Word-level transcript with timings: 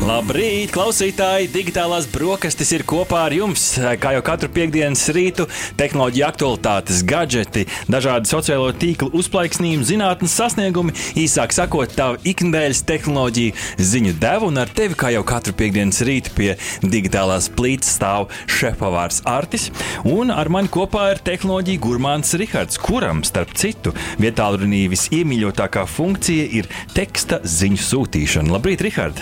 Labrīt, 0.00 0.70
klausītāji! 0.72 1.50
Digitālās 1.52 2.06
brokastis 2.08 2.70
ir 2.72 2.86
kopā 2.88 3.26
ar 3.26 3.34
jums. 3.36 3.62
Kā 4.00 4.14
jau 4.14 4.22
katru 4.24 4.48
piekdienas 4.48 5.02
rītu, 5.12 5.44
tehnoloģija 5.76 6.30
aktualitātes, 6.32 7.02
gadgeti, 7.04 7.66
dažādi 7.84 8.30
sociālo 8.30 8.70
tīklu 8.72 9.10
uzplaiksnījumi, 9.20 9.84
zinātnes 9.84 10.32
sasniegumi, 10.40 10.94
īsāk 11.20 11.52
sakot, 11.52 11.92
tā 11.98 12.06
ikdienas 12.24 12.80
tehnoloģija 12.88 13.84
ziņu 13.90 14.14
deva. 14.22 14.48
Un 14.48 14.62
ar 14.62 14.72
tevi, 14.72 14.96
kā 14.96 15.10
jau 15.12 15.20
katru 15.28 15.52
piekdienas 15.58 16.00
rītu, 16.08 16.32
pie 16.38 16.48
digitālās 16.80 17.50
plīts 17.52 17.92
stāv 17.98 18.30
šefpavārs 18.48 19.20
Artis. 19.28 19.68
Un 20.08 20.32
ar 20.32 20.48
mani 20.48 20.72
kopā 20.72 21.10
ir 21.12 21.22
tehnoloģija 21.28 21.84
gurmāns 21.84 22.32
Rihards, 22.40 22.80
kuram, 22.80 23.20
starp 23.28 23.52
citu, 23.52 23.92
vietā 24.16 24.48
runī 24.56 24.86
visiemīļotākā 24.96 25.84
funkcija 25.92 26.48
ir 26.62 26.72
teksta 26.96 27.42
ziņu 27.44 27.84
sūtīšana. 27.90 28.56
Labrīt, 28.56 28.88
Rihard! 28.88 29.20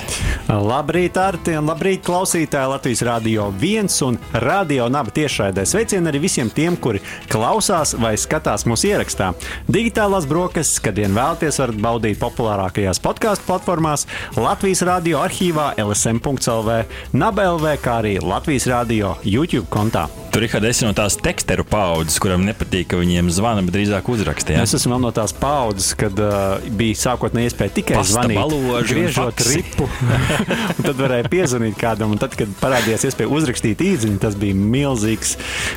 Labrīt, 0.69 1.17
Arti, 1.17 1.55
un 1.57 1.65
labrīt, 1.71 2.03
klausītāji 2.05 2.69
Latvijas 2.69 3.01
Rādio 3.07 3.47
1 3.57 3.89
un 4.05 4.19
Radio 4.43 4.89
Naba 4.93 5.13
tiešraidē. 5.17 5.63
Sveicieni 5.65 6.11
arī 6.11 6.21
visiem 6.27 6.51
tiem, 6.53 6.77
kuri 6.77 7.01
klausās 7.33 7.95
vai 7.97 8.13
skatās 8.21 8.67
mūsu 8.69 8.91
ierakstā. 8.91 9.31
Digitālās 9.65 10.29
brokastis, 10.29 10.83
kad 10.85 11.01
vien 11.01 11.17
vēlaties, 11.17 11.63
varat 11.63 11.81
baudīt 11.87 12.21
populārākajās 12.21 13.01
podkāstu 13.01 13.49
platformās, 13.49 14.05
Latvijas 14.37 14.85
Rādio 14.85 15.23
arhīvā, 15.25 15.71
LSM.CLV, 15.81 16.83
NABLV, 17.17 17.69
kā 17.81 18.01
arī 18.03 18.19
Latvijas 18.21 18.69
Rādio 18.69 19.17
YouTube 19.25 19.71
kontā. 19.73 20.05
Tur 20.29 20.45
ir 20.45 20.69
esi 20.69 20.85
no 20.85 20.93
tās 20.93 21.17
teksteru 21.17 21.65
paudzes, 21.65 22.19
kuram 22.21 22.45
nepatīk, 22.45 22.91
ka 22.93 23.01
viņiem 23.01 23.31
zvana, 23.33 23.65
bet 23.65 23.79
drīzāk 23.79 24.11
uzrakstīja. 24.13 24.61
Es 24.69 24.77
esmu 24.77 25.01
no 25.01 25.09
tās 25.17 25.33
paudzes, 25.33 25.95
kad 25.99 26.21
uh, 26.21 26.61
bija 26.77 27.01
sākotnēji 27.01 27.49
iespēja 27.49 27.75
tikai 27.81 27.97
Pasta 27.97 28.21
zvanīt, 28.21 28.37
baloži 28.37 28.99
un 28.99 29.09
griežot 29.09 29.47
ripu. 29.49 29.89
Un 30.79 30.85
tad 30.85 30.99
varēja 30.99 31.29
piezvanīt 31.31 31.77
kādam, 31.79 32.13
un 32.15 32.21
tad, 32.21 32.35
kad 32.39 32.51
parādījās 32.61 33.07
iespēja 33.09 33.31
uzrakstīt 33.35 33.83
īziņu, 33.85 34.19
tas 34.23 34.37
bija 34.39 34.57
milzīgs, 34.59 35.37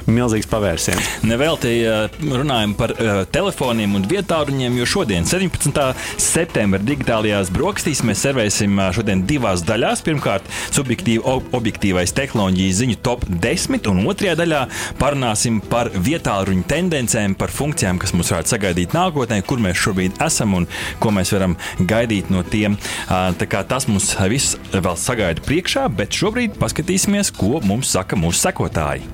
milzīgs 0.10 0.50
pavērsiens. 0.52 1.12
Nevelti 1.28 1.74
eh, 1.86 2.18
runājam 2.22 2.76
par 2.78 2.94
uh, 2.96 3.22
telefoniem 3.32 3.96
un 3.98 4.06
vietāluņiem, 4.10 4.78
jo 4.82 4.88
šodien, 4.90 5.28
17. 5.30 5.82
septembrī, 6.22 6.82
digitālajās 6.92 7.52
brokastīs, 7.54 8.04
mēs 8.08 8.24
servēsim 8.26 8.78
uh, 8.80 8.90
šodien 8.96 9.24
divās 9.30 9.64
daļās. 9.68 10.04
Pirmkārt, 10.06 10.48
subjektīvi 10.74 11.24
ob 11.30 11.56
objektīvais 11.58 12.14
tehnoloģiju 12.18 12.78
ziņu 12.82 13.00
top 13.06 13.26
10, 13.30 13.90
un 13.92 14.04
otrajā 14.12 14.36
daļā 14.40 14.64
parunāsim 15.02 15.62
par 15.72 15.92
vietāluņu 15.94 16.66
tendencēm, 16.72 17.38
par 17.40 17.54
funkcijām, 17.54 18.02
kas 18.02 18.16
mums 18.16 18.32
varētu 18.34 18.56
sagaidīt 18.56 18.96
nākotnē, 18.98 19.42
kur 19.48 19.62
mēs 19.64 19.80
šobrīd 19.82 20.22
esam 20.26 20.58
un 20.58 20.68
ko 21.02 21.14
mēs 21.16 21.34
varam 21.36 21.58
gaidīt 21.80 22.32
no 22.34 22.44
tiem. 22.48 22.78
Uh, 23.08 23.32
tas 23.72 23.88
mums 23.90 24.12
viss 24.32 24.58
vēl 24.74 25.00
sagaida 25.00 25.44
priekšā, 25.46 25.88
bet 25.96 26.16
šobrīd 26.16 26.60
paskatīsimies, 26.62 27.34
ko 27.36 27.60
mums 27.66 27.92
saka 27.96 28.20
mūsu 28.20 28.48
sekotāji. 28.48 29.10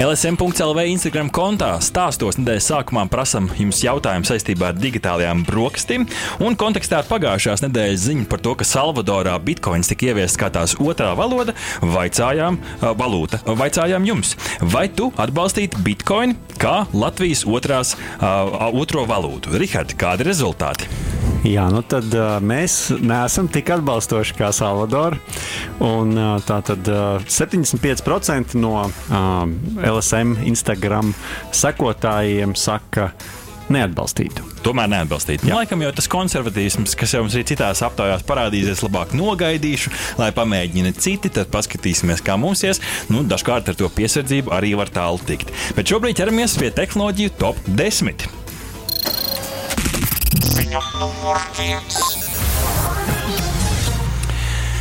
LSM.CLV 0.00 0.86
Instagram 0.88 1.28
kontā 1.28 1.74
stāstos 1.84 2.38
nedēļas 2.40 2.70
sākumā 2.70 3.02
prasām 3.12 3.50
jums 3.58 3.82
jautājumu 3.84 4.24
saistībā 4.24 4.70
ar 4.70 4.78
digitālajām 4.80 5.42
brokastīm 5.44 6.06
un 6.40 6.56
kontekstā 6.56 7.02
ar 7.02 7.08
pagājušās 7.10 7.60
nedēļas 7.66 8.06
ziņu 8.06 8.24
par 8.32 8.40
to, 8.40 8.54
ka 8.56 8.64
Salvadorā 8.64 9.36
bitkoins 9.44 9.92
tika 9.92 10.08
ieviests 10.08 10.40
kā 10.40 10.48
tās 10.54 10.72
otrā 10.80 11.12
valoda, 11.20 11.52
vaicājām, 11.84 12.56
valūta, 12.96 13.42
vaicājām 13.44 14.08
jums, 14.08 14.38
vai 14.72 14.86
tu 14.88 15.12
atbalstītu 15.20 15.84
bitkoinu 15.84 16.56
kā 16.56 16.86
Latvijas 16.96 17.44
otrās, 17.44 17.92
otro 18.72 19.04
valūtu? 19.10 19.52
Rihard, 19.60 19.98
kādi 20.00 20.32
rezultāti? 20.32 20.88
Jā, 21.54 21.66
nu 21.72 21.80
tad 21.86 22.12
uh, 22.12 22.36
mēs 22.44 22.90
neesam 23.00 23.48
tik 23.52 23.70
atbalstoši 23.72 24.36
kā 24.36 24.50
Salvador. 24.52 25.16
Un, 25.80 26.12
uh, 26.18 26.36
tā 26.44 26.60
tad 26.66 26.88
uh, 26.92 27.20
75% 27.24 28.56
no 28.60 28.74
uh, 28.84 28.90
LSM 29.80 30.36
Instagram 30.50 31.14
sekotājiem 31.56 32.52
saka, 32.58 33.10
neatbalstītu. 33.70 34.44
Tomēr 34.66 34.90
neatbalstīt. 34.90 35.44
Jā. 35.46 35.56
Laikam 35.60 35.80
jau 35.84 35.92
tas 35.94 36.10
konservatīvs, 36.10 36.76
kas 36.98 37.14
jau 37.14 37.22
mums 37.24 37.36
arī 37.38 37.46
citās 37.52 37.80
aptaujās 37.86 38.26
parādīsies, 38.28 38.82
labāk 38.84 39.14
nogaidīšu, 39.16 39.94
lai 40.20 40.32
pamēģina 40.36 40.92
citi, 40.98 41.32
tad 41.38 41.52
paskatīsimies, 41.54 42.24
kā 42.26 42.36
mums 42.40 42.64
ies. 42.66 42.82
Nu, 43.12 43.22
dažkārt 43.24 43.70
ar 43.70 43.78
to 43.78 43.88
piesardzību 43.94 44.52
arī 44.58 44.74
var 44.80 44.92
tālu 44.92 45.22
tikt. 45.30 45.54
Bet 45.78 45.94
šobrīd 45.94 46.20
ķeramies 46.20 46.58
pie 46.60 46.74
tehnoloģiju 46.76 47.36
top 47.40 47.64
10. 47.70 48.28
Ziņa 50.50 50.80
numur 50.98 51.38
viens. 51.58 52.29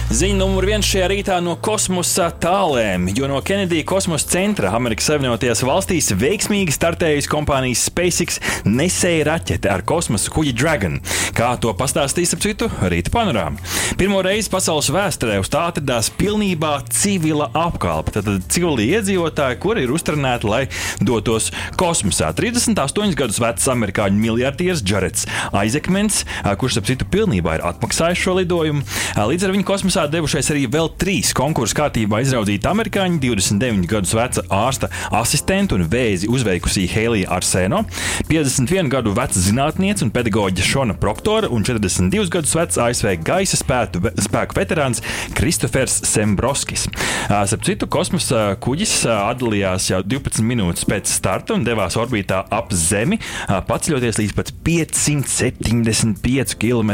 Ziņa 0.10 0.40
numur 0.40 0.66
viens 0.66 0.88
šajā 0.90 1.06
rītā 1.12 1.36
no 1.46 1.52
kosmosa 1.62 2.32
tālēm, 2.42 3.12
jo 3.14 3.28
no 3.30 3.38
Kenedija 3.46 3.86
kosmosa 3.86 4.26
centra 4.32 4.72
Amerikas 4.74 5.06
Savienotajās 5.06 5.60
valstīs 5.62 6.08
veiksmīgi 6.18 6.74
startējusi 6.74 7.30
kompānijas 7.30 7.84
SpaceX 7.92 8.40
nesēja 8.66 9.28
raķete 9.28 9.70
ar 9.70 9.84
kosmosa 9.86 10.34
kuģi 10.34 10.56
Dragon. 10.58 10.96
Kā 11.38 11.52
to 11.62 11.76
pastāstīs 11.78 12.34
ap 12.34 12.42
citu 12.42 12.72
rīta 12.90 13.14
panorāmu. 13.14 13.62
Pirmo 14.02 14.24
reizi 14.26 14.50
pasaules 14.50 14.90
vēsturē 14.90 15.36
uz 15.44 15.52
tā 15.54 15.68
atradās 15.70 16.10
pilnībā 16.18 16.72
civila 16.90 17.52
apkalpe. 17.54 18.16
Tad 18.18 18.50
civili 18.50 18.90
iedzīvotāji, 18.96 19.62
kuri 19.62 19.86
ir 19.86 19.94
uztrenēti, 19.94 20.50
lai 20.50 20.64
dotos 21.06 21.52
kosmosā. 21.78 22.32
38 22.34 23.14
gadus 23.20 23.38
vecs 23.46 23.70
amerikāņu 23.76 24.26
miljardieris 24.26 24.82
Jarets 24.82 25.30
Aizekmens, 25.54 26.24
kurš 26.58 26.82
ap 26.82 26.90
citu 26.90 27.06
pilnībā 27.14 27.60
ir 27.60 27.68
atmaksājis 27.70 28.26
šo 28.26 28.40
lidojumu. 28.42 28.82
Līdz 29.30 29.46
ar 29.46 29.58
viņu 29.58 29.70
kosmosā 29.70 29.99
devušies 30.08 30.48
arī 30.54 30.64
vēl 30.72 30.88
trīs 31.02 31.34
konkursu 31.36 31.76
kārtībā 31.76 32.22
izraudzīti 32.24 32.68
amerikāņi, 32.70 33.18
29 33.20 33.88
gadus 33.90 34.14
veca 34.16 34.44
ārsta 34.54 34.88
asistenta 35.20 35.76
un 35.76 35.84
vēzi 35.92 36.30
uzveikusī 36.32 36.86
Helija 36.88 37.28
Arsēno, 37.36 37.82
51 38.30 38.92
gadu 38.94 39.12
veca 39.18 39.44
zinātniece 39.44 40.06
un 40.06 40.14
pedagoģa 40.16 40.64
Šona 40.64 40.96
Proktora 41.02 41.50
un 41.52 41.66
42 41.68 42.32
gadus 42.32 42.56
vecs 42.56 42.80
ASV 42.80 43.12
gaisa 43.28 43.60
spētu, 43.60 44.00
spēku 44.24 44.56
veterāns 44.56 45.04
Kristofers 45.36 45.98
Sembroskis. 46.08 46.88
Starp 47.28 47.68
citu, 47.68 47.90
kosmosa 47.92 48.56
kuģis 48.64 48.94
atdalījās 49.12 49.90
jau 49.92 50.00
12 50.06 50.46
minūtes 50.48 50.88
pēc 50.88 51.12
starta 51.12 51.58
un 51.58 51.68
devās 51.68 51.98
orbītā 52.00 52.46
ap 52.56 52.72
Zemi, 52.72 53.20
paceļoties 53.68 54.22
līdz 54.22 54.34
pat 54.38 54.54
575 54.64 56.56
km 56.62 56.92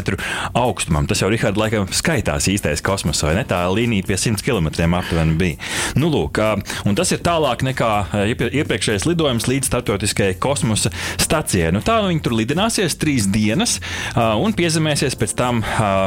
augstumam. 0.58 1.06
Tas 1.06 1.22
jau 1.22 1.30
Rihards 1.30 1.60
laikam 1.60 1.86
skaitās 1.94 2.50
īstais 2.50 2.82
kosmos, 2.82 2.95
ne? 3.36 3.44
Tā 3.48 3.62
līnija 3.74 4.06
pie 4.08 4.18
100 4.20 4.44
km 4.46 4.70
aptuveni 4.96 5.36
bija. 5.40 5.58
Nu, 6.00 6.10
lūk, 6.14 6.40
un 6.88 6.98
tas 6.98 7.12
ir 7.12 7.22
tālāk 7.26 7.66
nekā 7.66 7.90
iepriekšējais 8.32 9.08
lidojums 9.10 9.48
līdz 9.50 9.70
starptautiskajai 9.72 10.38
kosmosa 10.42 10.92
stacijai. 11.22 11.72
Nu, 11.76 11.82
tā 11.86 12.00
nu 12.02 12.12
viņi 12.12 12.24
tur 12.26 12.36
lidināsies 12.38 12.98
trīs 13.02 13.28
dienas 13.32 13.78
un 14.16 14.56
piezemēsies 14.56 15.18
pēc 15.20 15.36
tam 15.38 15.62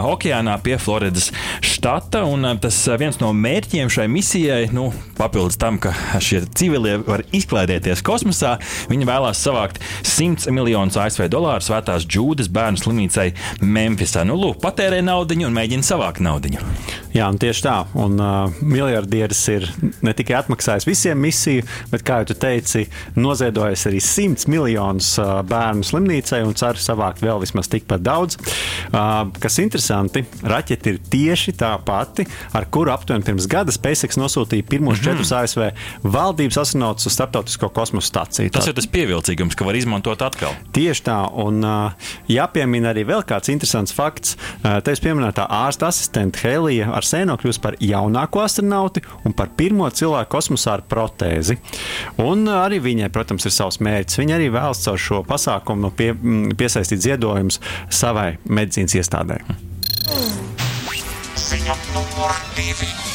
okeānā 0.09 0.57
pie 0.65 0.79
Floridas 0.81 1.31
štata. 1.65 2.25
Un 2.29 2.47
tas 2.63 2.81
viens 3.01 3.21
no 3.23 3.33
mērķiem 3.37 3.93
šai 3.93 4.09
misijai, 4.13 4.69
nu, 4.75 4.89
papildus 5.19 5.59
tam, 5.61 5.81
ka 5.83 5.95
šie 6.23 6.45
civilie 6.59 6.99
var 7.05 7.25
izklaidēties 7.35 8.05
kosmosā, 8.07 8.57
viņi 8.91 9.09
vēlās 9.09 9.43
savākt 9.45 9.83
100 10.07 10.53
miljonus 10.55 10.99
ASV 11.01 11.29
dolāru 11.33 11.65
svētās 11.65 12.07
džūdas 12.09 12.51
bērnu 12.53 12.81
slimnīcai 12.83 13.31
Memphisā. 13.63 14.25
Nu, 14.29 14.39
lūk, 14.41 14.61
patērē 14.65 15.03
naudu 15.05 15.39
un 15.47 15.55
mēģina 15.55 15.87
savākt 15.87 16.25
naudu. 16.25 16.57
Jā, 17.17 17.29
tieši 17.41 17.65
tā. 17.65 17.77
Un 17.99 18.19
uh, 18.21 18.53
miljardieris 18.61 19.41
ir 19.53 19.67
ne 20.05 20.13
tikai 20.17 20.37
atmaksājis 20.39 20.87
visiem 20.89 21.19
misiju, 21.23 21.65
bet, 21.93 22.05
kā 22.07 22.21
jau 22.23 22.37
teici, 22.39 22.85
noziedojis 23.19 23.87
arī 23.91 24.03
100 24.05 24.49
miljonus 24.53 25.15
uh, 25.23 25.39
bērnu 25.49 25.87
slimnīcai 25.89 26.43
un 26.47 26.55
cer 26.59 26.79
savākt 26.81 27.23
vēl 27.25 27.41
vismaz 27.43 27.71
tikpat 27.73 28.05
daudz. 28.05 28.39
Uh, 28.93 29.31
kas 29.41 29.59
interesanti, 29.63 30.25
raķete 30.45 30.95
ir 30.95 31.01
tieši 31.11 31.57
tā 31.59 31.73
pati, 31.85 32.27
ar 32.57 32.69
kuru 32.73 32.93
aptuveni 32.95 33.27
pirms 33.27 33.49
gada 33.51 33.75
SpaceX 33.75 34.21
nosūtīja 34.21 34.69
pirmos 34.69 34.99
mm 34.99 35.03
-hmm. 35.03 35.09
četrus 35.09 35.33
ASV 35.33 35.63
valdības 36.03 36.61
astronautus 36.63 37.07
uz 37.07 37.13
starptautisko 37.13 37.69
kosmosa 37.69 38.07
staciju. 38.07 38.51
Tas 38.51 38.67
ir 38.67 38.75
tas 38.75 38.87
pievilcīgums, 38.87 39.57
ka 39.57 39.65
var 39.65 39.77
izmantot 39.77 40.23
atkal. 40.23 40.53
Tieši 40.73 41.03
tā, 41.03 41.19
un 41.33 41.65
uh, 41.65 41.93
jāpiemina 42.29 42.93
arī 42.93 43.07
vēl 43.09 43.25
kāds 43.25 43.49
interesants 43.53 43.93
fakts. 43.93 44.37
Uh, 44.37 44.79
Tevis 44.85 45.01
pieminētā 45.01 45.49
ārsta 45.49 45.89
asistente 45.89 46.39
Helija 46.43 46.68
Arsēno 46.85 47.37
kļūst 47.41 47.63
par 47.65 47.77
jaunāko 47.83 48.43
astronauti 48.45 49.03
un 49.27 49.35
par 49.37 49.53
pirmo 49.59 49.89
cilvēku 49.91 50.33
kosmosā 50.37 50.79
ar 50.79 50.85
protēzi. 50.89 51.59
Un 52.23 52.47
arī 52.53 52.81
viņai, 52.85 53.11
protams, 53.15 53.49
ir 53.49 53.55
savs 53.55 53.81
mērķis. 53.85 54.21
Viņa 54.23 54.39
arī 54.39 54.51
vēlas 54.55 54.85
caur 54.85 55.01
šo 55.03 55.23
pasākumu 55.29 55.93
pie, 55.99 56.13
piesaistīt 56.59 57.05
ziedojumus 57.07 57.61
savai 57.91 58.35
medicīnas 58.45 58.99
iestādē. 59.01 59.41
Ziņa 61.49 61.79
numur 61.95 62.43
divi. 62.57 63.08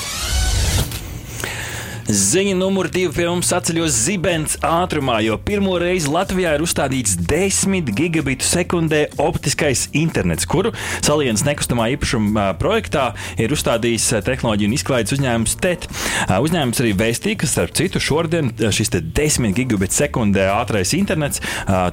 Ziņa 2.04 2.58
numur 2.60 2.90
divi 2.92 3.14
pie 3.16 3.26
mums 3.30 3.48
atceļos 3.56 3.94
zibens 3.96 4.58
ātrumā, 4.68 5.22
jo 5.24 5.38
pirmo 5.40 5.78
reizi 5.80 6.10
Latvijā 6.12 6.52
ir 6.58 6.64
uzstādīts 6.66 7.14
10 7.30 7.94
gigabitu 7.96 8.44
sekundē 8.44 9.06
optiskais 9.24 9.86
internets, 9.96 10.44
kuru 10.50 10.74
salienas 11.00 11.46
nekustamā 11.48 11.86
īpašuma 11.94 12.50
projektā 12.60 13.14
ir 13.40 13.54
uzstādījis 13.56 14.10
tehnoloģiju 14.28 14.68
un 14.68 14.76
izklaides 14.76 15.16
uzņēmums 15.16 15.56
TET. 15.64 15.88
Uzņēmums 16.28 16.84
arī 16.84 16.92
vēstīja, 17.00 17.40
ka 17.40 17.50
starp 17.54 17.72
citu 17.80 18.02
šodien 18.04 18.52
šis 18.52 18.92
10 19.00 19.56
gigabitu 19.56 19.96
sekundē 20.02 20.50
ātrais 20.58 20.92
internets 20.98 21.40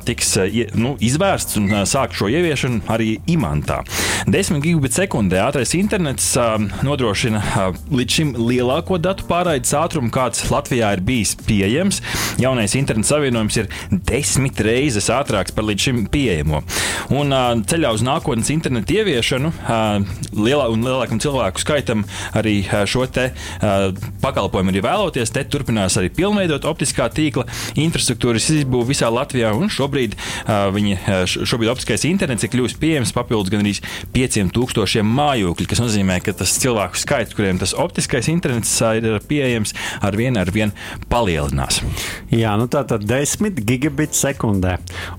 tiks 0.09 0.35
nu, 0.75 0.97
izvērsts 0.99 1.61
un 1.63 1.71
sākt 1.87 2.19
šo 2.19 2.33
ieviešanu 2.35 2.83
arī 2.91 3.21
imantā. 3.31 3.85
10 4.27 4.59
gigabitu 4.67 5.05
sekundē 5.05 5.39
ātrais 5.47 5.77
internets 5.79 6.33
nodrošina 6.83 7.71
līdz 7.95 8.19
šim 8.19 8.35
lielāko 8.41 8.99
datu 8.99 9.31
pārraides 9.31 9.71
ātrumu 9.79 10.00
ātrumu, 10.01 10.11
kāds 10.13 10.49
Latvijā 10.51 10.95
ir 10.97 11.03
bijis 11.05 11.35
pieejams. 11.45 12.01
Jaunais 12.41 12.75
interneta 12.79 13.13
savienojums 13.13 13.57
ir 13.61 13.69
desmit 14.09 14.61
reizes 14.65 15.11
ātrāks 15.13 15.53
par 15.53 15.67
līdz 15.69 15.85
šim 15.85 16.07
pieejamo. 16.11 16.63
Un 17.13 17.35
ceļā 17.69 17.93
uz 17.93 18.05
nākotnes 18.07 18.51
internetu 18.51 18.97
ieviešanu 19.01 19.53
lielā 20.41 20.69
un 20.73 20.85
lielākam 20.87 21.21
cilvēku 21.21 21.61
skaitam 21.61 22.05
arī 22.33 22.63
šo 22.89 23.05
te 23.11 23.31
pakalpojumu 24.23 24.73
arī 24.73 24.85
vēloties. 24.87 25.33
Te 25.35 25.45
turpinās 25.45 25.99
arī 26.01 26.11
pilnveidot 26.15 26.65
optiskā 26.69 27.11
tīkla 27.13 27.47
infrastruktūras 27.81 28.49
izbūvi 28.55 28.95
visā 28.95 29.11
Latvijā. 29.13 29.53
Šobrīd, 29.71 30.17
viņi, 30.49 30.97
šobrīd 31.29 31.73
optiskais 31.73 32.07
internets 32.09 32.47
ir 32.47 32.53
kļuvis 32.55 32.79
pieejams 32.81 33.15
papildus 33.17 33.53
gan 33.53 33.65
arī 33.65 33.77
5000 34.15 35.05
mājokļu, 35.05 35.69
kas 35.69 35.83
nozīmē, 35.83 36.21
ka 36.25 36.35
tas 36.41 36.57
cilvēku 36.63 36.99
skaits, 37.01 37.37
kuriem 37.37 37.61
tas 37.61 37.75
optiskais 37.77 38.31
internets 38.33 38.73
ir 38.97 39.19
pieejams, 39.29 39.75
ar 40.01 40.17
vienu 40.17 40.41
ar 40.41 40.51
vienu 40.55 40.73
palielinās. 41.11 41.81
Jā, 42.31 42.55
nu 42.61 42.69
tā 42.71 42.83
tad 42.89 43.05
10 43.09 43.61
gigabits 43.67 44.21
sekundē. 44.23 44.77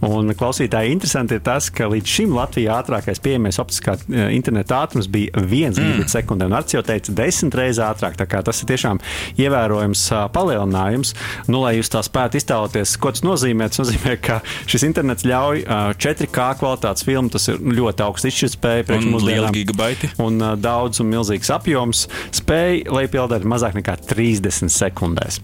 Un 0.07 0.31
klausītāji 0.37 0.93
interesanti 0.95 1.37
ir 1.37 1.43
tas, 1.45 1.69
ka 1.73 1.89
līdz 1.91 2.15
šim 2.15 2.35
Latvijā 2.37 2.77
ātrākais 2.81 3.21
pieejamais 3.23 3.59
optiskā 3.61 3.97
e, 3.97 4.27
interneta 4.35 4.81
ātrums 4.85 5.09
bija 5.11 5.33
1 5.41 5.47
mm. 5.47 5.77
gigabits 5.77 6.15
sekundē. 6.15 6.47
Un 6.47 6.57
Arts 6.57 6.75
jau 6.75 6.83
teica, 6.85 7.13
10 7.17 7.57
reizes 7.57 7.83
ātrāk. 7.85 8.19
Tas 8.21 8.61
ir 8.63 8.69
tiešām 8.69 9.01
ievērojams 9.41 10.05
palielinājums. 10.35 11.13
Nu, 11.51 11.61
lai 11.65 11.75
jūs 11.77 11.91
tā 11.91 12.03
spētu 12.05 12.39
iztēloties, 12.39 12.95
ko 13.01 13.11
tas 13.13 13.25
nozīmē, 13.25 13.67
tas 13.71 13.83
nozīmē, 13.83 14.15
ka 14.23 14.39
šis 14.69 14.85
internets 14.87 15.25
ļauj 15.27 15.65
4K 16.01 16.47
kvalitātes 16.61 17.05
filmu. 17.07 17.31
Tas 17.33 17.49
ir 17.51 17.59
ļoti 17.59 18.05
augsts 18.05 18.29
izšķirtspēja 18.31 18.87
priekš 18.87 19.09
mums 19.09 19.27
liela 19.27 19.51
gigabaiti. 19.55 20.11
Un 20.21 20.39
daudz 20.61 21.01
un 21.03 21.11
milzīgs 21.11 21.51
apjoms. 21.53 22.05
Spēja, 22.35 22.85
lai 22.93 23.05
pildētu 23.11 23.49
mazāk 23.49 23.77
nekā 23.79 23.97
30 24.11 24.60
30 24.61 24.73
sekundēs. 24.73 25.39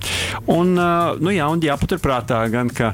Un, 0.52 0.74
nu, 0.78 1.34
jā, 1.34 1.48
un 1.50 1.62
jāpaturprātā 1.64 2.40
gan, 2.54 2.70
ka 2.74 2.94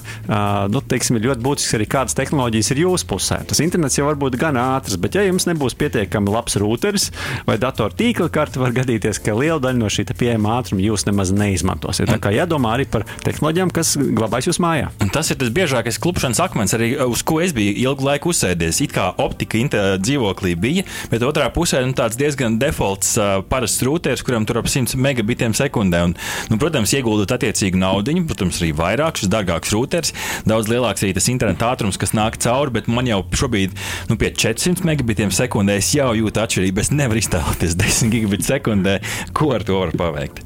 nu, 0.71 0.81
teiksim, 0.87 1.19
ir 1.19 1.29
ļoti 1.29 1.43
būtisks 1.43 1.77
arī 1.77 1.87
kādas 1.91 2.17
tehnoloģijas 2.17 2.71
ir 2.73 2.83
jūsu 2.85 3.09
pusē. 3.09 3.41
Tas 3.49 3.61
internets 3.63 3.97
jau 3.99 4.07
var 4.07 4.19
būt 4.19 4.37
gan 4.39 4.57
ātrs, 4.59 4.97
bet 5.01 5.17
ja 5.17 5.25
jums 5.27 5.47
nebūs 5.49 5.75
pietiekami 5.79 6.31
labs 6.33 6.57
routeris 6.61 7.09
vai 7.47 7.57
datora 7.61 7.93
tīkla 7.97 8.29
karte, 8.33 8.61
var 8.61 8.75
gadīties, 8.75 9.19
ka 9.23 9.35
liela 9.37 9.59
daļa 9.63 9.81
no 9.81 9.91
šī 9.91 10.07
pieejama 10.13 10.57
ātruma 10.59 10.83
jūs 10.83 11.07
nemaz 11.07 11.33
neizmantosiet. 11.35 12.09
Tā 12.11 12.19
kā 12.21 12.33
jādomā 12.33 12.75
arī 12.77 12.85
par 12.89 13.05
tehnoloģijām, 13.25 13.71
kas 13.73 13.95
glabājas 13.97 14.51
jūsu 14.51 14.63
mājā. 14.63 14.91
Un 15.03 15.11
tas 15.13 15.31
ir 15.33 15.39
tas 15.41 15.51
biežākais 15.53 15.99
klupšanas 16.03 16.41
akmens, 16.43 16.75
arī 16.77 16.93
uz 17.03 17.23
ko 17.25 17.39
es 17.43 17.55
biju 17.55 17.73
ilgu 17.87 18.07
laiku 18.07 18.33
uzsēdies. 18.33 18.81
It 18.85 18.93
kā 18.95 19.09
optika 19.21 19.57
dzīvoklī 20.03 20.53
bija, 20.59 20.83
bet 21.11 21.25
otrā 21.25 21.47
pusē 21.53 21.81
nu, 21.85 21.95
tāds 21.97 22.17
diezgan 22.19 22.59
defaults 22.61 23.15
uh, 23.17 23.39
parasts 23.49 23.83
routeris, 23.85 24.23
kuram 24.25 24.45
tur 24.49 24.59
ap 24.61 24.69
100 24.69 24.99
megabitiem 24.99 25.55
sekundē. 25.57 26.03
Un, 26.13 26.53
nu, 26.53 26.59
protams, 26.61 26.93
ieguldot 26.95 27.33
attiecīgu 27.35 27.79
naudu, 27.81 28.15
protams, 28.29 28.61
arī 28.61 28.71
vairāk 28.77 29.21
šis 29.21 29.31
dārgāks 29.33 29.73
rūters, 29.73 30.13
daudz 30.49 30.71
lielāks 30.71 31.03
arī 31.03 31.13
tas 31.17 31.29
interneta 31.31 31.71
ātrums, 31.73 31.99
kas 32.01 32.15
nāk 32.17 32.37
cauri, 32.43 32.75
bet 32.77 32.89
man 32.91 33.09
jau 33.09 33.23
šobrīd 33.33 33.75
nu, 34.11 34.17
pie 34.19 34.33
400 34.35 34.85
megabitiem 34.87 35.33
sekundē 35.33 35.79
es 35.81 35.93
jau 35.95 36.11
jūtu 36.17 36.43
atšķirību. 36.43 36.83
Es 36.83 36.93
nevaru 36.93 37.23
iztēloties 37.23 37.77
10 37.83 38.13
gigabit 38.13 38.47
sekundē, 38.47 38.99
ko 39.35 39.53
ar 39.57 39.65
to 39.67 39.81
var 39.81 39.95
paveikt. 39.97 40.43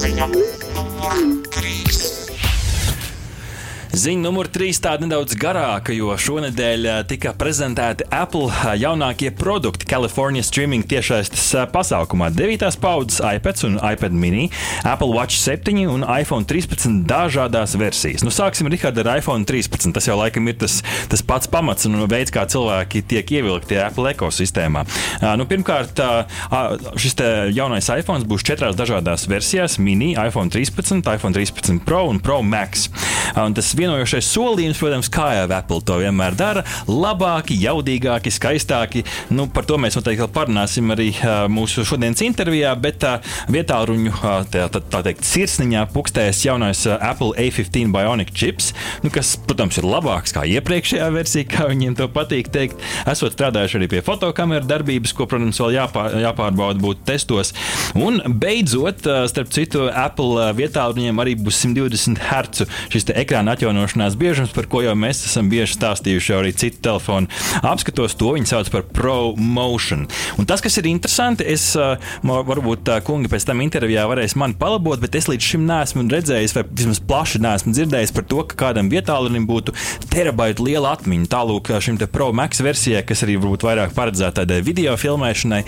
Ziņa. 0.00 0.30
Trīs. 1.50 2.09
Ziņa 3.90 4.22
numur 4.22 4.46
trīs 4.46 4.78
tāda 4.78 5.02
nedaudz 5.02 5.34
garāka, 5.34 5.90
jo 5.90 6.12
šonadēļ 6.14 6.84
eh, 6.86 6.98
tika 7.10 7.32
prezentēti 7.34 8.04
Apple 8.14 8.46
eh, 8.46 8.76
jaunākie 8.84 9.32
produkti 9.34 9.88
California 9.90 10.44
streaming 10.46 10.86
tiešaistes 10.86 11.48
eh, 11.58 11.64
pasākumā. 11.74 12.28
9. 12.30 12.62
paudzes 12.78 13.18
iPads 13.18 13.66
un 13.66 13.80
iPad 13.82 14.14
mini, 14.14 14.44
Apple 14.86 15.10
Watch 15.10 15.40
7 15.42 15.74
un 15.90 16.04
iPhone 16.06 16.46
13 16.46 17.00
dažādās 17.10 17.74
versijas. 17.80 18.22
Nu, 18.22 18.30
sāksim 18.30 18.70
Richard, 18.70 19.00
ar 19.02 19.10
iPhone 19.16 19.42
13. 19.48 19.90
Tas 19.96 20.06
jau 20.06 20.14
laikam 20.20 20.46
ir 20.46 20.60
tas, 20.62 20.78
tas 21.10 21.26
pats 21.26 21.50
pamats 21.50 21.90
un 21.90 21.98
veids, 22.06 22.30
kā 22.30 22.46
cilvēki 22.46 23.02
tiek 23.10 23.34
ievilkti 23.40 23.80
Apple 23.82 24.14
ekosistēmā. 24.14 24.84
Nu, 25.40 25.48
pirmkārt, 25.50 25.98
šis 26.94 27.18
jaunais 27.56 27.90
iPhone 27.96 28.28
būs 28.30 28.46
četrās 28.46 28.78
dažādās 28.78 29.26
versijās- 29.30 29.80
mini, 29.88 30.12
iPhone 30.14 30.46
13, 30.54 31.02
iPhone 31.10 31.34
13 31.34 31.82
Pro 31.82 32.06
un 32.06 32.22
Pro 32.22 32.38
Max. 32.46 32.86
Un 33.34 33.54
tas 33.54 33.74
vienojošais 33.80 34.28
solījums, 34.30 34.80
protams, 34.80 35.10
kā 35.12 35.30
jau 35.38 35.46
Apple 35.56 35.80
to 35.86 35.98
vienmēr 36.02 36.36
dara, 36.38 36.64
labāki, 36.88 37.56
jaudīgāki, 37.64 38.32
skaistāki. 38.34 39.04
Nu, 39.32 39.48
par 39.50 39.66
to 39.68 39.78
mēs 39.80 39.96
noteikti 39.98 40.28
parunāsim 40.34 40.92
arī 40.94 41.10
mūsu 41.52 41.84
šodienas 41.88 42.22
intervijā, 42.24 42.72
bet 42.80 43.04
vietā 43.50 43.80
ruņu 43.88 44.12
tā, 44.52 44.66
tā, 44.72 44.82
tā 44.92 45.02
teikt, 45.06 45.26
sirsniņā 45.26 45.86
pukstēs 45.94 46.44
jaunais 46.46 46.84
Apple 46.96 47.32
A15 47.40 47.92
Bionic 47.94 48.32
chips, 48.36 48.72
nu, 49.04 49.12
kas, 49.14 49.34
protams, 49.48 49.80
ir 49.80 49.88
labāks 49.88 50.34
kā 50.36 50.44
iepriekšējā 50.58 51.08
versija, 51.14 51.48
kā 51.50 51.68
viņiem 51.70 51.96
to 51.98 52.08
patīk 52.12 52.50
teikt. 52.52 52.80
Esot 53.10 53.34
strādājuši 53.36 53.80
arī 53.80 53.90
pie 53.94 54.04
fotokameras 54.06 54.68
darbības, 54.70 55.14
ko, 55.16 55.26
protams, 55.30 55.60
vēl 55.62 55.78
jāpār, 55.78 56.18
jāpārbauda 56.26 56.82
būtu 56.82 57.06
testos. 57.08 57.54
Un 57.98 58.20
beidzot, 58.40 59.06
starp 59.30 59.52
citu, 59.54 59.88
Apple 59.88 60.50
vietā 60.58 60.86
ruņiem 60.90 61.22
arī 61.22 61.36
būs 61.40 61.62
120 61.64 62.20
Hz 62.30 62.66
šis 62.92 63.08
ekrāna 63.14 63.54
atjaunojums 63.54 63.69
atjaunošanās 63.70 64.16
biežums, 64.18 64.52
par 64.54 64.66
ko 64.70 64.82
jau 64.82 64.94
mēs 64.98 65.22
esam 65.28 65.48
bieži 65.50 65.76
stāstījuši 65.76 66.34
arī 66.34 66.52
citu 66.56 66.80
telefonu 66.82 67.30
apskatos. 67.62 68.16
To 68.18 68.34
viņi 68.34 68.50
sauc 68.50 68.70
par 68.72 68.82
promotion. 68.90 70.06
Un 70.38 70.48
tas, 70.48 70.62
kas 70.64 70.78
ir 70.80 70.88
interesanti, 70.90 71.46
es 71.46 71.72
varbūt 72.26 72.90
kungi 73.06 73.30
pēc 73.30 73.46
tam 73.48 73.62
intervijā 73.64 74.06
varēs 74.10 74.36
mani 74.40 74.58
palabot, 74.58 75.00
bet 75.00 75.14
es 75.18 75.28
līdz 75.30 75.50
šim 75.52 75.66
neesmu 75.68 76.06
redzējis, 76.10 76.56
vai 76.56 76.64
vismaz 76.66 77.00
plaši 77.06 77.42
neesmu 77.44 77.74
dzirdējis 77.76 78.14
par 78.16 78.26
to, 78.30 78.42
ka 78.50 78.58
kādam 78.64 78.90
vietālunim 78.92 79.46
būtu 79.48 79.74
terabaita 80.10 80.64
liela 80.66 80.94
atmiņa. 80.96 81.30
Tālūk, 81.30 81.70
šim 81.84 82.00
te 82.00 82.10
Pro 82.10 82.30
Max 82.36 82.62
versijai, 82.64 83.04
kas 83.06 83.24
arī 83.26 83.38
varbūt 83.40 83.66
vairāk 83.68 83.94
paredzēta 83.96 84.42
tādai 84.42 84.60
video 84.66 84.96
filmēšanai, 84.98 85.62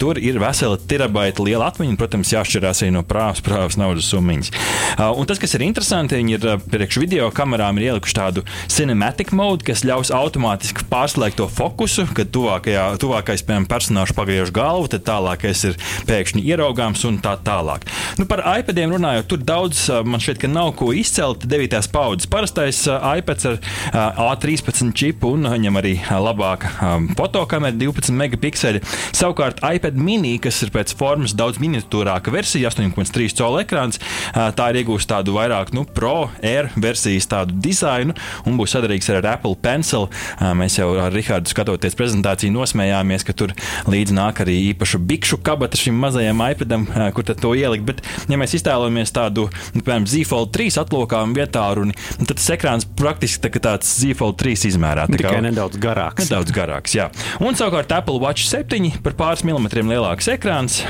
tur 0.00 0.20
ir 0.22 0.40
vesela 0.42 0.78
terabaita 0.80 1.44
liela 1.44 1.68
atmiņa. 1.72 1.98
Protams, 2.00 2.32
jāšķirās 2.34 2.84
arī 2.84 2.94
no 2.94 3.04
prāvas, 3.06 3.42
prāvas 3.44 3.78
naudas 3.80 4.08
summas. 4.08 4.50
Un 4.98 5.28
tas, 5.28 5.40
kas 5.42 5.54
ir 5.56 5.66
interesanti, 5.66 6.18
viņi 6.20 6.36
ir 6.38 6.46
priekš 6.70 7.00
video 7.02 7.28
kamerām 7.36 7.78
ir 7.80 7.90
ielikuši 7.90 8.16
tādu 8.16 8.44
cinematic 8.72 9.32
mode, 9.36 9.64
kas 9.66 9.84
ļaus 9.86 10.12
automātiski 10.14 10.86
pārslēgt 10.90 11.38
to 11.40 11.48
fokusu, 11.50 12.06
kad 12.16 12.30
tuvākajā, 12.34 12.86
tuvākais, 13.02 13.44
piemēram, 13.46 13.68
personāžs 13.70 14.14
pagriež 14.16 14.52
galvu, 14.54 14.88
tad 14.92 15.04
tālākais 15.08 15.64
ir 15.70 15.78
pēkšņi 16.08 16.44
ieraugāms 16.46 17.04
un 17.08 17.18
tā 17.24 17.34
tālāk. 17.44 17.86
Nu, 18.20 18.28
par 18.30 18.44
iPadiem 18.54 18.94
runājot, 18.94 19.28
tur 19.30 19.42
daudz 19.44 19.86
man 20.06 20.22
šķiet, 20.22 20.40
ka 20.44 20.50
nav 20.50 20.74
ko 20.78 20.92
izcelt. 20.96 21.44
9. 21.50 21.78
paudzes 21.92 22.30
parastais 22.30 22.84
iPads 22.88 23.48
ar 23.50 23.58
A13 23.92 24.94
čipu 24.96 25.34
un 25.34 25.48
viņam 25.50 25.80
arī 25.80 25.96
labāka 26.08 26.70
fotokamera, 27.18 27.74
12 27.76 28.14
megapikseli. 28.16 28.82
Savukārt 29.14 29.62
iPad 29.64 29.98
mini, 29.98 30.36
kas 30.42 30.62
ir 30.64 30.72
pēc 30.74 30.94
formas 30.98 31.34
daudz 31.36 31.60
miniatūrāka 31.62 32.32
versija, 32.34 32.70
8,3 32.72 33.34
cm 33.34 33.60
ekrāns, 33.64 34.00
tā 34.32 34.70
ir 34.72 34.82
iegūsta 34.82 35.18
tādu 35.18 35.34
vairāk 35.36 35.72
nu, 35.76 35.84
pro 35.84 36.28
air 36.42 36.70
versijas 36.80 37.23
izdarījis 37.24 37.30
tādu 37.30 37.56
dizainu 37.60 38.14
un 38.46 38.58
būs 38.58 38.74
sadarīgs 38.74 39.08
ar 39.10 39.26
Apple 39.34 39.56
Pencil. 39.60 40.08
Mēs 40.40 40.78
jau 40.78 40.94
ar 41.00 41.12
Rihardu 41.12 41.48
skatoties 41.50 41.96
prezentāciju 41.96 42.52
nosmējāmies, 42.52 43.24
ka 43.24 43.32
tur 43.32 43.54
līdzi 43.88 44.14
nāk 44.14 44.42
arī 44.44 44.72
īpaša 44.72 45.00
bikšu 45.00 45.40
kabata 45.44 45.76
šim 45.76 45.96
mazajam 45.98 46.42
iPadam, 46.44 46.86
kur 47.14 47.24
tad 47.24 47.40
to 47.40 47.54
ielikt. 47.54 47.84
Bet, 47.84 48.02
ja 48.28 48.38
mēs 48.40 48.54
iztēlojamies 48.58 49.12
tādu, 49.14 49.48
nu, 49.74 49.82
piemēram, 49.82 50.06
Zīfold 50.08 50.52
3 50.54 50.78
atlokām 50.84 51.34
vietā, 51.36 51.64
un 51.80 51.94
tad 52.24 52.36
tas 52.36 52.50
ekrāns 52.54 52.86
praktiski 52.86 53.48
tā, 53.48 53.62
tāds 53.72 53.90
Zīfold 54.00 54.38
3 54.40 54.68
izmērā. 54.70 55.06
Tā 55.08 55.18
Tikai 55.18 55.36
kā, 55.38 55.42
nedaudz 55.44 55.80
garāks. 55.80 56.28
Nedaudz 56.28 56.54
garāks, 56.54 56.94
jā. 56.96 57.08
Un 57.40 57.56
savukārt 57.58 57.92
Apple 57.96 58.20
Watch 58.22 58.46
7 58.50 59.00
par 59.04 59.16
pāris 59.18 59.44
milimetriem 59.46 59.90
lielāks 59.90 60.28
ekrāns, 60.32 60.80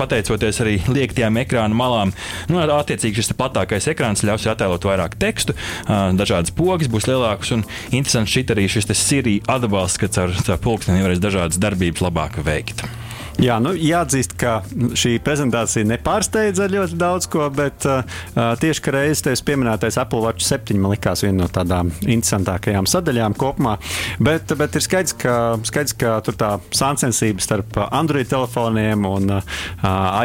pateicoties 0.00 0.62
arī 0.64 0.78
liektajām 0.90 1.40
ekrāna 1.42 1.76
malām. 1.76 2.14
Nu, 2.50 2.60
attiecīgi 2.62 3.22
šis 3.22 3.34
platākais 3.38 3.88
ekrāns 3.92 4.24
ļaus 4.26 4.46
attēlot 4.50 4.86
vairāk 4.86 5.16
tekstu, 5.20 5.56
dažādas 5.86 6.54
pogas 6.56 6.90
būs 6.92 7.08
lielākas. 7.10 7.54
Un 7.56 7.66
interesants 7.90 8.32
šit 8.32 8.54
arī 8.54 8.68
šis 8.70 8.90
Sirija 8.96 9.56
atbalsts, 9.58 10.00
ka 10.02 10.10
caur, 10.12 10.34
caur 10.46 10.62
pulksteni 10.62 11.04
varēs 11.04 11.22
dažādas 11.22 11.60
darbības 11.62 12.04
labāk 12.06 12.40
veikt. 12.46 12.86
Jā, 13.36 13.58
nu, 13.60 13.74
jāatzīst, 13.76 14.32
ka 14.40 14.62
šī 14.96 15.18
prezentācija 15.20 15.84
nepārsteidza 15.84 16.70
ļoti 16.72 16.96
daudz 16.96 17.26
ko, 17.28 17.44
bet 17.52 17.84
uh, 17.84 18.00
tieši 18.32 18.80
kā 18.80 18.94
reizes 18.94 19.20
tevis 19.26 19.42
pieminētais 19.44 19.98
Apple 20.00 20.22
Watch 20.24 20.46
7 20.46 20.78
man 20.80 20.94
likās 20.94 21.20
viena 21.20 21.42
no 21.42 21.48
tādām 21.52 21.90
interesantākajām 22.00 22.88
sadaļām 22.88 23.36
kopumā. 23.36 23.74
Bet, 24.24 24.54
bet 24.56 24.78
ir 24.78 24.84
skaidrs, 24.86 25.12
ka, 25.20 25.34
skaidrs, 25.68 25.92
ka 26.00 26.14
tur 26.24 26.38
tā 26.40 26.48
sāncensība 26.72 27.44
starp 27.44 27.76
Android 27.90 28.30
telefoniem 28.30 29.04
un 29.04 29.34
uh, 29.36 29.58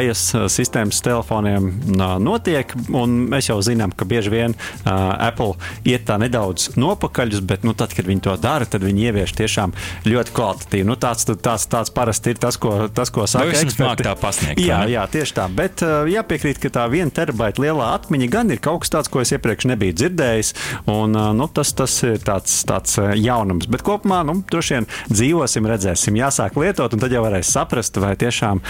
iOS 0.00 0.48
sistēmas 0.56 1.04
telefoniem 1.04 1.68
uh, 1.68 2.16
notiek. 2.16 2.72
Mēs 2.88 3.52
jau 3.52 3.58
zinām, 3.60 3.92
ka 3.92 4.08
bieži 4.08 4.32
vien 4.32 4.56
uh, 4.56 4.88
Apple 5.28 5.52
iet 5.84 6.08
tā 6.08 6.16
nedaudz 6.22 6.78
nopakaļus, 6.80 7.44
bet 7.44 7.68
nu, 7.68 7.76
tad, 7.76 7.92
kad 7.92 8.08
viņi 8.08 8.24
to 8.24 8.38
dara, 8.40 8.64
tad 8.64 8.88
viņi 8.88 9.06
ievieš 9.10 9.36
tiešām 9.42 9.76
ļoti 10.08 10.36
kvalitatīvi. 10.40 10.88
Nu, 10.88 10.96
tāds, 10.96 11.28
tāds, 11.28 11.68
tāds 11.68 11.92
parasti 11.92 12.32
ir 12.32 12.40
tas, 12.40 12.56
ko. 12.56 12.88
Tas, 12.88 13.01
ko 13.10 13.26
saka 13.26 13.48
Nu, 13.48 13.50
eksperti. 13.56 14.04
tā 14.06 14.12
pasniegt, 14.20 14.60
Jā, 14.62 14.82
jā, 14.86 15.02
tieši 15.10 15.34
tā. 15.34 15.48
Bet 15.50 15.82
uh, 15.82 16.04
jāpiekrīt, 16.06 16.60
ka 16.62 16.70
tā 16.70 16.84
viena 16.92 17.10
terabaita 17.10 17.62
lielā 17.64 17.88
atmiņa 17.96 18.28
gan 18.30 18.50
ir 18.54 18.60
kaut 18.62 18.84
kas 18.84 18.92
tāds, 18.94 19.10
ko 19.10 19.20
es 19.24 19.32
iepriekš 19.34 19.66
nebiju 19.72 19.96
dzirdējis. 19.98 20.52
Un, 20.92 21.16
uh, 21.16 21.32
nu, 21.34 21.48
tas, 21.48 21.72
tas 21.74 21.96
ir 22.06 22.18
tāds, 22.22 22.60
tāds 22.68 22.98
uh, 23.00 23.10
jaunums. 23.18 23.66
Bet 23.66 23.82
kopumā 23.82 24.22
nu, 24.28 24.38
droši 24.50 24.78
vien 24.78 24.86
dzīvosim, 25.10 25.66
redzēsim, 25.72 26.20
jāsāk 26.20 26.56
lietot, 26.60 26.92
un 26.94 27.02
tad 27.02 27.10
jau 27.16 27.24
varēs 27.24 27.50
saprast, 27.52 27.96
vai 28.02 28.14
tiešām 28.20 28.60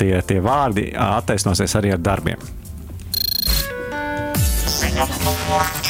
tie, 0.00 0.12
tie 0.26 0.40
vārdi 0.44 0.90
attaisnosies 0.94 1.74
arī 1.78 1.92
ar 1.94 1.98
darbiem. 2.02 2.38
Numur 4.90 5.64
4. 5.84 5.89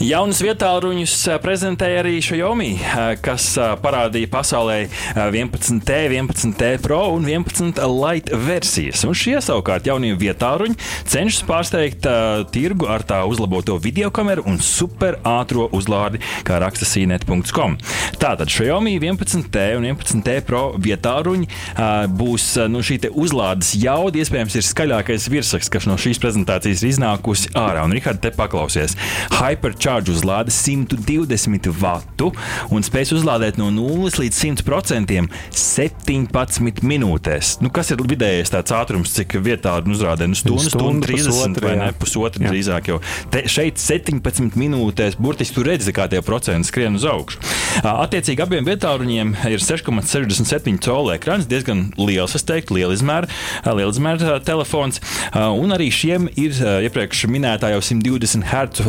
Jaunas 0.00 0.38
vietāluņus 0.40 1.14
ā, 1.28 1.34
prezentēja 1.44 1.98
arī 2.00 2.14
Xiaomi, 2.24 2.70
ā, 2.80 3.02
kas 3.20 3.50
ā, 3.60 3.74
parādīja 3.82 4.30
pasaulē 4.32 4.76
ā, 4.88 5.26
11T, 5.28 5.98
11T 6.08 6.70
Pro 6.80 7.02
un 7.18 7.26
11 7.28 7.76
Lite 7.84 8.38
versijas. 8.40 9.02
Un 9.04 9.12
šie 9.12 9.34
savukārt 9.44 9.90
jaunie 9.90 10.14
vietāluņi 10.16 10.78
cenšas 11.04 11.44
pārsteigt 11.44 12.08
uh, 12.08 12.46
tirgu 12.48 12.88
ar 12.88 13.04
tā 13.04 13.18
uzlaboto 13.28 13.76
video 13.76 14.08
kameru 14.08 14.46
un 14.48 14.56
super 14.64 15.18
ātrā 15.20 15.66
uzlādi, 15.76 16.22
kā 16.48 16.62
raksta 16.64 16.88
CNET.com. 16.88 17.76
Tātad 18.16 18.48
Xiaomi 18.48 18.96
11T 18.96 19.66
un 19.76 19.84
11T 19.90 20.38
Pro 20.48 20.62
vietāluņi 20.80 21.50
uh, 21.50 22.08
būs 22.08 22.48
nu, 22.72 22.80
šī 22.80 23.02
uzlādes 23.12 23.74
jauda, 23.76 24.24
iespējams, 24.24 24.56
ir 24.56 24.64
skaļākais 24.64 25.28
virsraksts, 25.28 25.76
kas 25.76 25.90
no 25.92 26.00
šīs 26.00 26.24
prezentācijas 26.24 26.86
ir 26.88 26.94
iznākusi 26.94 27.52
ārā. 27.52 27.84
Un, 27.84 27.92
Rihard, 28.00 28.24
te 28.24 28.32
paklausies. 28.32 28.96
Hypercharge 29.36 29.89
uzlāde 29.98 30.54
120 30.54 31.70
vatu 31.80 32.30
un 32.70 32.86
spēs 32.86 33.14
uzlādēt 33.16 33.58
no 33.60 33.70
0 33.74 34.12
līdz 34.20 34.40
100% 34.44 35.26
17 35.50 36.84
minūtēs. 36.86 37.56
Nu, 37.64 37.72
kas 37.74 37.90
ir 37.90 38.02
vidējais 38.04 38.52
tāds 38.52 38.74
ātrums, 38.76 39.12
cik 39.16 39.38
vietā 39.42 39.78
uzrādē? 39.80 40.28
Nu, 40.30 40.38
stundu, 40.38 40.68
stundu 40.68 41.00
Stundu, 41.00 41.06
30 41.06 41.26
pusotru, 41.30 41.66
vai 41.66 41.76
ne? 41.78 41.88
Pusotru 41.96 42.44
drīzāk 42.46 42.90
jau. 42.90 42.98
Te, 43.32 43.44
šeit 43.50 43.80
17 43.80 44.58
minūtēs 44.60 45.16
burtiski 45.20 45.56
tur 45.56 45.68
redzi, 45.70 45.94
kā 45.96 46.06
tie 46.10 46.22
procenti 46.24 46.68
skrien 46.68 46.98
uz 46.98 47.06
augšu. 47.08 47.40
Attiecīgi 47.86 48.44
abiem 48.44 48.66
vietāluņiem 48.66 49.34
ir 49.50 49.64
6,67 49.64 50.80
colu 50.84 51.14
ekrāns, 51.14 51.48
diezgan 51.50 51.88
liels, 52.00 52.34
es 52.38 52.46
teiktu, 52.46 52.76
liela 52.78 52.96
izmēra, 52.96 53.30
liela 53.66 53.90
izmēra 53.90 54.38
telefons. 54.44 55.00
Un 55.34 55.74
arī 55.76 55.90
šiem 55.94 56.28
ir 56.40 56.56
iepriekš 56.86 57.26
minētā 57.30 57.72
jau 57.74 57.82
120 57.90 58.46
Hz 58.50 58.86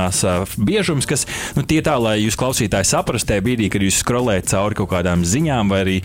ā, 0.00 0.09
ā, 0.26 0.36
biežums, 0.58 1.08
kas 1.08 1.26
nu, 1.56 1.64
tie 1.66 1.80
tā, 1.84 1.96
lai 2.00 2.18
jūs 2.20 2.38
klausītāji 2.40 2.90
saprastu, 2.90 3.38
brīdī, 3.44 3.68
kad 3.72 3.84
jūs 3.84 4.00
skrolējat 4.02 4.50
cauri 4.52 4.78
kaut 4.78 4.90
kādām 4.92 5.24
ziņām 5.26 5.70
vai 5.70 5.80
arī 5.84 5.96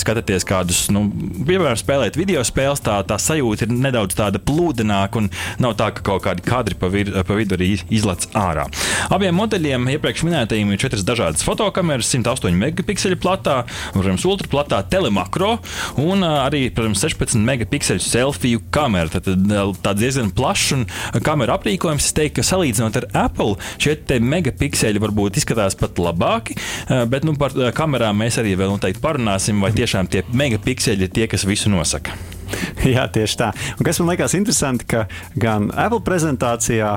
skatāties 0.00 0.46
kādus, 0.48 0.84
nu, 0.94 1.06
piemēram, 1.46 1.78
spēlēt 1.80 2.18
video 2.18 2.42
spēles, 2.46 2.82
tā, 2.84 2.98
tā 3.08 3.18
sajūta 3.20 3.66
ir 3.66 3.74
nedaudz 3.74 4.16
tāda 4.18 4.40
plūdenāka 4.42 5.20
un 5.22 5.30
nav 5.62 5.76
tā, 5.80 5.90
ka 5.96 6.04
kaut 6.06 6.24
kādi 6.26 6.44
kadri 6.46 6.78
pa, 6.78 6.90
vir, 6.92 7.12
pa 7.24 7.38
vidu 7.38 7.58
arī 7.58 7.72
izlec 7.94 8.28
ārā. 8.38 8.66
Abiem 9.14 9.36
modeļiem 9.38 9.88
iepriekš 9.96 10.24
minētajiem 10.26 10.72
ir 10.74 10.82
četras 10.82 11.04
dažādas 11.06 11.44
fotokameras, 11.46 12.10
108 12.12 12.56
megapikseli 12.60 13.18
platā, 13.20 13.62
protams, 13.94 14.26
ultraplatā 14.28 14.82
telemakro 14.90 15.56
un 16.00 16.24
arī, 16.26 16.66
protams, 16.74 17.02
16 17.04 17.40
megapikseli 17.44 18.02
selfiju 18.02 18.64
kamera. 18.74 19.10
Tad 19.14 19.28
ā, 19.28 19.66
tāds 19.84 20.02
diezgan 20.02 20.32
plašs 20.34 20.74
un 20.76 20.86
kamera 21.24 21.58
aprīkojums. 21.58 22.08
Es 22.08 22.16
teiktu, 22.16 22.40
ka 22.40 22.48
salīdzinot 22.48 22.98
ar 23.00 23.08
Apple, 23.26 23.53
šie 23.78 23.96
te 24.08 24.20
megapikseli 24.20 25.02
varbūt 25.02 25.40
izskatās 25.40 25.78
pat 25.80 26.00
labāki, 26.02 26.58
ā, 26.88 27.02
bet 27.10 27.26
nu, 27.26 27.36
par 27.40 27.56
ā, 27.56 27.72
kamerām 27.76 28.22
mēs 28.24 28.40
arī 28.42 28.56
vēl 28.60 28.74
noteikti 28.76 29.02
parunāsim, 29.04 29.62
vai 29.64 29.74
tiešām 29.76 30.10
tie 30.10 30.24
megapikseli 30.32 31.08
ir 31.08 31.14
tie, 31.14 31.28
kas 31.30 31.46
visu 31.48 31.72
nosaka. 31.72 32.16
Jā, 32.94 33.06
tieši 33.12 33.38
tā. 33.40 33.50
Un 33.78 33.86
kas 33.86 34.00
man 34.00 34.12
liekas 34.12 34.34
interesanti, 34.36 34.86
ka 34.90 35.04
gan 35.40 35.70
Apple 35.70 36.02
prezentācijā, 36.04 36.90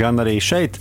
gan 0.00 0.22
arī 0.22 0.36
šeit 0.42 0.78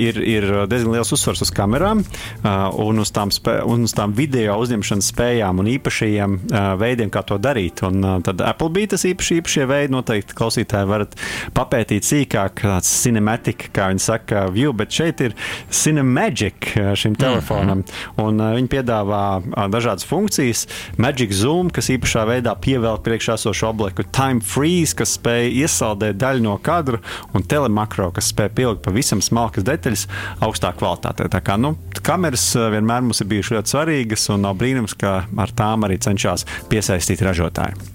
ir, 0.00 0.20
ir 0.20 0.48
diezgan 0.70 0.94
liels 0.94 1.12
uzsvars 1.14 1.44
uz 1.46 1.52
kamerām 1.54 2.02
un 2.44 3.02
uz 3.02 3.12
tām, 3.14 3.32
spē, 3.34 3.58
un 3.66 3.86
uz 3.86 3.94
tām 3.96 4.14
video 4.16 4.58
uzņemšanas 4.62 5.10
spējām 5.12 5.62
un 5.62 5.70
īpašajiem 5.76 6.36
veidiem, 6.80 7.12
kā 7.12 7.22
to 7.26 7.38
darīt. 7.42 7.82
Un, 7.86 8.04
tad 8.26 8.42
Apple 8.44 8.70
bija 8.74 8.94
tas 8.94 9.06
īpaši, 9.08 9.40
īpašie 9.40 9.66
veidi. 9.70 9.94
Noteikti 9.96 10.36
klausītāji 10.36 10.90
varat 10.90 11.16
papētīt 11.56 12.06
sīkāk, 12.06 12.56
kāds 12.62 12.90
cinematic, 13.04 13.68
kā 13.76 13.88
viņi 13.92 14.02
saka, 14.02 14.46
view, 14.52 14.74
bet 14.76 14.92
šeit 14.94 15.22
ir 15.24 15.36
cinemagic 15.72 16.72
šim 16.98 17.16
telefonam. 17.18 17.84
Un 18.20 18.42
viņi 18.42 18.72
piedāvā 18.72 19.24
dažādas 19.72 20.06
funkcijas. 20.08 20.66
Magic 21.00 21.34
Zoom, 21.36 21.70
kas 21.74 21.90
īpašā 21.94 22.26
veidā 22.28 22.54
pievelk 22.60 23.05
priekšā 23.06 23.36
esošu 23.38 23.68
objektu, 23.70 24.04
Time 24.14 24.42
Freeze, 24.44 24.96
kas 24.98 25.16
spēj 25.18 25.50
iesaldēt 25.62 26.18
daļu 26.20 26.44
no 26.46 26.56
kadra, 26.62 27.00
un 27.36 27.46
Telemakro, 27.46 28.10
kas 28.16 28.32
spēj 28.32 28.52
pielikt 28.58 28.84
pavisam 28.86 29.22
smalkas 29.24 29.66
detaļas 29.66 30.06
augstā 30.44 30.72
kvalitātē. 30.76 31.30
Tā 31.32 31.42
kā 31.44 31.58
nu, 31.60 31.76
kameras 32.02 32.48
ā, 32.58 32.68
vienmēr 32.74 33.06
mums 33.06 33.22
ir 33.22 33.30
bijušas 33.30 33.58
ļoti 33.58 33.74
svarīgas, 33.76 34.28
un 34.34 34.46
nav 34.48 34.58
brīnums, 34.60 34.96
ka 34.98 35.18
ar 35.26 35.54
tām 35.56 35.86
arī 35.86 36.00
cenšas 36.02 36.46
piesaistīt 36.72 37.24
ražotāju. 37.26 37.94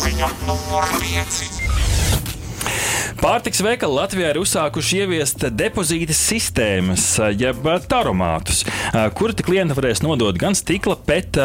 Ziņa 0.00 0.30
numur 0.46 0.86
5. 1.00 1.59
Pārtiks 3.20 3.60
veikali 3.60 3.92
Latvijā 3.98 4.30
ir 4.32 4.38
uzsākuši 4.40 5.02
ieviest 5.02 5.42
depozīta 5.52 6.14
sistēmas, 6.16 7.04
jeb 7.36 7.66
taromātus, 7.90 8.62
kuri 9.18 9.44
klienti 9.44 9.76
varēs 9.76 10.00
nodot 10.00 10.38
gan 10.40 10.56
stikla, 10.56 10.96
pet, 11.04 11.36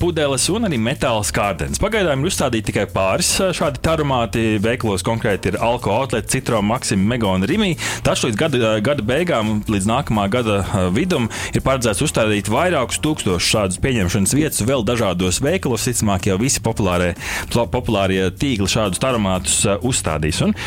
pudeles 0.00 0.48
un 0.50 0.66
arī 0.66 0.80
metāla 0.82 1.22
skārdenes. 1.26 1.78
Pagaidām 1.78 2.24
ir 2.24 2.30
uzstādīti 2.32 2.72
tikai 2.72 2.86
pāris 2.90 3.30
šādi 3.54 3.78
taromāti. 3.84 4.42
Veikalos 4.64 5.04
konkrēti 5.06 5.52
ir 5.52 5.58
Alko 5.62 5.92
Outlet, 6.00 6.26
Citro, 6.32 6.58
Maxim, 6.66 7.04
Mega 7.06 7.30
un 7.30 7.46
Rimi. 7.46 7.76
Taču 8.02 8.26
līdz 8.26 8.40
gada, 8.40 8.72
gada 8.82 9.06
beigām, 9.06 9.60
līdz 9.70 9.86
nākamā 9.86 10.26
gada 10.34 10.58
vidum, 10.96 11.30
ir 11.54 11.62
paredzēts 11.62 12.02
uzstādīt 12.08 12.50
vairākus 12.50 12.98
tūkstošus 13.06 13.52
šādus 13.54 13.80
pieņemšanas 13.86 14.34
vietas 14.34 14.66
vēl 14.66 14.82
dažādos 14.88 15.38
veikalos. 15.46 15.86
Visticamāk, 15.86 16.26
jau 16.32 16.40
visi 16.42 16.58
populārie, 16.64 17.14
populārie 17.54 18.26
tīkli 18.34 18.66
šādus 18.74 18.98
taromātus 19.06 19.62
uzstādīs. 19.78 20.42
Un 20.42 20.58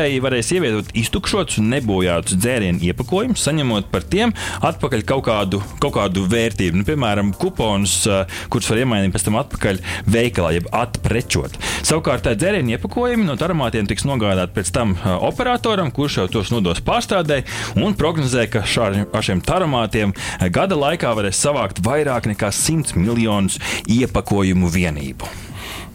pircēji 0.00 0.20
varēs 0.24 0.48
ievietot 0.56 0.90
iztukšotus 0.96 1.58
un 1.60 1.66
nebojātus 1.74 2.38
dzērienu 2.40 2.80
iepakojumus, 2.88 3.42
saņemot 3.44 3.90
par 3.92 4.04
tiem 4.08 4.30
atpakaļ 4.64 5.02
kaut 5.04 5.26
kādu, 5.26 5.58
kaut 5.82 5.92
kādu 5.98 6.22
vērtību. 6.30 6.80
Nu, 6.80 6.86
piemēram, 6.88 7.34
kuponus, 7.36 7.98
ā, 8.08 8.22
kurus 8.48 8.70
var 8.72 8.80
iemainīt 8.80 9.12
pēc 9.12 9.26
tam 9.26 9.36
atpakaļ 9.42 9.82
veikalā, 10.08 10.54
jeb 10.56 10.70
atprečot. 10.72 11.58
Savukārt, 11.84 12.24
tā 12.24 12.32
dzērienu 12.32 12.78
iepakojumi 12.78 13.28
no 13.28 13.36
taromātiem 13.40 13.90
tiks 13.90 14.08
nogādāti 14.08 14.56
pēc 14.56 14.72
tam 14.72 14.96
ā, 14.96 15.18
operatoram, 15.28 15.92
kurš 15.92 16.22
jau 16.22 16.26
tos 16.38 16.54
nodos 16.54 16.80
pārstrādē 16.86 17.42
un 17.76 17.92
prognozē, 17.98 18.46
ka 18.48 18.64
šā- 18.64 19.04
ar 19.04 19.28
šiem 19.28 19.44
taromātiem 19.44 20.16
ā, 20.40 20.48
gada 20.48 20.80
laikā 20.80 21.12
varēs 21.12 21.44
savākt 21.44 21.84
vairāk 21.84 22.32
nekā 22.32 22.48
100 22.48 22.96
miljonus 22.96 23.60
iepakojumu 23.84 24.72
vienību. 24.72 25.49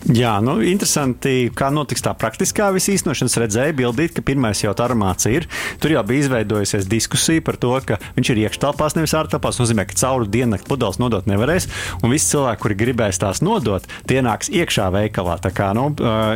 Jā, 0.05 0.35
nu, 0.37 0.59
interesanti, 0.61 1.47
kā 1.57 1.71
notiks 1.73 2.03
tā 2.05 2.11
praktiskā 2.13 2.67
visa 2.75 2.91
īstenošana. 2.93 3.31
Es 3.31 3.37
redzēju, 3.41 3.73
bildīt, 3.79 4.11
ka 4.13 4.21
pirmais 4.21 4.59
jau 4.61 4.69
tā 4.77 4.85
armāts 4.85 5.25
ir. 5.25 5.47
Tur 5.81 5.95
jau 5.95 6.03
bija 6.05 6.21
izveidojusies 6.21 6.85
diskusija 6.85 7.41
par 7.41 7.57
to, 7.57 7.71
ka 7.81 7.97
viņš 8.13 8.29
ir 8.29 8.41
iekštelpās, 8.43 8.93
nevis 8.99 9.15
ārtelpās. 9.17 9.57
Tas 9.57 9.63
nozīmē, 9.63 9.87
ka 9.89 9.97
cauri 9.97 10.29
diennakti 10.29 10.69
pudeles 10.69 10.99
nodot 11.01 11.25
nevarēs. 11.25 11.65
Un 12.03 12.13
visi 12.13 12.29
cilvēki, 12.35 12.61
kuri 12.61 12.77
gribēs 12.83 13.17
tās 13.23 13.41
nodot, 13.41 13.87
tie 14.05 14.19
nāks 14.21 14.51
iekšā 14.53 14.91
veikalā. 14.93 15.39
Tā 15.41 15.49
kā 15.57 15.71
nu, 15.73 15.87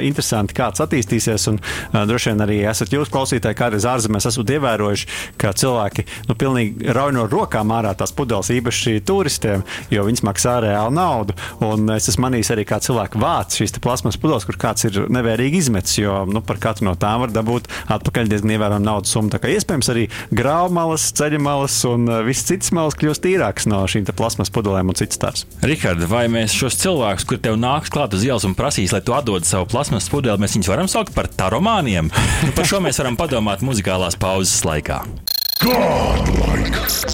interesanti, 0.08 0.58
kāds 0.58 0.82
attīstīsies. 0.82 1.46
Un 1.54 1.62
droši 2.10 2.34
vien 2.34 2.42
arī 2.48 2.58
esat 2.72 2.98
jūs 2.98 3.14
klausītāji, 3.14 3.60
kādreiz 3.62 3.86
ārzemēs 3.86 4.32
esat 4.32 4.56
ievērojuši, 4.58 5.10
ka 5.38 5.54
cilvēki 5.54 6.08
nu, 6.26 6.40
pilnīgi 6.42 6.90
rauj 6.98 7.14
no 7.20 7.28
rokām 7.30 7.70
ārā 7.78 7.94
tās 8.02 8.18
pudeles 8.18 8.50
īpaši 8.50 8.98
turistiem, 9.06 9.62
jo 9.94 10.10
viņas 10.10 10.26
maksā 10.26 10.58
reāli 10.66 10.98
naudu. 10.98 11.38
Un 11.70 11.86
es 12.00 12.10
esmu 12.10 12.26
manījis 12.32 12.56
arī, 12.58 12.66
kā 12.66 12.82
cilvēki 12.82 13.22
vāc 13.22 13.59
šīs 13.60 13.76
plasmas 13.84 14.18
pudeles, 14.20 14.46
kur 14.48 14.58
kāds 14.60 14.88
ir 14.88 15.02
nevērīgi 15.12 15.62
izmetis, 15.62 15.98
jo 16.00 16.24
nu, 16.30 16.42
par 16.46 16.60
katru 16.62 16.90
no 16.90 16.96
tām 17.00 17.24
var 17.24 17.34
dabūt 17.36 17.70
atpakaļ 17.92 18.32
diezgan 18.32 18.56
ievērojama 18.56 18.86
naudas 18.86 19.14
summa. 19.14 19.34
Tā 19.34 19.42
kā 19.44 19.52
iespējams 19.54 19.92
arī 19.94 20.08
grāmalas, 20.36 21.10
ceļamalas 21.20 21.78
un 21.90 22.08
uh, 22.10 22.22
viss 22.28 22.48
cits 22.48 22.74
malas 22.76 22.98
kļūst 23.00 23.26
tīrāks 23.26 23.70
no 23.70 23.84
šīm 23.90 24.08
plasmas 24.18 24.52
pudelēm 24.54 24.92
un 24.92 25.00
cits 25.00 25.20
stars. 25.20 25.46
Rihards, 25.66 26.08
vai 26.10 26.26
mēs 26.32 26.56
šos 26.56 26.80
cilvēkus, 26.82 27.28
kur 27.30 27.42
tev 27.44 27.60
nāks 27.60 27.92
klāt 27.94 28.16
uz 28.18 28.26
ielas 28.26 28.48
un 28.48 28.56
prasīs, 28.58 28.94
lai 28.96 29.04
tu 29.06 29.16
atdod 29.18 29.48
savu 29.48 29.70
plasmas 29.70 30.10
pudeli, 30.12 30.42
mēs 30.42 30.58
viņus 30.58 30.72
varam 30.72 30.92
saukt 30.92 31.16
par 31.16 31.30
taromāniem? 31.30 32.12
Nu, 32.46 32.54
par 32.56 32.70
šo 32.70 32.82
mēs 32.84 33.02
varam 33.02 33.20
padomāt 33.20 33.66
muzikālās 33.66 34.20
pauzes 34.20 34.64
laikā. 34.68 35.04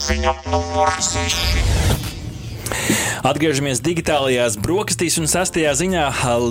Ziņa 0.06 0.36
numur 0.52 0.92
6. 1.02 2.05
Atgriežamies 3.26 3.80
digitālajās 3.82 4.54
brokastīs 4.62 5.16
un 5.18 5.26
sastajā 5.26 5.72
ziņā 5.80 6.04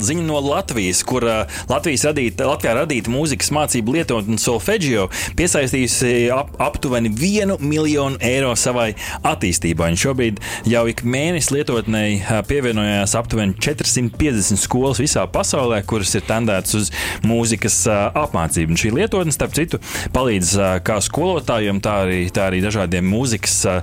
ziņa 0.02 0.23
no 0.26 0.40
Latvijas, 0.43 1.04
kur 1.07 1.23
Latvijas 1.71 2.02
radīta, 2.09 2.49
Latvijā 2.49 2.73
radīta 2.81 3.12
mūzikas 3.14 3.52
mācību 3.54 3.93
lietotne 3.95 4.35
Solfeggio 4.43 5.04
piesaistījusi 5.38 6.33
ap, 6.35 6.49
aptuveni 6.59 7.12
1 7.14 7.62
miljonu 7.62 8.19
eiro 8.19 8.57
savai 8.59 8.88
attīstībai. 9.23 9.93
Un 9.95 10.00
šobrīd 10.02 10.40
jau 10.66 10.83
ik 10.90 11.04
mēnesi 11.07 11.54
lietotnei 11.54 12.16
pievienojās 12.49 13.14
aptuveni 13.21 13.54
450 13.54 14.59
skolas 14.64 14.99
visā 14.99 15.23
pasaulē, 15.31 15.78
kuras 15.87 16.16
ir 16.19 16.25
tendētas 16.26 16.75
uz 16.81 16.90
mūzikas 17.23 17.76
apmācību. 18.25 18.75
Un 18.75 18.81
šī 18.83 18.90
lietotne, 18.97 19.37
starp 19.37 19.54
citu, 19.54 19.78
palīdz 20.16 20.57
kā 20.83 20.99
skolotājiem, 21.07 21.78
tā 21.87 22.00
arī, 22.09 22.19
tā 22.35 22.49
arī 22.50 22.64
dažādiem 22.66 23.07
mūzikas 23.14 23.61
ā, 23.71 23.78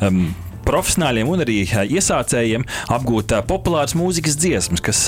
um, 0.00 0.24
profesionāļiem 0.66 1.30
un 1.32 1.44
arī 1.44 1.58
iesācējiem 1.66 2.66
apgūt 2.92 3.34
populāras 3.48 3.96
mūzikas 3.98 4.36
dziesmas, 4.40 4.82
kas, 4.84 5.04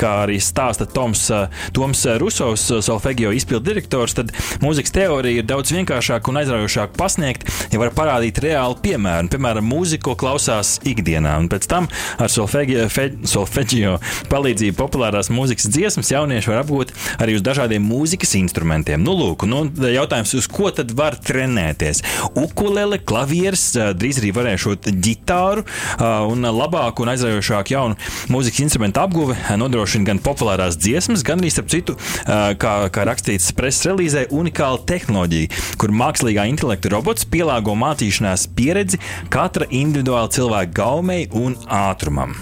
kā 0.00 0.12
arī 0.24 0.40
stāsta 0.42 0.86
Toms, 0.90 1.26
Toms 1.74 2.04
Rusovs, 2.20 2.66
Solfegio 2.84 3.32
izpildu 3.34 3.70
direktors, 3.70 4.16
tad 4.18 4.32
mūzikas 4.64 4.94
teorija 4.94 5.42
ir 5.42 5.48
daudz 5.48 5.72
vienkāršāka 5.74 6.30
un 6.30 6.40
aizraujošāka 6.42 6.98
pasniegt, 6.98 7.48
ja 7.72 7.80
var 7.82 7.94
parādīt 7.96 8.40
reāli 8.44 8.80
piemēru, 8.84 9.30
piemēram, 9.32 9.66
mūziku, 9.68 10.12
ko 10.12 10.18
klausās 10.24 10.76
ikdienā. 10.86 11.36
Un 11.40 11.48
pēc 11.52 11.68
tam 11.70 11.88
ar 12.20 12.32
Solfegio, 12.32 12.86
fe, 12.92 13.10
Solfegio 13.28 13.96
palīdzību 14.30 14.76
populārās 14.78 15.30
mūzikas 15.32 15.70
dziesmas 15.72 16.12
jaunieši 16.12 16.52
var 16.52 16.62
apgūt 16.62 16.92
arī 17.22 17.38
uz 17.38 17.44
dažādiem 17.44 17.84
mūzikas 17.88 18.34
instrumentiem. 18.40 19.02
Nu, 19.04 19.16
lūk, 19.18 19.46
nu, 19.48 19.64
jautājums, 19.94 20.34
uz 20.38 20.48
ko 20.50 20.70
tad 20.74 20.92
var 20.96 21.16
trenēties? 21.24 22.02
Ukulele, 22.38 23.00
klavieres, 23.00 23.70
drīz 23.96 24.20
arī 24.22 24.32
varēšot 24.36 24.83
ģitāru 24.92 25.64
ā, 25.64 26.12
un 26.30 26.44
labāku 26.44 27.04
un 27.04 27.12
aizraujošāku 27.14 27.74
jaunu 27.74 27.98
mūzikas 28.32 28.64
instrumentu 28.66 29.02
apguve 29.02 29.36
nodrošina 29.60 30.08
gan 30.10 30.22
populārās 30.24 30.78
dziesmas, 30.80 31.24
gan 31.26 31.42
arī, 31.42 31.52
starp 31.52 31.70
citu, 31.72 31.96
kā, 32.24 32.74
kā 32.94 33.06
rakstīts 33.08 33.52
preses 33.56 33.86
relīzē, 33.88 34.26
unikāla 34.34 34.82
tehnoloģija, 34.88 35.52
kur 35.80 35.94
mākslīgā 35.94 36.46
intelekta 36.50 36.92
robots 36.94 37.28
pielāgo 37.28 37.76
mācīšanās 37.78 38.48
pieredzi 38.56 39.00
katra 39.32 39.68
individuāla 39.70 40.32
cilvēka 40.34 40.76
gaumei 40.80 41.28
un 41.34 41.58
ātrumam. 41.68 42.36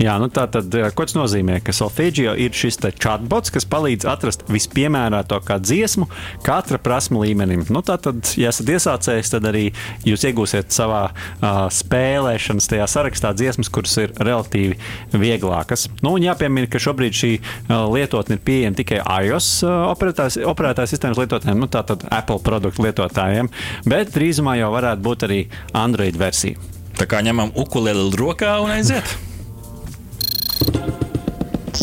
Jā, 0.00 0.16
nu 0.20 0.28
tā 0.32 0.46
tad, 0.52 0.72
eh, 0.74 0.90
ko 0.94 1.06
tas 1.06 1.16
nozīmē? 1.16 1.60
Ka 1.64 1.72
Solfeggio 1.76 2.34
ir 2.36 2.54
šis 2.56 2.78
chatbots, 3.00 3.52
kas 3.54 3.64
palīdz 3.64 4.06
atrast 4.08 4.44
vispiemērotāko 4.52 5.58
dziesmu 5.62 6.08
katra 6.46 6.78
prasmu 6.78 7.22
līmenim. 7.24 7.64
Nu, 7.72 7.82
tā 7.86 7.96
tad, 8.00 8.34
ja 8.36 8.52
esat 8.52 8.70
iesācējis, 8.74 9.32
tad 9.32 9.48
arī 9.48 9.64
jūs 10.06 10.26
iegūsiet 10.28 10.74
savā 10.74 11.02
uh, 11.10 11.66
spēlēšanas 11.72 12.68
tajā 12.70 12.86
sarakstā 12.90 13.32
dziesmas, 13.36 13.70
kuras 13.72 13.96
ir 14.02 14.14
relatīvi 14.16 14.78
vieglākas. 15.16 15.88
Nu, 16.02 16.14
un 16.16 16.26
jāpiemina, 16.26 16.70
ka 16.70 16.82
šobrīd 16.82 17.16
šī 17.16 17.32
uh, 17.40 17.86
lietotne 17.92 18.38
ir 18.38 18.44
pieejama 18.46 18.80
tikai 18.80 19.02
iOS 19.02 19.50
uh, 19.66 19.88
operētājs 19.92 20.92
sistēmas 20.92 21.20
lietotājiem, 21.22 21.60
nu, 21.62 21.70
tātad 21.72 22.04
Apple 22.12 22.40
produktu 22.44 22.86
lietotājiem, 22.86 23.50
bet 23.88 24.12
drīzumā 24.14 24.58
jau 24.60 24.72
varētu 24.76 25.06
būt 25.06 25.28
arī 25.28 25.40
Android 25.76 26.18
versija. 26.20 26.60
Tā 26.96 27.08
kā 27.10 27.20
ņemam 27.24 27.52
ukuleli 27.60 28.08
rokā 28.16 28.58
un 28.64 28.76
aiziet. 28.78 29.16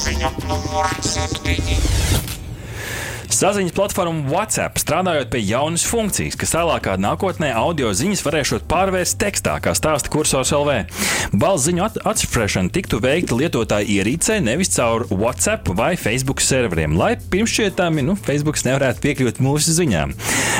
Ziņa 0.03 0.31
numur 0.47 0.89
7. 1.13 1.92
Saziņas 3.33 3.73
platforma 3.73 4.27
WhatsApp 4.29 4.77
strādājot 4.77 5.31
pie 5.33 5.39
jaunas 5.47 5.83
funkcijas, 5.89 6.35
kas 6.37 6.51
tālākā 6.53 6.93
nākotnē 7.01 7.49
audio 7.57 7.89
ziņas 7.95 8.21
varēšot 8.25 8.65
pārvērst 8.69 9.17
tekstā, 9.21 9.55
kā 9.63 9.73
stāsta 9.73 10.11
kursors 10.13 10.51
LV. 10.53 10.83
Balss 11.33 11.65
ziņu 11.65 11.81
at- 11.87 11.97
atšifrēšana 12.11 12.69
tiktu 12.75 12.99
veikta 13.01 13.37
lietotāja 13.39 13.89
ierīcē, 13.89 14.37
nevis 14.45 14.69
caur 14.75 15.07
WhatsApp 15.09 15.71
vai 15.73 15.95
Facebook 15.97 16.43
serveriem, 16.45 16.93
lai 16.99 17.15
pirmšķietami 17.17 18.05
nu, 18.05 18.15
Facebook 18.15 18.59
nevarētu 18.61 19.01
piekļūt 19.01 19.41
mūsu 19.41 19.73
ziņām. 19.79 20.13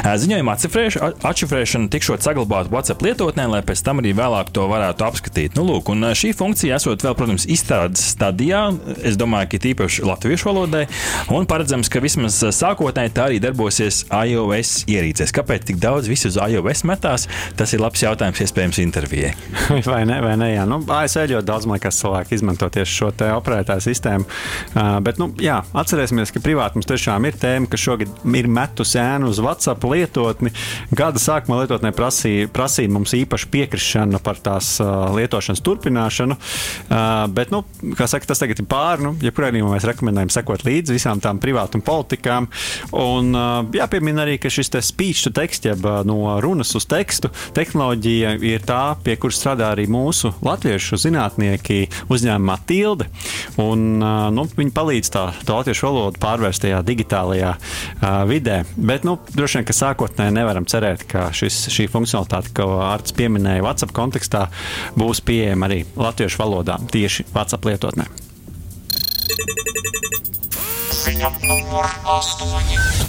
Ziņojuma 0.04 0.58
atšifrēšana 0.58 1.92
tikšot 1.94 2.26
saglabāta 2.26 2.74
WhatsApp 2.74 3.06
lietotnē, 3.06 3.46
lai 3.54 3.62
pēc 3.62 3.84
tam 3.86 4.02
arī 4.02 4.16
vēlāk 4.18 4.50
to 4.56 4.66
varētu 4.72 5.06
apskatīt. 5.06 5.56
Nu, 5.56 5.68
lūk, 5.70 5.94
un 5.94 6.10
šī 6.18 6.34
funkcija 6.36 6.82
esot 6.82 7.06
vēl, 7.06 7.16
protams, 7.16 7.46
izstrādes 7.46 8.10
stadijā, 8.16 8.66
es 9.06 9.16
domāju, 9.20 9.54
ka 9.54 9.62
tīpaši 9.68 10.10
latviešu 10.10 10.50
valodai, 10.50 10.88
un 11.30 11.46
paredzams, 11.48 11.92
ka 11.94 12.02
vismaz 12.04 12.42
sākotnēji 12.64 13.14
tā 13.16 13.28
arī 13.28 13.40
darbosies 13.44 14.04
iOS 14.08 14.84
ierīcēs. 14.92 15.34
Kāpēc 15.36 15.68
tik 15.68 15.80
daudz 15.84 16.08
visu 16.12 16.30
uz 16.32 16.38
iOS 16.40 16.84
metās? 16.88 17.28
Tas 17.60 17.74
ir 17.76 17.84
labs 17.84 18.04
jautājums, 18.04 18.40
iespējams, 18.46 18.80
intervijai. 18.84 19.34
Vai 19.90 20.04
ne? 20.08 20.20
Vai 20.24 20.36
ne 20.40 20.50
jā. 20.54 20.64
Nu, 20.70 20.80
ASV 20.88 21.28
ļoti 21.34 21.48
daudz 21.50 21.68
man 21.68 21.78
liekas, 21.78 22.00
cilvēki 22.00 22.38
izmanto 22.38 22.70
tieši 22.74 22.98
šo 23.00 23.10
te 23.20 23.30
operētāju 23.36 23.84
sistēmu. 23.84 24.28
Uh, 24.74 24.98
bet, 25.04 25.20
nu, 25.22 25.30
jā, 25.44 25.60
atcerēsimies, 25.78 26.32
ka 26.34 26.44
privāti 26.44 26.80
mums 26.80 26.90
tiešām 26.90 27.28
ir 27.28 27.38
tēma, 27.42 27.70
ka 27.72 27.80
šogad 27.80 28.24
ir 28.40 28.50
metus 28.52 28.96
ēnu 29.00 29.32
uz 29.34 29.42
WhatsApp 29.44 29.84
lietotni. 29.90 30.54
Gada 30.96 31.22
sākumā 31.22 31.64
lietotnē 31.64 31.94
prasīja, 31.96 32.52
prasīja 32.54 32.94
mums 32.94 33.16
īpašu 33.18 33.52
piekrišanu 33.54 34.22
par 34.24 34.40
tās 34.44 34.76
uh, 34.84 35.10
lietošanas 35.18 35.64
turpināšanu. 35.66 36.38
Uh, 36.38 37.26
bet, 37.34 37.52
nu, 37.54 37.64
kā 37.98 38.08
saka, 38.10 38.32
tas 38.32 38.44
tagad 38.44 38.64
ir 38.64 38.70
pāri. 38.70 39.08
Nu, 39.08 39.16
jebkurā 39.24 39.52
gadījumā 39.52 39.76
mēs 39.76 39.88
rekomendējam 39.90 40.32
sekot 40.34 40.66
līdzi 40.68 40.96
visām 40.96 41.24
tām 41.24 41.42
privātuma 41.44 41.86
politikām. 41.86 42.50
Un 42.98 43.34
jāpiemina 43.74 44.24
arī, 44.26 44.38
ka 44.42 44.52
šis 44.54 44.72
speech 44.84 45.26
to 45.28 45.34
text, 45.36 45.66
jeb 45.66 45.86
no 46.08 46.38
runas 46.44 46.74
uz 46.78 46.88
tekstu 46.90 47.32
tehnoloģija 47.56 48.36
ir 48.46 48.64
tā, 48.66 48.96
pie 49.04 49.16
kuras 49.20 49.40
strādā 49.42 49.72
arī 49.74 49.86
mūsu 49.92 50.34
latviešu 50.44 51.00
zinātnieki 51.02 51.88
uzņēmumā 52.14 52.58
Tilde. 52.70 53.10
Un, 53.62 54.00
nu, 54.34 54.46
viņi 54.58 54.74
palīdz 54.76 55.12
tā, 55.14 55.26
tā 55.46 55.60
latviešu 55.60 55.88
valodu 55.90 56.22
pārvērst 56.24 56.64
tajā 56.66 56.82
digitālajā 56.88 57.54
uh, 57.54 58.24
vidē. 58.30 58.62
Bet, 58.78 59.08
nu, 59.08 59.18
droši 59.36 59.60
vien, 59.60 59.70
ka 59.70 59.78
sākotnēji 59.78 60.38
nevaram 60.40 60.68
cerēt, 60.70 61.08
ka 61.10 61.30
šis, 61.36 61.66
šī 61.74 61.90
funkcionalitāte, 61.94 62.54
ko 62.58 62.70
Arts 62.86 63.16
pieminēja 63.18 63.66
WhatsApp 63.66 63.96
kontekstā, 63.96 64.48
būs 65.00 65.24
pieejama 65.26 65.70
arī 65.70 65.84
latviešu 66.00 66.44
valodā 66.44 66.80
tieši 66.94 67.30
WhatsApp 67.34 67.72
lietotnē. 67.72 68.33
Ziņa 71.04 71.30
numur 71.44 71.90
8. 72.08 73.03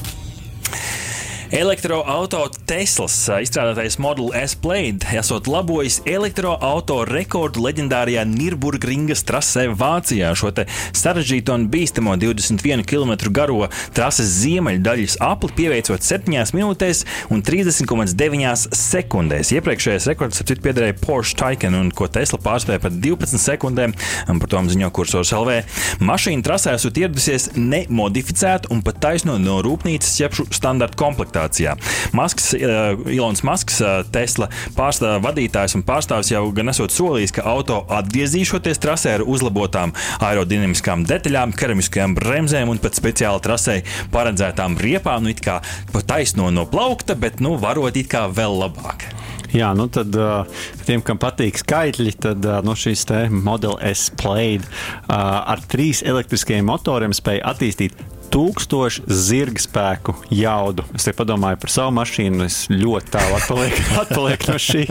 Elektroautorāta 1.53 2.57
Teslas 2.65 3.15
izstrādātais 3.45 3.99
Model 4.01 4.31
S 4.39 4.55
Plaid 4.57 5.05
esot 5.13 5.49
labojis 5.51 5.99
elektroautorāta 6.09 7.05
rekordu 7.11 7.61
leģendārajā 7.67 8.23
Nürburgringas 8.29 9.25
trasē 9.29 9.67
Vācijā. 9.77 10.31
Šo 10.39 10.53
sarežģīto 10.97 11.57
un 11.59 11.67
bīstamo 11.73 12.15
21 12.21 12.87
km 12.89 13.13
garo 13.35 13.69
trases 13.97 14.31
ziemeļdaļas 14.41 15.19
apli 15.25 15.53
pieveicot 15.59 16.07
7 16.07 16.33
minūtēs 16.57 17.05
un 17.35 17.45
30,9 17.45 18.77
sekundēs. 18.79 19.53
Iepriekšējais 19.59 20.09
rekords 20.15 20.41
ap 20.41 20.49
citu 20.49 20.65
piederēja 20.65 20.97
Porsche 21.03 21.37
Taycan, 21.43 21.77
un 21.77 21.93
ko 21.93 22.09
Tesla 22.09 22.41
pārspēja 22.41 22.83
par 22.87 22.97
12 22.97 23.43
sekundēm, 23.45 23.95
un 24.33 24.41
par 24.41 24.53
to 24.53 24.65
ziņo 24.73 24.91
kursors 24.97 25.35
LV. 25.37 25.61
Mašīna 26.05 26.47
trasē 26.47 26.79
esot 26.79 26.99
ieradusies 27.03 27.51
nemodificēta 27.59 28.73
un 28.73 28.81
pat 28.87 29.03
taisno 29.05 29.37
no 29.43 29.61
rūpnīcas 29.65 30.17
ķepšu 30.23 30.49
standarta 30.55 30.99
komplektācijā. 31.45 31.77
Masks, 32.13 32.55
uh, 32.55 32.97
Ilons 33.11 33.43
Masks, 33.43 33.81
uh, 33.81 34.05
Tesla 34.13 34.49
pārstāv, 34.77 35.23
vadītājs 35.25 35.77
un 35.77 35.85
pārstāvis 35.85 36.33
jau 36.33 36.51
gan 36.53 36.69
esot 36.69 36.91
solījis, 36.91 37.35
ka 37.35 37.43
auto 37.43 37.85
atgriezīšoties 37.89 38.81
trasē 38.81 39.19
ar 39.19 39.25
uzlabotām 39.27 39.93
aerodinamiskām 40.21 41.05
detaļām, 41.05 41.55
keramiskajām 41.57 42.15
bremzēm 42.15 42.71
un 42.71 42.79
pat 42.79 42.95
speciāli 42.95 43.43
trasē 43.45 43.83
paredzētām 44.13 44.79
riepām, 44.79 45.25
nu 45.25 45.35
it 45.35 45.43
kā 45.45 45.61
pa 45.93 46.01
taisno 46.01 46.51
no 46.51 46.67
plaukta, 46.67 47.15
bet 47.15 47.41
nu 47.41 47.57
varot 47.59 47.97
it 47.97 48.11
kā 48.11 48.27
vēl 48.29 48.59
labāk. 48.65 49.09
Jā, 49.55 49.69
nu 49.79 49.87
tad 49.87 50.17
uh, 50.19 50.49
tiem, 50.83 51.03
kam 51.05 51.21
patīk 51.23 51.61
skaitļi, 51.61 52.17
tad 52.19 52.43
uh, 52.43 52.59
nu, 52.67 52.75
šīs 52.75 53.05
te 53.07 53.21
Model 53.31 53.77
S 53.87 54.11
Plaid 54.19 54.67
ar 55.07 55.63
trīs 55.71 56.03
elektriskiem 56.03 56.67
motoriem 56.67 57.15
spēja 57.15 57.53
attīstīt 57.53 57.95
tūkstošu 58.33 59.05
zirga 59.11 59.63
spēku 59.63 60.15
jaudu. 60.33 60.85
Es 60.97 61.07
te 61.07 61.15
padomāju 61.17 61.59
par 61.63 61.73
savu 61.73 61.95
mašīnu, 61.99 62.47
es 62.47 62.59
ļoti 62.73 63.13
tālu 63.15 63.37
atpalieku, 63.39 63.85
atpalieku 64.03 64.51
no 64.53 64.59
šī. 64.61 64.85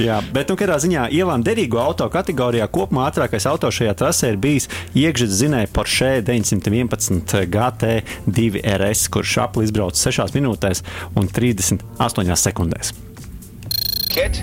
Jā, 0.00 0.20
bet, 0.34 0.52
nu, 0.52 0.58
kādā 0.60 0.78
ziņā 0.82 1.08
ielām 1.14 1.44
derīgo 1.46 1.80
auto 1.82 2.08
kategorijā 2.12 2.68
kopumā 2.72 3.08
ātrākais 3.10 3.48
auto 3.50 3.70
šajā 3.72 3.94
trasē 3.98 4.32
ir 4.32 4.40
bijis 4.42 4.68
iekšzemes 4.94 5.38
zinēja 5.42 5.72
Porsche 5.74 6.12
911 6.26 7.46
GT2 7.52 8.64
RS, 8.76 9.06
kurš 9.12 9.38
apli 9.46 9.68
izbrauc 9.68 9.98
6 9.98 10.36
minūtēs 10.38 10.84
un 11.18 11.30
38 11.30 12.36
sekundēs. 12.46 12.94
Kit? 14.12 14.42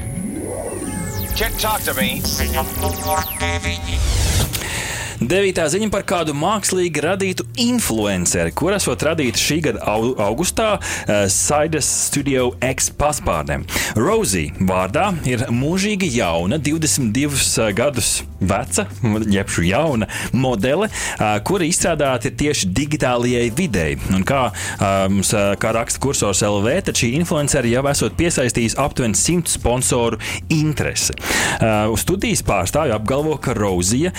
Kit, 1.35 1.53
talk 1.61 1.79
to 1.81 1.93
me. 1.93 2.19
Devītā 5.19 5.65
ziņa 5.67 5.89
par 5.91 6.05
kādu 6.07 6.31
mākslīgi 6.37 7.01
radītu 7.03 7.43
influenceri, 7.59 8.53
kur 8.55 8.71
esot 8.77 9.03
radīta 9.03 9.41
šī 9.41 9.57
gada 9.65 9.83
au 9.91 10.13
augustā 10.29 10.69
uh, 10.79 11.25
Saidas 11.27 11.89
Studio 12.07 12.53
X 12.63 12.87
paspārnēm. 12.95 13.67
Rosie 13.99 14.47
vārdā 14.63 15.09
ir 15.27 15.43
mūžīgi 15.51 16.07
jauna, 16.15 16.61
22 16.63 17.73
gadus 17.75 18.19
veca, 18.39 18.85
jeb 19.29 19.49
šī 19.51 19.67
jauna 19.69 20.07
modele, 20.33 20.89
kura 21.47 21.67
izstrādāta 21.67 22.29
ir 22.29 22.37
tieši 22.39 22.69
digitālajai 22.75 23.49
videi. 23.55 23.97
Un 24.15 24.23
kā, 24.27 24.49
mums, 25.11 25.33
kā 25.33 25.73
raksta 25.75 26.01
kursors 26.03 26.43
LV, 26.45 26.75
tad 26.89 26.99
šī 26.99 27.11
influenceri 27.19 27.73
jau 27.73 27.83
esot 27.91 28.15
piesaistījis 28.19 28.77
aptuveni 28.79 29.17
100 29.19 29.53
sponsoru 29.55 30.19
interesi. 30.53 31.15
Studijas 31.99 32.43
pārstāvji 32.47 32.95
apgalvo, 32.95 33.35
ka 33.41 33.53
Rozija 33.57 34.13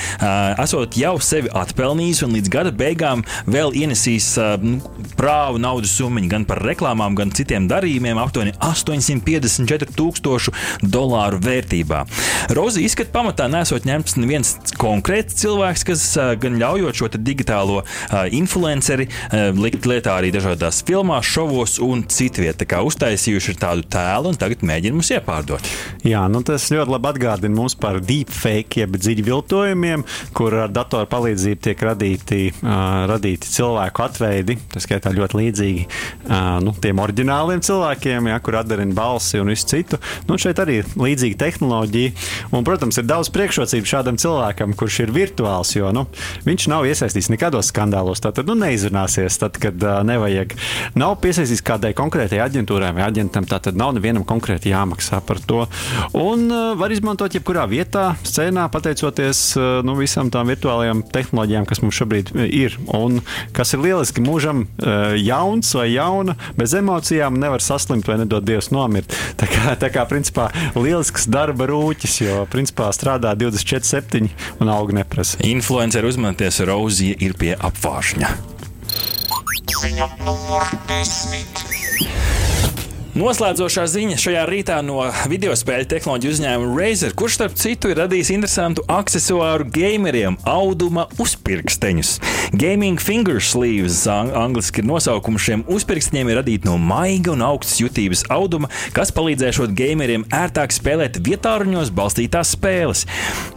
esot 0.60 0.98
jau 1.00 1.16
sevi 1.24 1.50
atpelnījis 1.56 2.24
un 2.26 2.36
līdz 2.36 2.52
gada 2.52 2.74
beigām 2.74 3.24
vēl 3.50 3.74
ienesīs 3.80 4.32
nu, 4.62 4.78
prāvu 5.18 5.60
naudas 5.62 5.94
summu 5.96 6.22
gan 6.30 6.44
par 6.48 6.60
reklāmām, 6.64 7.14
gan 7.16 7.32
citiem 7.34 7.68
darījumiem- 7.70 8.18
aptuveni 8.24 8.52
854 8.60 9.94
tūkstošu 9.96 10.52
dolāru 10.82 11.40
vērtībā. 11.40 12.04
Rozija 12.56 12.84
izskata 12.86 13.10
pamatā 13.14 13.48
nesot 13.50 13.86
ņemts 13.88 14.09
neviens 14.18 14.56
konkrēts 14.80 15.38
cilvēks, 15.42 15.86
kas 15.88 16.06
gan 16.40 16.58
ļaujot 16.60 17.00
šo 17.00 17.10
digitālo 17.20 17.82
influenceri 18.34 19.08
likt 19.58 19.86
lietā 19.88 20.16
arī 20.18 20.32
dažādās 20.34 20.82
filmās, 20.86 21.28
šovos 21.28 21.78
un 21.84 22.04
citvietā. 22.10 22.60
Tā 22.60 22.66
kā 22.68 22.80
uztaisījuši 22.84 23.54
tādu 23.60 23.86
tēlu 23.88 24.32
un 24.32 24.38
tagad 24.38 24.64
mēģina 24.66 24.96
mums 24.96 25.10
iepārdot. 25.14 25.68
Jā, 26.04 26.26
nu 26.32 26.42
tas 26.46 26.66
ļoti 26.72 26.92
labi 26.92 27.08
atgādina 27.12 27.56
mums 27.56 27.76
par 27.78 28.00
deepfake, 28.04 28.82
jeb 28.82 28.98
dziļu 28.98 29.24
viltojumiem, 29.28 30.04
kur 30.36 30.56
ar 30.64 30.72
datoru 30.74 31.08
palīdzību 31.10 31.62
tiek 31.64 31.84
radīti, 31.88 32.40
uh, 32.60 33.06
radīti 33.10 33.48
cilvēku 33.54 34.04
atveidi. 34.04 34.58
Tas 34.74 34.84
skaitā 34.86 35.12
ļoti 35.16 35.40
līdzīgi 35.40 35.86
uh, 35.86 36.58
nu, 36.64 36.74
tiem 36.82 37.00
oriģināliem 37.02 37.62
cilvēkiem, 37.64 38.30
ja, 38.32 38.40
kur 38.44 38.60
atdarina 38.60 38.96
balsi 38.96 39.40
un 39.40 39.52
visu 39.52 39.70
citu. 39.72 40.00
Nu, 40.28 40.38
šeit 40.40 40.60
arī 40.62 40.80
ir 40.82 40.92
līdzīga 41.00 41.40
tehnoloģija. 41.46 42.14
Un, 42.52 42.66
protams, 42.66 43.00
ir 43.00 43.08
daudz 43.08 43.32
priekšrocību 43.34 43.88
šādam 44.00 44.16
cilvēkam, 44.16 44.72
kurš 44.78 45.02
ir 45.04 45.10
virtuāls, 45.12 45.74
jo 45.76 45.90
nu, 45.92 46.06
viņš 46.46 46.66
nav 46.72 46.86
iesaistīts 46.88 47.28
nekādos 47.32 47.68
skandālos. 47.68 48.22
Tad 48.24 48.40
nu, 48.48 48.56
neizrunāsies, 48.56 49.36
tad, 49.40 49.58
kad 49.60 49.76
uh, 49.84 50.00
nevajag. 50.06 50.54
Nav 50.96 51.18
piesaistīts 51.20 51.64
kādai 51.66 51.92
konkrētai 51.96 52.40
aģentūrai 52.40 52.94
vai 52.96 53.04
aģentam, 53.04 53.44
tad 53.50 53.76
nav 53.76 53.92
nevienam 53.96 54.24
konkrēti 54.24 54.72
jāmaksā 54.72 55.20
par 55.26 55.40
to. 55.44 55.66
Un 56.16 56.46
uh, 56.48 56.72
var 56.80 56.94
izmantot 56.94 57.34
jebkurā 57.36 57.66
vietā, 57.68 58.14
scēnā, 58.24 58.68
pateicoties 58.72 59.42
uh, 59.58 59.68
nu, 59.84 59.98
visam 60.00 60.32
tām 60.32 60.48
virtuālajām 60.48 61.04
tehnoloģijām, 61.12 61.68
kas 61.68 61.84
mums 61.84 62.00
šobrīd 62.00 62.32
ir. 62.48 62.78
Un 62.96 63.20
kas 63.56 63.74
ir 63.76 63.84
lieliski, 63.84 64.24
mūžam 64.24 64.64
uh, 64.64 65.12
jauns 65.20 65.74
vai 65.76 65.90
jauna, 65.92 66.38
bez 66.56 66.76
emocijām 66.78 67.36
nevar 67.40 67.64
saslimt 67.64 68.08
vai 68.08 68.20
nedod 68.22 68.48
Dievs 68.48 68.72
nomirt. 68.72 69.12
Tā 69.40 69.50
kā, 69.50 69.76
tā 69.80 69.92
kā 69.92 70.06
principā, 70.08 70.48
lielisks 70.78 71.28
darba 71.30 71.68
rūķis, 71.68 72.18
jo 72.24 72.40
principā 72.50 72.88
strādā 72.96 73.36
24-7 73.90 74.28
un 74.60 74.68
auga 74.68 74.92
neprasa. 74.92 75.38
Influenceri 75.46 76.06
uzmanties, 76.06 76.60
Rozija 76.68 77.18
ir 77.20 77.34
pie 77.38 77.54
apvāršņa. 77.58 78.32
Ziņa 79.80 80.08
numur 80.26 80.66
desmit. 80.88 81.64
Noslēdzošā 83.20 83.82
ziņa 83.84 84.16
šajā 84.16 84.42
rītā 84.48 84.78
no 84.80 85.02
video 85.28 85.52
spēļu 85.58 85.90
tehnoloģiju 85.90 86.32
uzņēmuma 86.32 86.76
Razer, 86.78 87.12
kurš 87.12 87.34
starp 87.36 87.56
citu 87.60 87.90
ir 87.92 87.98
radījis 88.00 88.30
interesantu 88.32 88.80
accessoāru 88.88 89.66
gameriem- 89.68 90.38
auduma 90.48 91.04
uzpirksteņus. 91.20 92.14
Gaming 92.56 92.98
finger 92.98 93.36
sleeves, 93.44 94.06
ang 94.08 94.32
angliski 94.32 94.78
ir 94.78 94.88
nosaukums 94.88 95.44
šiem 95.44 95.64
uzpirksteņiem, 95.68 96.30
ir 96.30 96.38
radīti 96.40 96.64
no 96.64 96.78
maiga 96.78 97.32
un 97.32 97.42
augstas 97.44 97.82
jutības 97.82 98.24
auduma, 98.30 98.70
kas 98.94 99.12
palīdzēšot 99.12 99.74
gameriem 99.76 100.24
ērtāk 100.24 100.72
spēlēt 100.72 101.20
vietāruņos 101.20 101.90
balstītās 101.90 102.56
spēles. 102.56 103.04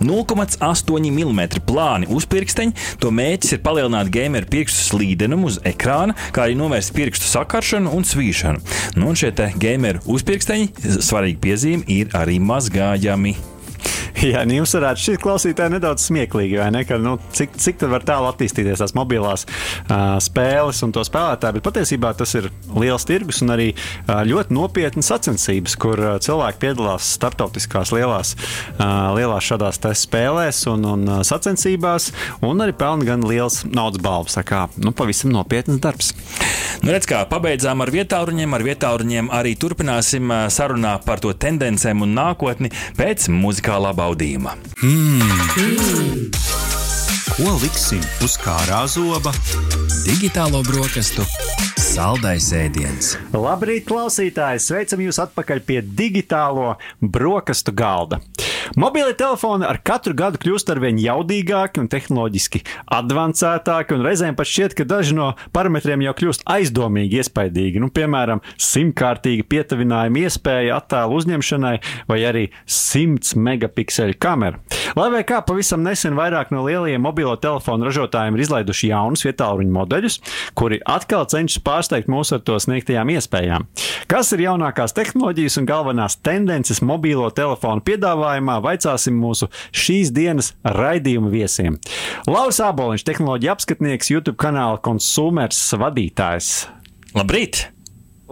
0,8 0.02 1.10
mm 1.10 1.64
plāni 1.64 2.06
uzpirksteņi, 2.08 2.74
to 3.00 3.12
mērķis 3.12 3.54
ir 3.54 3.60
palielināt 3.60 4.12
gameru 4.12 4.46
pirkstu 4.46 4.92
slīdenumu 4.92 5.46
uz 5.46 5.60
ekrāna, 5.60 6.14
kā 6.34 6.50
arī 6.50 6.56
novērst 6.60 6.94
pirkstu 6.94 7.32
sakaršanu 7.32 7.96
un 7.96 8.04
svīšanu. 8.04 8.60
Nu, 8.96 9.08
un 9.08 9.16
gameru 9.60 10.04
uzpirksteņi, 10.16 10.70
svarīga 11.04 11.42
piezīme, 11.44 11.88
ir 11.88 12.14
arī 12.18 12.40
mazgājami. 12.44 13.36
Jā, 14.32 14.44
nu 14.48 14.58
jums 14.60 14.74
varētu 14.78 15.02
šķist 15.04 15.22
klausītāji 15.24 15.74
nedaudz 15.76 16.06
smieklīgi, 16.08 16.58
vai 16.62 16.70
ne? 16.74 16.84
Ka, 16.88 16.98
nu, 17.02 17.16
cik, 17.36 17.58
cik 17.60 17.80
tad 17.82 17.92
var 17.94 18.06
tālu 18.08 18.30
attīstīties 18.30 18.82
tās 18.82 18.96
mobilās 18.98 19.46
uh, 19.46 20.16
spēles 20.24 20.80
un 20.86 20.94
to 20.96 21.04
spēlētāji, 21.06 21.58
bet 21.58 21.68
patiesībā 21.68 22.14
tas 22.18 22.36
ir 22.40 22.50
liels 22.78 23.08
tirgus 23.10 23.42
un 23.44 23.54
arī 23.56 23.72
uh, 23.74 24.22
ļoti 24.28 24.56
nopietnas 24.56 25.12
sacensības, 25.12 25.76
kur 25.82 26.00
uh, 26.00 26.16
cilvēki 26.24 26.62
piedalās 26.64 27.14
starptautiskās 27.18 27.94
lielās, 27.96 28.36
uh, 28.78 29.12
lielās 29.18 29.50
šādās 29.50 29.82
spēlēs 30.04 30.64
un, 30.72 30.88
un 30.94 31.06
uh, 31.10 31.22
sacensībās, 31.28 32.12
un 32.46 32.64
arī 32.64 32.76
pelna 32.78 33.08
gan 33.08 33.28
liels 33.28 33.64
naudas 33.68 34.04
balvas. 34.04 34.38
Tā 34.40 34.46
kā 34.48 34.66
nu, 34.80 34.94
pavisam 34.96 35.34
nopietns 35.34 35.82
darbs. 35.84 36.14
Nu, 36.84 36.92
redz, 36.92 37.08
kā 37.08 37.22
pabeidzām 37.30 37.84
ar 37.84 37.92
vietāluņiem, 37.94 38.56
ar 38.56 38.64
vietāluņiem 38.66 39.30
arī 39.36 39.54
turpināsim 39.60 40.32
sarunā 40.52 40.98
par 41.06 41.22
to 41.24 41.32
tendencēm 41.32 42.04
un 42.04 42.16
nākotni 42.18 42.72
pēc 42.98 43.30
muzikālā 43.74 43.94
baudījuma. 43.98 44.54
Ko 47.34 47.56
liksim 47.64 48.02
uz 48.22 48.38
kārā 48.38 48.86
zoba? 48.88 49.34
Digitālo 50.06 50.62
brokastu 50.68 51.26
saldais 51.94 52.48
ēdiens. 52.58 53.12
Labrīt, 53.38 53.86
klausītāji! 53.86 54.62
Sveicam 54.64 55.04
jūs 55.04 55.20
atpakaļ 55.22 55.60
pie 55.68 55.78
digitālo 55.86 56.72
brokastu 56.98 57.74
galda. 57.76 58.18
Mobili 58.80 59.14
telefoni 59.14 59.68
ar 59.68 59.78
katru 59.86 60.16
gadu 60.18 60.40
kļūst 60.42 60.72
ar 60.74 60.80
vien 60.82 60.98
jaudīgāki 60.98 61.82
un 61.84 61.90
tehnoloģiski 61.92 62.64
advancētāki, 62.96 63.94
un 63.94 64.06
reizēm 64.08 64.38
pat 64.40 64.50
šķiet, 64.50 64.74
ka 64.80 64.88
daži 64.90 65.14
no 65.18 65.28
parametriem 65.54 66.02
jau 66.08 66.16
kļūst 66.18 66.48
aizdomīgi 66.50 67.20
iespaidīgi. 67.22 67.82
Nu, 67.84 67.92
piemēram, 67.94 68.42
simtkārtīga 68.58 69.46
pietuvinājuma 69.52 70.24
iespēja 70.24 70.80
attēlu 70.80 71.20
uzņemšanai 71.20 71.76
vai 72.10 72.20
arī 72.26 72.48
100 72.66 73.38
megapikseļu 73.38 74.18
kamera. 74.24 74.64
Lai 74.98 75.10
vai 75.14 75.22
kā 75.28 75.44
pavisam 75.46 75.84
nesen 75.86 76.18
vairāk 76.18 76.50
no 76.54 76.64
lielajiem 76.66 77.02
mobilo 77.02 77.36
telefonu 77.42 77.88
ražotājiem 77.90 78.38
ir 78.38 78.46
izlaiduši 78.48 78.92
jaunus 78.92 79.26
vietāluņu 79.28 79.74
modeļus, 79.74 80.20
kuri 80.58 80.82
atkal 80.90 81.28
cenšas 81.30 81.64
pārsteigt 81.84 82.08
mūs 82.08 82.32
ar 82.32 82.42
to 82.48 82.56
sniegtajām 82.60 83.12
iespējām. 83.18 83.68
Kas 84.08 84.32
ir 84.36 84.46
jaunākās 84.46 84.96
tehnoloģijas 84.96 85.60
un 85.60 85.68
galvenās 85.68 86.16
tendences 86.24 86.80
mobilo 86.82 87.28
telefonu 87.36 87.84
piedāvājumā, 87.84 88.62
vaicāsim 88.64 89.18
mūsu 89.20 89.50
šīs 89.76 90.14
dienas 90.16 90.54
raidījuma 90.64 91.32
viesiem. 91.34 91.80
Lauris 92.28 92.62
Āboliņš, 92.64 93.04
tehnoloģija 93.10 93.58
apskatnieks, 93.58 94.14
YouTube 94.14 94.40
kanāla 94.40 94.80
konsumers 94.84 95.60
vadītājs. 95.76 96.54
Labrīt! 97.18 97.68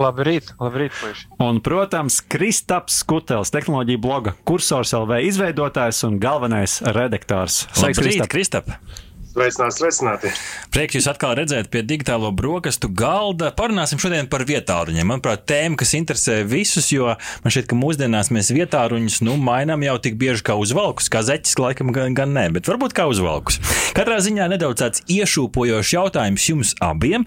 Labrīt, 0.02 0.54
labrīt, 0.58 0.96
puiši. 0.96 1.28
Un, 1.44 1.60
protams, 1.62 2.22
Kristaps 2.32 3.02
Skutels, 3.04 3.52
tehnoloģija 3.54 4.02
bloga 4.02 4.34
kursors 4.48 4.96
LV 4.98 5.20
izveidotājs 5.28 6.02
un 6.08 6.18
galvenais 6.24 6.80
redaktors. 6.96 7.66
Sveiks, 7.76 8.00
Labrīt, 8.00 8.24
Kristap! 8.32 8.72
Kristap! 8.72 9.11
Sveicināti, 9.32 9.78
sveicināti. 9.80 10.30
Prieks 10.76 10.98
jūs 10.98 11.06
atkal 11.08 11.38
redzēt 11.40 11.70
pie 11.72 11.86
digitālo 11.88 12.34
brokastu 12.36 12.90
galda. 12.92 13.54
Parunāsim 13.56 14.00
šodien 14.02 14.28
par 14.28 14.44
vietāruņiem. 14.48 15.08
Manuprāt, 15.08 15.46
tēma, 15.48 15.78
kas 15.80 15.94
interesē 15.96 16.42
visus, 16.44 16.90
jo 16.92 17.14
man 17.16 17.54
šķiet, 17.54 17.70
ka 17.72 17.78
mūsdienās 17.80 18.32
mēs 18.36 18.52
vietāruņus 18.52 19.22
nu, 19.24 19.38
mainām 19.40 19.86
jau 19.88 19.96
tik 20.04 20.18
bieži 20.20 20.44
kā 20.50 20.58
uzvalkus, 20.60 21.08
kā 21.12 21.22
zeķis, 21.24 21.56
laikam 21.64 21.94
gan, 21.96 22.16
gan 22.18 22.36
nē, 22.36 22.50
bet 22.58 22.68
varbūt 22.68 22.96
kā 22.98 23.06
uzvalkus. 23.08 23.62
Katrā 23.96 24.18
ziņā 24.24 24.50
nedaudz 24.52 24.84
tāds 24.84 25.06
iešūpojošs 25.08 25.94
jautājums 25.96 26.50
jums 26.52 26.76
abiem. 26.84 27.24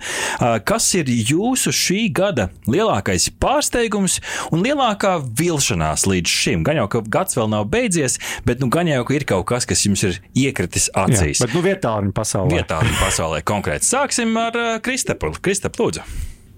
Kas 0.69 0.91
ir 1.01 1.09
jūsu 1.09 1.73
šī 1.73 2.03
gada 2.13 2.51
lielākais 2.69 3.31
pārsteigums 3.41 4.19
un 4.53 4.65
lielākā 4.65 5.15
vilšanās 5.41 6.05
līdz 6.11 6.37
šim? 6.37 6.69
Gan 6.69 6.83
jau, 6.83 6.87
ka 6.93 7.05
gads 7.17 7.41
vēl 7.41 7.49
nav 7.57 7.69
beidzies, 7.73 8.21
bet 8.45 8.61
nu 8.61 8.69
gan 8.73 8.93
jau, 8.93 9.01
ka 9.09 9.17
ir 9.17 9.29
kaut 9.29 9.49
kas, 9.49 9.65
kas 9.69 9.89
jums 9.89 10.05
ir 10.05 10.21
iekritis 10.37 10.91
acīs. 10.93 11.41
Jā, 11.41 11.47
bet 11.47 11.57
nu, 11.57 11.65
vietā 11.65 11.94
vietālu 11.95 12.15
pasaulē. 12.15 12.61
Vietālu 12.61 12.95
pasaulē 13.01 13.43
konkrēti. 13.47 13.87
Sāksim 13.87 14.37
ar 14.41 14.57
uh, 14.59 14.77
Kristapu. 14.83 15.33
Kristap, 15.43 15.77
lūdzu. 15.79 16.05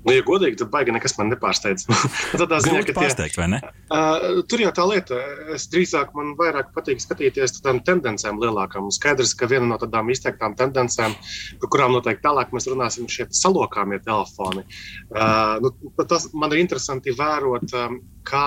Nu, 0.06 0.12
ja 0.14 0.22
godīgi, 0.22 0.54
tad 0.60 0.68
baigi 0.70 0.92
nekas 0.94 1.16
man 1.18 1.32
nepārsteidz. 1.32 1.88
Tādā 2.40 2.60
ziņā, 2.62 2.84
ka 2.84 2.92
tie, 2.92 2.94
pārsteigt, 2.94 3.38
vai 3.40 3.48
ne? 3.50 3.58
uh, 3.90 4.38
tur 4.46 4.62
jau 4.62 4.70
tā 4.76 4.84
lieta, 4.86 5.18
es 5.56 5.66
drīzāk 5.72 6.12
man 6.14 6.36
vairāk 6.38 6.70
patīk 6.76 7.02
skatīties 7.02 7.56
uz 7.56 7.58
tādām 7.58 7.80
tendencēm 7.88 8.38
lielākām. 8.38 8.86
Skaidrs, 8.94 9.34
ka 9.34 9.48
viena 9.50 9.66
no 9.72 9.80
tādām 9.82 10.12
izteiktām 10.14 10.54
tendencēm, 10.58 11.16
par 11.58 11.72
kurām 11.74 11.96
noteikti 11.96 12.22
tālāk 12.22 12.54
mēs 12.54 12.70
runāsim, 12.70 13.10
ir 13.10 13.16
šie 13.16 13.26
salokāmie 13.34 13.98
telefoni. 14.06 14.62
Uh, 15.10 15.58
nu, 15.66 15.74
tas 16.06 16.30
man 16.38 16.54
ir 16.54 16.62
interesanti 16.62 17.16
vērot, 17.18 17.74
um, 17.74 17.98
kā 18.26 18.46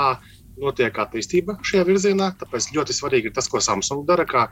notiek 0.61 0.99
attīstība 1.03 1.57
šajā 1.65 1.85
virzienā. 1.87 2.31
Tāpēc 2.39 2.69
ļoti 2.75 2.95
svarīgi 2.95 3.31
ir 3.31 3.35
tas, 3.35 3.49
ko 3.51 3.61
Samsung 3.63 4.05
dara, 4.07 4.25
kā 4.29 4.47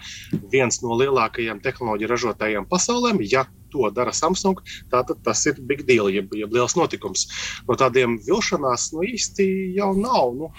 viens 0.51 0.81
no 0.83 0.97
lielākajiem 0.99 1.61
tehnoloģiju 1.63 2.11
ražotājiem 2.13 2.67
pasaulē. 2.69 3.13
Ja 3.27 3.45
to 3.73 3.91
dara 3.93 4.13
Samsung, 4.15 4.63
tad 4.91 5.11
tas 5.25 5.45
ir 5.49 5.59
big 5.69 5.85
deal, 5.87 6.09
jeb, 6.13 6.33
jeb 6.35 6.55
liels 6.55 6.77
notikums. 6.79 7.27
No 7.67 7.77
tādiem 7.79 8.17
vilšanās 8.27 8.91
nu, 8.95 9.05
īsti 9.07 9.47
jau 9.77 9.93
nav. 9.97 10.33
Nu, 10.39 10.51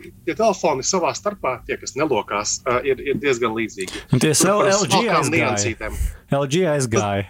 Tie 0.00 0.32
telefoni 0.32 0.80
savā 0.80 1.10
starpā, 1.12 1.58
tie, 1.68 1.76
kas 1.76 1.92
nelokās, 1.92 2.54
ir, 2.88 3.02
ir 3.04 3.18
diezgan 3.20 3.52
līdzīgi. 3.52 4.06
Un 4.16 4.22
tie 4.22 4.30
par 4.32 4.70
LG 4.72 5.00
aizgāja. 5.12 5.90
LG 6.38 6.62
aizgāja. 6.70 7.26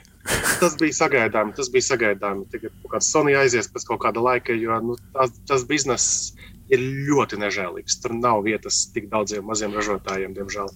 Tas 0.61 0.77
bija 0.79 0.95
sagaidāms. 0.95 1.57
Tas 1.57 1.71
bija 1.73 1.87
sagaidāms. 1.89 2.47
Tagad 2.53 2.75
kaut 2.83 2.93
kāds 2.95 3.09
Sony 3.11 3.35
aizies 3.39 3.71
pēc 3.73 3.87
kaut 3.89 4.03
kāda 4.05 4.23
laika, 4.23 4.55
jo 4.55 4.77
nu, 4.85 4.97
tas, 5.17 5.33
tas 5.49 5.65
bizness 5.67 6.37
ir 6.71 6.85
ļoti 7.11 7.41
nežēlīgs. 7.43 8.01
Tur 8.03 8.17
nav 8.19 8.45
vietas 8.47 8.85
tik 8.95 9.11
daudziem 9.13 9.47
maziem 9.47 9.75
ražotājiem, 9.77 10.37
diemžēl. 10.37 10.71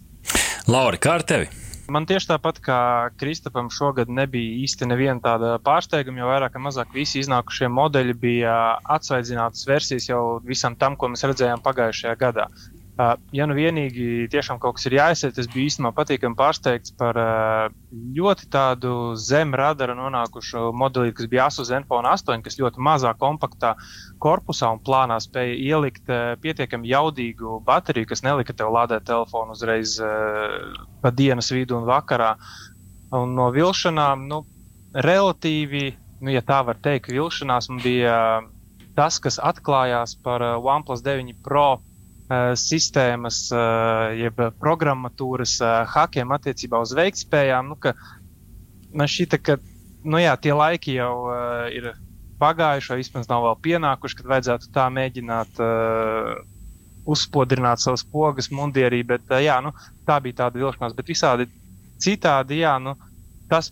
Laura, 0.70 1.00
kā 1.00 1.18
ar 1.20 1.26
tevi? 1.28 1.50
Man 1.92 2.07
tieši 2.09 2.30
tāpat 2.30 2.59
kā 2.64 2.78
Kristapam 3.20 3.66
šogad 3.68 4.09
nebija 4.09 4.54
īsti 4.64 4.87
neviena 4.88 5.20
tāda 5.20 5.59
pārsteiguma, 5.64 6.22
jo 6.22 6.30
vairāk 6.30 6.57
vai 6.57 6.62
mazāk 6.64 6.94
visi 6.96 7.20
iznākušie 7.20 7.68
modeļi 7.68 8.14
bija 8.22 8.54
atsvaidzinātas 8.96 9.66
versijas 9.68 10.09
jau 10.09 10.22
visam 10.46 10.78
tam, 10.80 10.96
ko 10.96 11.12
mēs 11.12 11.26
redzējām 11.28 11.61
pagājušajā 11.64 12.14
gadā. 12.22 12.48
Ja 12.94 13.46
nu 13.50 13.57
vienīgi 13.59 14.28
tiešām 14.30 14.61
kaut 14.62 14.76
kas 14.76 14.87
ir 14.87 14.94
jāizsaka, 14.94 15.42
es 15.42 15.48
biju 15.50 15.66
īstenībā 15.66 15.90
patīkami 15.96 16.37
pārsteigts 16.38 16.92
par 16.94 17.16
ļoti 17.90 18.46
tādu 18.54 18.92
zem 19.18 19.50
radara 19.59 19.96
nonākušu 19.98 20.68
modeli, 20.78 21.11
kas 21.11 21.26
bija 21.33 21.48
Asus 21.50 21.72
Zenfone 21.72 22.07
8, 22.12 22.44
kas 22.44 22.54
ļoti 22.61 22.85
mazā, 22.87 23.11
kompaktā 23.18 23.72
korpusā 24.22 24.70
un 24.76 24.78
plānā 24.87 25.16
spēja 25.18 25.57
ielikt 25.59 26.12
pietiekami 26.44 26.92
jaudīgu 26.92 27.57
bateriju, 27.66 28.07
kas 28.12 28.22
nelika 28.22 28.54
tev 28.54 28.70
lādēt 28.76 29.09
telefonu 29.11 29.57
uzreiz 29.59 29.96
pa 31.02 31.11
dienas 31.11 31.50
vidu 31.50 31.80
un 31.80 31.88
vakarā. 31.88 32.37
Un 33.14 33.35
no 33.35 33.48
vilšanām, 33.54 34.28
nu, 34.30 34.44
relatīvi, 34.94 35.88
nu, 36.22 36.30
ja 36.30 36.44
tā 36.46 36.61
var 36.70 36.78
teikt, 36.78 37.11
vilšanās 37.11 37.72
man 37.72 37.83
bija 37.83 38.14
tas, 38.94 39.18
kas 39.18 39.40
atklājās 39.42 40.14
par 40.22 40.46
OnePlus 40.62 41.02
9 41.02 41.42
Pro 41.42 41.83
sistēmas, 42.57 43.41
uh, 43.53 44.15
jeb 44.17 44.39
programmatūras 44.61 45.59
uh, 45.61 45.75
hakiem 45.93 46.33
attiecībā 46.37 46.81
uz 46.81 46.95
veiktspējām. 46.97 47.75
Nu, 47.75 47.77
man 48.97 49.11
šķita, 49.11 49.41
ka 49.45 49.59
nu, 50.05 50.21
jā, 50.23 50.33
tie 50.41 50.55
laiki 50.57 50.97
jau 50.97 51.13
uh, 51.29 51.67
ir 51.75 51.93
pagājuši, 52.41 52.93
vai 52.93 52.99
vismaz 53.03 53.29
nav 53.31 53.45
vēl 53.45 53.61
pienākuši, 53.69 54.19
kad 54.21 54.31
vajadzētu 54.33 54.73
tā 54.75 54.89
mēģināt 54.93 55.61
uh, 55.63 56.35
uzspodrināt 57.05 57.85
savas 57.85 58.05
pogas 58.09 58.51
mundierī. 58.53 59.03
Bet, 59.07 59.29
uh, 59.31 59.43
jā, 59.45 59.61
nu, 59.65 59.75
tā 60.09 60.19
bija 60.25 60.45
tāda 60.45 60.63
vilšanās, 60.63 60.97
bet 60.97 61.13
visādi 61.13 61.49
citādi, 62.01 62.63
jā, 62.65 62.79
nu, 62.83 62.97
tas 63.53 63.71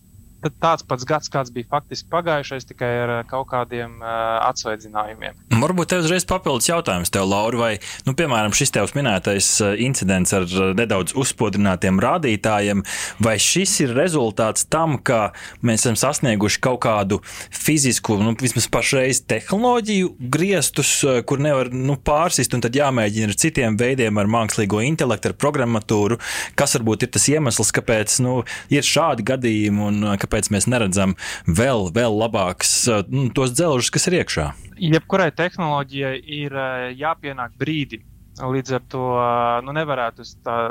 tāds 0.51 0.85
pats 0.87 1.07
gads, 1.07 1.31
kāds 1.33 1.53
bija 1.55 1.69
faktiski 1.71 2.09
pagājušais, 2.13 2.67
tikai 2.67 2.91
ar 3.05 3.15
uh, 3.19 3.21
kaut 3.29 3.49
kādiem 3.53 4.01
uh, 4.01 4.43
atsvaidzinājumiem. 4.49 5.39
Varbūt 5.63 5.93
tev 5.93 6.03
uzreiz 6.03 6.27
papildus 6.29 6.71
jautājums, 6.71 7.13
tev, 7.13 7.29
Laura, 7.31 7.59
vai, 7.61 7.73
nu, 8.07 8.15
piemēram, 8.19 8.55
šis 8.57 8.75
tevs 8.75 8.97
minētais 8.99 9.51
uh, 9.63 9.75
incidents 9.79 10.35
ar 10.37 10.47
nedaudz 10.79 11.15
uzspodrinātiem 11.19 12.01
rādītājiem, 12.03 12.83
vai 13.23 13.37
šis 13.43 13.77
ir 13.87 13.95
rezultāts 13.97 14.67
tam, 14.67 14.99
ka 14.99 15.31
mēs 15.63 15.85
esam 15.85 15.99
sasnieguši 16.01 16.63
kaut 16.65 16.83
kādu 16.87 17.21
fizisku, 17.53 18.19
nu, 18.23 18.35
vismaz 18.41 18.67
pašreiz 18.73 19.23
tehnoloģiju 19.31 20.15
griestus, 20.33 20.91
kur 21.29 21.43
nevar 21.43 21.71
nu, 21.75 21.99
pārsist, 22.01 22.57
un 22.57 22.65
tad 22.65 22.77
jāmēģina 22.77 23.31
ar 23.31 23.39
citiem 23.39 23.79
veidiem, 23.81 24.19
ar 24.19 24.31
mākslīgo 24.31 24.83
intelektu, 24.85 25.31
ar 25.31 25.39
programmatūru, 25.39 26.19
kas 26.59 26.77
varbūt 26.79 27.07
ir 27.07 27.13
tas 27.15 27.29
iemesls, 27.31 27.73
kāpēc 27.75 28.19
nu, 28.25 28.41
ir 28.73 28.87
šādi 28.87 29.27
gadījumi 29.29 29.87
un 29.87 30.03
uh, 30.07 30.17
kāpēc 30.33 30.49
mēs 30.55 30.69
neredzam 30.71 31.13
vēl, 31.45 31.91
vēl 31.93 32.17
labākus 32.17 32.73
uh, 32.89 33.03
nu, 33.13 33.29
tos 33.37 33.53
dzelžus, 33.53 33.93
kas 33.93 34.09
ir 34.09 34.23
iekšā. 34.23 34.47
Jebkurai 34.81 35.29
tehnoloģijai 35.37 36.17
ir 36.25 36.57
uh, 36.57 36.89
jāpienāk 36.97 37.53
brīdi. 37.61 38.01
Līdz 38.41 38.79
ar 38.79 38.85
to 38.89 39.03
uh, 39.13 39.61
nu, 39.61 39.75
nevarētu 39.77 40.25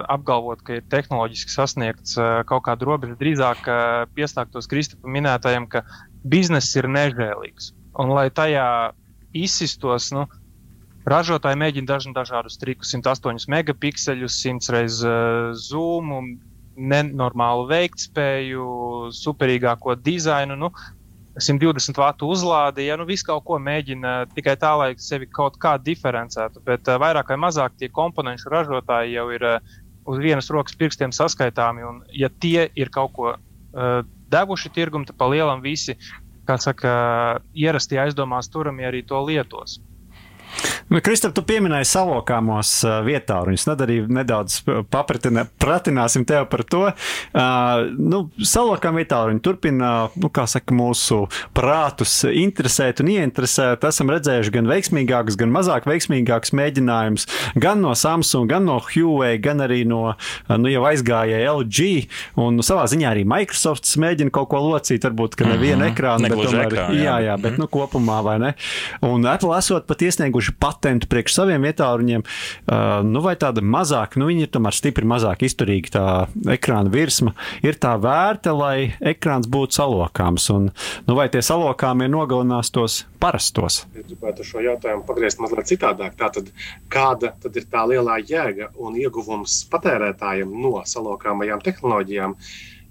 apgalvot, 0.09 0.63
ka 0.65 0.79
ir 0.79 0.87
tehnoloģiski 0.89 1.53
sasniegts 1.53 2.17
kaut 2.49 2.65
kāda 2.65 2.87
robeža. 2.89 3.19
Drīzāk 3.19 3.69
piestāktos 4.17 4.65
Kristapa 4.71 5.11
minētajam, 5.13 5.69
ka 5.69 5.85
bizness 6.25 6.73
ir 6.81 6.89
nežēlīgs. 6.89 7.75
Un 8.01 8.15
lai 8.17 8.31
tajā 8.33 8.65
izsistos, 9.37 10.09
nu, 10.15 10.25
ražotāji 11.05 11.61
mēģina 11.61 12.01
dažādus 12.17 12.57
trikus, 12.57 12.95
108 12.97 13.45
megapikseļus, 13.53 14.41
100 14.41 14.73
reizes 14.73 15.05
uh, 15.05 15.53
zoomu, 15.53 16.23
nenormālu 16.81 17.67
veiktspēju, 17.69 18.65
superīgāko 19.15 19.95
dizainu. 19.99 20.57
Nu, 20.59 20.71
120 21.39 21.99
vatu 22.01 22.27
uzlādi, 22.27 22.85
ja 22.89 22.97
nu 22.99 23.05
visu 23.07 23.29
kaut 23.29 23.45
ko 23.47 23.59
mēģina 23.61 24.15
tikai 24.35 24.57
tā, 24.59 24.73
lai 24.79 24.89
sevi 24.99 25.29
kaut 25.31 25.55
kā 25.61 25.77
diferencētu, 25.79 26.63
bet 26.65 26.89
uh, 26.89 26.99
vairāk 27.01 27.31
vai 27.31 27.39
mazāk 27.39 27.77
tie 27.79 27.87
komponentu 27.93 28.51
ražotāji 28.51 29.15
jau 29.15 29.29
ir 29.31 29.45
uh, 29.47 29.77
uz 30.11 30.19
vienas 30.19 30.49
rokas 30.51 30.75
pirkstiem 30.75 31.13
saskaitāmi, 31.15 31.85
un 31.87 32.01
ja 32.11 32.29
tie 32.43 32.67
ir 32.75 32.91
kaut 32.91 33.15
ko 33.15 33.31
uh, 33.31 34.01
devuši 34.31 34.73
tirgumu, 34.75 35.07
tad 35.07 35.15
pa 35.19 35.29
lielam 35.31 35.63
visi, 35.63 35.95
kā 36.47 36.57
saka, 36.59 36.91
ierastie 37.55 37.99
aizdomās 38.01 38.51
turamie 38.51 38.89
arī 38.89 39.05
to 39.07 39.19
lietos. 39.23 39.79
Nu, 40.91 40.99
Kristap, 40.99 41.31
tu 41.31 41.39
pieminēji 41.47 41.87
salokāmos 41.87 42.69
uh, 42.83 42.97
vietāluņus. 43.07 43.63
Tad 43.63 43.79
arī 43.85 44.01
nedaudz 44.11 44.57
pratināsim 44.91 46.25
tev 46.27 46.49
par 46.51 46.65
to. 46.67 46.81
Uh, 47.31 47.85
nu, 47.95 48.25
salokām 48.43 48.97
vietāluņi 48.99 49.39
turpina, 49.45 49.91
nu, 50.19 50.27
kā 50.35 50.43
saka, 50.51 50.75
mūsu 50.75 51.21
prātus 51.55 52.17
interesēt 52.27 52.99
un 52.99 53.11
ieinteresēt. 53.13 53.85
Esam 53.87 54.11
redzējuši 54.11 54.51
gan 54.57 54.67
veiksmīgākus, 54.67 55.37
gan 55.39 55.53
mazāk 55.55 55.87
veiksmīgākus 55.87 56.51
mēģinājumus 56.59 57.27
gan 57.63 57.79
no 57.85 57.93
Samsung, 57.95 58.51
gan 58.51 58.67
no 58.67 58.75
Huawei, 58.83 59.37
gan 59.39 59.63
arī 59.63 59.85
no, 59.87 60.01
nu, 60.51 60.71
jau 60.73 60.83
aizgājēja 60.91 61.55
LG. 61.55 61.87
Un 62.43 62.59
nu, 62.59 62.67
savā 62.67 62.83
ziņā 62.91 63.13
arī 63.13 63.23
Microsoft 63.31 63.87
mēģina 63.95 64.35
kaut 64.35 64.51
ko 64.51 64.59
locīt, 64.67 65.07
varbūt, 65.07 65.39
ka 65.39 65.47
nevienu 65.47 65.85
Mhm. 65.85 65.95
ekrānu, 65.95 66.27
bet 66.27 66.35
Negluži 66.35 66.51
tomēr, 66.51 66.67
ekrānu, 66.67 66.99
jā. 66.99 67.15
jā, 67.29 67.39
bet, 67.47 67.57
nu, 67.63 67.71
kopumā, 67.71 68.19
vai 68.27 68.37
ne? 68.43 68.53
Un 69.07 69.23
Apple 69.31 69.55
esot 69.55 69.87
pat 69.87 70.03
iesnieguši 70.03 70.57
patentu 70.81 71.05
priekš 71.11 71.35
saviem 71.37 71.61
vietāluņiem, 71.67 72.23
uh, 72.25 73.01
nu 73.05 73.21
vai 73.21 73.35
tāda 73.39 73.61
mazāk, 73.61 74.17
nu 74.17 74.25
viņi 74.29 74.47
ir 74.47 74.51
tomēr 74.53 74.73
stipri 74.73 75.05
mazāk 75.05 75.45
izturīgi 75.45 75.93
tā 75.93 76.05
ekrāna 76.49 76.89
virsma, 76.89 77.35
ir 77.61 77.77
tā 77.81 77.93
vērta, 78.01 78.55
lai 78.57 78.91
ekrāns 79.13 79.49
būtu 79.51 79.77
salokāms. 79.77 80.49
Un, 80.55 80.71
nu 81.05 81.17
vai 81.17 81.27
tie 81.29 81.43
salokāmie 81.45 82.09
nogalinās 82.09 82.73
tos 82.73 83.03
parastos? 83.21 83.83
Es 83.93 84.09
gribētu 84.09 84.47
šo 84.47 84.65
jautājumu 84.65 85.05
pagriezt 85.05 85.41
mazliet 85.43 85.69
citādāk. 85.69 86.17
Tātad, 86.17 86.49
kāda 86.91 87.35
tad 87.41 87.61
ir 87.61 87.69
tā 87.69 87.85
lielā 87.91 88.17
jēga 88.25 88.71
un 88.81 88.97
ieguvums 88.97 89.61
patērētājiem 89.71 90.51
no 90.65 90.79
salokāmajām 90.89 91.61
tehnoloģijām? 91.61 92.37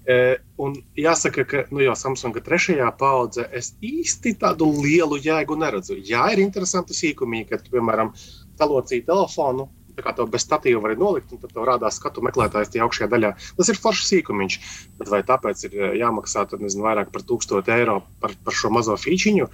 E, 0.09 0.39
un 0.57 0.77
jāsaka, 0.97 1.45
ka 1.45 1.65
nu, 1.71 1.83
jau 1.85 1.95
Samsung 1.99 2.39
trešajā 2.45 2.87
paudze 3.01 3.45
es 3.57 3.75
īsti 3.85 4.33
tādu 4.41 4.71
lielu 4.81 5.19
jēgu 5.21 5.59
neredzu. 5.61 5.99
Jā, 6.09 6.25
ir 6.33 6.41
interesanti 6.41 6.97
sīkumi, 6.97 7.45
kad, 7.51 7.67
piemēram, 7.73 8.15
talocīja 8.61 9.11
telefonu. 9.11 9.69
Tā 9.97 10.07
kā 10.07 10.15
to 10.17 10.25
bez 10.31 10.47
statīva 10.47 10.81
var 10.81 10.95
nolikt, 10.97 11.35
un 11.35 11.43
tad 11.43 11.53
tev 11.53 11.67
rādās 11.69 11.99
skatu 12.01 12.23
meklētājs 12.25 12.71
tajā 12.73 12.87
augšējā 12.87 13.11
daļā. 13.13 13.35
Tas 13.59 13.73
ir 13.73 13.81
foršs 13.83 14.09
sīkumiņš. 14.15 14.59
Bet 15.01 15.13
vai 15.13 15.21
tāpēc 15.29 15.67
ir 15.69 15.77
e, 15.77 15.93
jāmaksā 16.01 16.47
tad, 16.49 16.65
nezinu, 16.65 16.87
vairāk 16.87 17.13
par 17.13 17.27
1000 17.29 17.75
eiro 17.77 18.01
par, 18.23 18.37
par 18.47 18.57
šo 18.57 18.73
mazo 18.73 18.97
fīčiņu? 18.97 19.51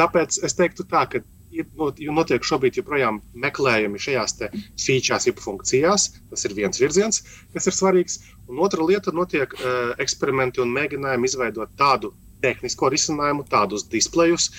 Tāpēc 0.00 0.40
es 0.46 0.56
teiktu 0.56 0.86
tā, 0.90 1.04
ka 1.10 1.20
not- 1.78 2.00
notiek 2.18 2.44
šobrīd 2.44 2.80
joprojām 2.80 3.20
meklējumi 3.34 4.00
šajās 4.00 4.36
features, 4.80 5.26
jeb 5.28 5.40
funkcijās. 5.42 6.10
Tas 6.30 6.44
ir 6.44 6.56
viens 6.58 6.80
virziens, 6.80 7.22
kas 7.54 7.70
ir 7.70 7.76
svarīgs. 7.76 8.20
Un 8.48 8.60
otra 8.64 8.84
lieta- 8.84 9.14
notiek 9.20 9.54
uh, 9.54 9.94
eksperimenti 9.98 10.60
un 10.60 10.74
mēģinājumi 10.74 11.30
izveidot 11.30 11.70
tādu 11.78 12.14
tehnisko 12.44 12.90
risinājumu, 12.92 13.46
tādus 13.48 13.86
displejus, 13.88 14.50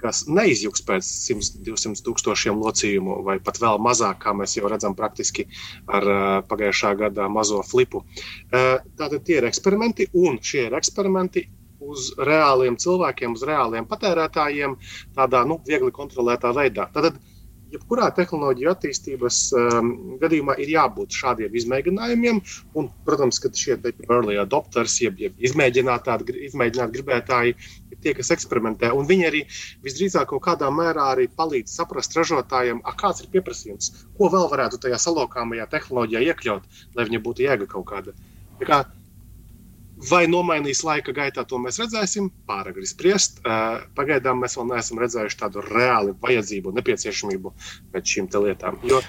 kas 0.00 0.24
neizjūgs 0.28 0.84
pēc 0.88 1.08
100-200 1.28 2.04
tūkstošiem 2.06 2.60
locījumu, 2.60 3.18
vai 3.26 3.38
pat 3.44 3.60
vēl 3.62 3.80
mazāk, 3.84 4.20
kā 4.24 4.34
mēs 4.36 4.56
jau 4.56 4.68
redzam, 4.70 4.96
praktiski 4.96 5.46
ar 5.88 6.08
uh, 6.08 6.22
pagājušā 6.48 6.94
gada 7.00 7.28
mazo 7.32 7.62
flipu. 7.66 8.04
Uh, 8.52 8.78
tātad 8.98 9.24
tie 9.26 9.40
ir 9.40 9.48
eksperimenti, 9.48 10.08
un 10.14 10.40
šie 10.40 10.68
ir 10.68 10.78
eksperimenti 10.80 11.46
uz 11.90 12.10
reāliem 12.30 12.78
cilvēkiem, 12.80 13.36
uz 13.36 13.44
reāliem 13.48 13.88
patērētājiem, 13.90 14.76
tādā 15.16 15.44
nu, 15.48 15.60
viegli 15.68 15.92
kontrolētā 15.94 16.54
veidā. 16.56 16.88
Tātad, 16.94 17.20
jebkurā 17.74 18.08
tehnoloģiju 18.14 18.70
attīstības 18.70 19.38
um, 19.58 19.90
gadījumā 20.20 20.56
ir 20.62 20.72
jābūt 20.74 21.16
šādiem 21.18 21.54
izmēģinājumiem. 21.60 22.40
Un, 22.78 22.90
protams, 23.06 23.40
ka 23.42 23.50
šie 23.58 23.76
early 24.06 24.38
adopters, 24.40 24.96
jeb, 25.02 25.18
jeb 25.22 25.38
izmēģināt, 25.48 26.10
izmēģināt 26.50 26.94
gribētāji, 26.94 27.54
ir 27.90 28.02
tie, 28.04 28.14
kas 28.16 28.32
eksperimentē. 28.36 28.92
Un 28.94 29.08
viņi 29.10 29.28
arī 29.30 29.44
visdrīzāk 29.86 30.30
kaut 30.32 30.44
kādā 30.48 30.70
mērā 30.74 31.10
arī 31.14 31.28
palīdz 31.40 31.78
saprast 31.80 32.16
ražotājiem, 32.18 32.82
a, 32.84 32.94
kāds 32.98 33.24
ir 33.24 33.30
pieprasījums, 33.34 33.92
ko 34.18 34.30
vēl 34.32 34.50
varētu 34.52 34.82
tajā 34.86 35.00
salokāmajā 35.08 35.70
tehnoloģijā 35.74 36.26
iekļaut, 36.30 36.84
lai 36.94 37.08
viņa 37.10 37.24
būtu 37.26 37.48
jēga 37.48 37.70
kaut 37.70 37.88
kāda. 37.90 38.14
Tā 38.60 38.70
kā 38.70 38.84
Vai 40.10 40.24
nomainīs 40.28 40.82
laika 40.84 41.14
gaitā, 41.16 41.44
to 41.48 41.58
mēs 41.62 41.78
redzēsim. 41.80 42.30
Pāragri 42.48 42.86
spriest. 42.88 43.40
Pagaidām 43.96 44.42
mēs 44.42 44.58
vēl 44.58 44.70
neesam 44.72 45.00
redzējuši 45.02 45.40
tādu 45.40 45.64
reāli 45.66 46.16
vajadzību 46.24 46.74
nepieciešamību 46.78 47.54
pēc 47.94 48.16
šīm 48.16 48.30
lietām. 48.44 48.80
Jo 48.88 49.00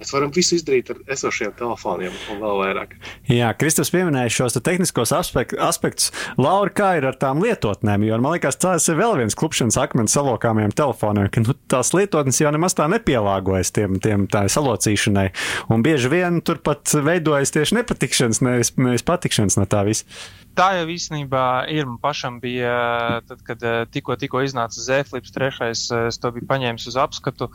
Mēs 0.00 0.14
varam 0.14 0.30
visu 0.32 0.56
izdarīt 0.56 0.88
ar 0.94 1.00
esošiem 1.12 1.52
telefoniem 1.58 2.14
un 2.32 2.38
vēl 2.40 2.60
vairāk. 2.62 2.94
Jā, 3.28 3.50
Kristus 3.60 3.92
pieminēja 3.92 4.32
šos 4.32 4.56
te 4.56 4.62
tehniskos 4.64 5.12
aspekt, 5.12 5.52
aspektus. 5.60 6.08
Laura, 6.40 6.72
kā 6.72 6.94
ir 6.96 7.04
ar 7.10 7.18
tām 7.20 7.42
lietotnēm? 7.44 8.06
Jo 8.08 8.16
man 8.24 8.38
liekas, 8.38 8.56
tas 8.60 8.88
ir 8.88 8.96
vēl 8.96 9.18
viens 9.20 9.36
klupšanas 9.36 9.76
akmens 9.82 10.16
salokāmiem 10.16 10.72
telefoniem, 10.72 11.28
ka 11.28 11.44
nu, 11.44 11.56
tās 11.68 11.92
lietotnes 11.92 12.40
jau 12.40 12.52
nemaz 12.54 12.78
tā 12.78 12.88
nepielāgojas 12.88 13.74
tiem, 13.76 14.00
tiem 14.00 14.24
tā 14.32 14.46
salocīšanai. 14.48 15.28
Un 15.68 15.84
bieži 15.84 16.08
vien 16.12 16.40
tur 16.40 16.62
pat 16.64 16.96
veidojas 16.96 17.52
tieši 17.52 17.82
nepatikšanas, 17.82 18.40
nevis, 18.46 18.72
nevis 18.80 19.04
patikšanas 19.04 19.60
no 19.60 19.68
tā 19.68 19.84
visa. 19.90 20.08
Tā 20.58 20.66
jau 20.80 20.86
īstenībā 20.90 21.44
ir. 21.70 21.86
Man 21.86 22.00
pašam 22.02 22.40
bija, 22.42 23.20
tad, 23.28 23.42
kad 23.46 23.62
eh, 23.64 23.84
tikko, 23.92 24.16
tikko 24.18 24.42
iznāca 24.44 24.82
Zēflips, 24.82 25.32
trešais, 25.34 25.84
eh, 25.94 26.08
es 26.10 26.18
to 26.20 26.32
biju 26.34 26.48
paņēmis 26.50 26.88
uz 26.90 26.98
apskatu. 27.00 27.50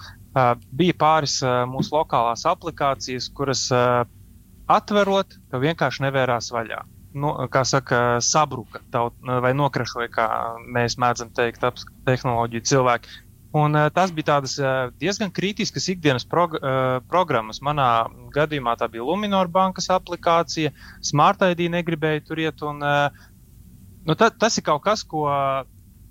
Bija 0.75 0.95
pāris 0.99 1.39
mūsu 1.71 1.95
lokālās 1.95 2.43
aplikācijas, 2.49 3.29
kuras 3.35 3.69
atverot, 4.67 5.37
ka 5.51 5.61
vienkārši 5.61 6.03
nevērās 6.07 6.51
vaļā. 6.51 6.81
Nu, 7.15 7.31
kā 7.47 7.61
saka, 7.63 8.19
sabruka 8.19 8.81
taut, 8.91 9.15
vai 9.23 9.53
nokrašoja, 9.55 10.09
kā 10.11 10.25
mēs 10.75 10.97
mēdzam 10.99 11.29
teikt, 11.37 11.63
tehnoloģiju 12.07 12.67
cilvēki. 12.71 13.21
Un, 13.55 13.77
tas 13.95 14.11
bija 14.11 14.33
tādas 14.33 14.57
diezgan 14.99 15.31
kritiskas 15.31 15.87
ikdienas 15.93 16.25
prog 16.27 16.57
programmas. 17.07 17.61
Manā 17.63 17.87
gadījumā 18.35 18.73
tā 18.81 18.89
bija 18.91 19.05
Luminor 19.07 19.47
bankas 19.47 19.87
aplikācija, 19.95 20.73
Smart 20.99 21.45
ID 21.47 21.69
negribēja 21.77 22.25
tur 22.27 22.41
iet. 22.43 22.65
Un, 22.67 22.83
nu, 22.83 24.17
ta, 24.19 24.27
tas 24.27 24.59
ir 24.59 24.67
kaut 24.67 24.83
kas, 24.83 25.05
ko 25.07 25.29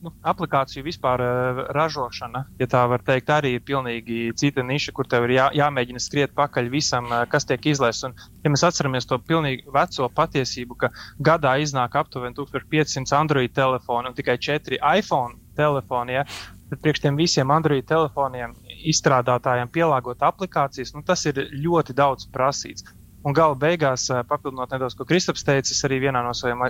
nu, 0.05 0.12
aplikāciju 0.27 0.85
vispār 0.87 1.23
uh, 1.25 1.61
ražošana, 1.75 2.45
ja 2.61 2.69
tā 2.71 2.83
var 2.90 3.03
teikt, 3.05 3.33
arī 3.33 3.55
ir 3.57 3.64
pilnīgi 3.67 4.19
cita 4.38 4.64
niša, 4.67 4.95
kur 4.97 5.09
tev 5.11 5.29
ir 5.29 5.37
jā, 5.38 5.47
jāmēģina 5.61 6.03
skriet 6.03 6.35
pakaļ 6.37 6.71
visam, 6.73 7.09
uh, 7.11 7.25
kas 7.31 7.49
tiek 7.49 7.71
izlaists. 7.73 8.07
Un, 8.09 8.17
ja 8.45 8.53
mēs 8.53 8.67
atceramies 8.69 9.09
to 9.11 9.19
pilnīgi 9.19 9.64
veco 9.75 10.09
patiesību, 10.21 10.79
ka 10.81 10.93
gadā 11.25 11.57
iznāk 11.62 11.97
aptuveni 12.01 12.37
1500 12.38 13.17
Android 13.19 13.55
telefonu 13.57 14.12
un 14.12 14.19
tikai 14.19 14.37
4 14.38 14.81
iPhone 14.99 15.40
telefoni, 15.57 16.19
ja, 16.19 16.27
tad 16.71 16.83
priekš 16.83 17.05
tiem 17.05 17.19
visiem 17.21 17.55
Android 17.55 17.87
telefoniem 17.88 18.55
izstrādātājiem 18.90 19.71
pielāgot 19.73 20.23
aplikācijas, 20.27 20.95
nu, 20.97 21.05
tas 21.07 21.25
ir 21.31 21.47
ļoti 21.53 21.97
daudz 21.97 22.29
prasīts. 22.35 22.87
Un 23.25 23.33
gala 23.33 23.57
beigās, 23.57 24.11
papildinot 24.29 24.75
nedaudz, 24.75 24.97
ko 24.99 25.07
Kristaps 25.09 25.47
teica, 25.47 25.77
arī 25.88 26.03
vienā 26.03 26.21
no 26.27 26.35
saviem 26.37 26.67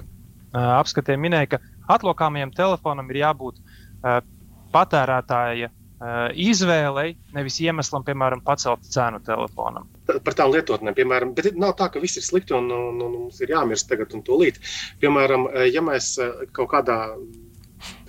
apskatiem 0.54 1.18
minēju, 1.18 1.50
ka 1.50 1.58
atlokāmajam 1.92 2.52
telefonam 2.56 3.10
ir 3.10 3.20
jābūt 3.22 3.60
uh, 3.60 4.20
patērētāja 4.74 5.70
uh, 5.70 6.28
izvēlei, 6.34 7.14
nevis 7.36 7.60
iemeslam, 7.64 8.04
piemēram, 8.06 8.42
pacelt 8.46 8.84
cenu 8.88 9.20
telefonam. 9.26 9.88
Par 10.06 10.36
tām 10.36 10.52
lietotnēm, 10.54 10.96
piemēram, 10.96 11.34
bet 11.36 11.54
nav 11.56 11.76
tā, 11.78 11.88
ka 11.92 12.02
viss 12.02 12.20
ir 12.20 12.26
slikti 12.26 12.56
un, 12.56 12.70
un, 12.72 13.00
un 13.00 13.16
mums 13.24 13.40
ir 13.44 13.54
jāmirst 13.54 13.88
tagad 13.90 14.14
un 14.16 14.24
tūlīt. 14.26 14.60
Piemēram, 15.02 15.48
ja 15.70 15.84
mēs 15.84 16.14
kaut 16.52 16.72
kādā 16.74 16.98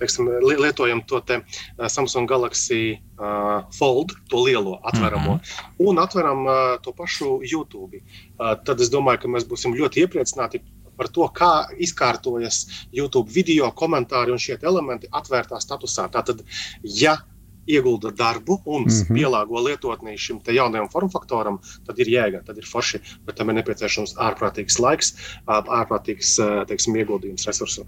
teiksim, 0.00 0.28
lietojam 0.42 1.02
to 1.08 1.20
te 1.20 1.40
Samsung 1.88 2.28
Galaxy 2.28 2.96
uh, 3.20 3.64
Fold, 3.78 4.14
to 4.30 4.44
lielo 4.44 4.80
atveramo, 4.82 5.32
mm 5.32 5.40
-hmm. 5.40 5.88
un 5.88 5.98
atveram 5.98 6.46
uh, 6.46 6.52
to 6.82 6.92
pašu 6.92 7.40
YouTube. 7.52 7.96
Uh, 7.96 8.64
tad 8.64 8.80
es 8.80 8.90
domāju, 8.90 9.18
ka 9.18 9.28
mēs 9.28 9.48
būsim 9.48 9.74
ļoti 9.74 10.04
iepriecināti 10.04 10.62
par 10.96 11.08
to, 11.12 11.28
kā 11.34 11.68
izkārtojas 11.78 12.64
YouTube 12.92 13.30
video, 13.32 13.70
komentāri 13.72 14.34
un 14.34 14.42
šie 14.42 14.58
elementi 14.62 15.10
atvērtā 15.12 15.60
statusā. 15.62 16.08
Tātad, 16.12 16.42
ja 16.82 17.18
iegulda 17.66 18.10
darbu 18.10 18.60
un 18.64 18.82
mm 18.82 18.88
-hmm. 18.88 19.14
pielāgo 19.16 19.62
lietotni 19.68 20.18
šim 20.18 20.40
jaunajam 20.46 20.88
formfaktoram, 20.88 21.58
tad 21.86 21.98
ir 21.98 22.06
jēga, 22.06 22.44
tad 22.44 22.58
ir 22.58 22.66
forši, 22.72 23.00
bet 23.26 23.36
tam 23.36 23.50
ir 23.50 23.54
nepieciešams 23.54 24.14
ārprātīgs 24.16 24.78
laiks, 24.78 25.14
ārprātīgs 25.46 26.36
teiksim, 26.66 26.96
ieguldījums 26.96 27.46
resursu. 27.46 27.84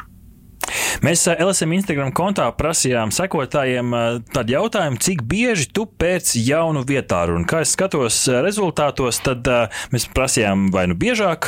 Mēs 1.05 1.25
eh, 1.29 1.39
LSM 1.43 1.75
Instagram 1.77 2.11
kontā 2.17 2.49
prasījām 2.57 3.13
sekotājiem 3.15 3.95
eh, 3.95 4.07
tādu 4.35 4.55
jautājumu, 4.57 5.01
cik 5.03 5.23
bieži 5.29 5.69
tu 5.75 5.87
pēc 5.87 6.35
jaunu 6.41 6.83
vietāru. 6.89 7.37
Un 7.39 7.47
kā 7.49 7.63
es 7.65 7.75
skatos 7.77 8.21
eh, 8.31 8.41
rezultātos, 8.45 9.21
tad 9.25 9.47
mēs 9.93 10.09
prasījām 10.15 10.69
vai 10.75 10.87
nu 10.91 10.97
biežāk, 10.99 11.47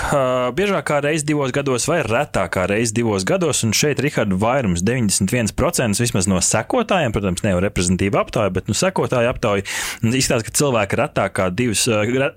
biežākā 0.57 1.01
reize 1.05 1.27
divos 1.27 1.53
gados, 1.55 1.87
vai 1.91 2.01
retākā 2.07 2.67
reize 2.71 2.95
divos 2.97 3.27
gados. 3.29 3.63
Un 3.67 3.75
šeit 3.77 4.01
Rihards 4.03 4.39
vairums 4.41 4.85
91% 4.87 6.01
vismaz 6.01 6.29
no 6.31 6.41
sekotājiem, 6.45 7.15
protams, 7.15 7.45
ne 7.45 7.55
jau 7.55 7.63
reprezentīva 7.65 8.23
aptauja, 8.25 8.53
bet 8.55 8.71
nu, 8.71 8.77
sekotāja 8.77 9.33
aptauja 9.35 9.67
izstāsta, 10.07 10.47
ka 10.47 10.57
cilvēki 10.61 11.01
retākā, 11.01 11.49
divas, 11.57 11.87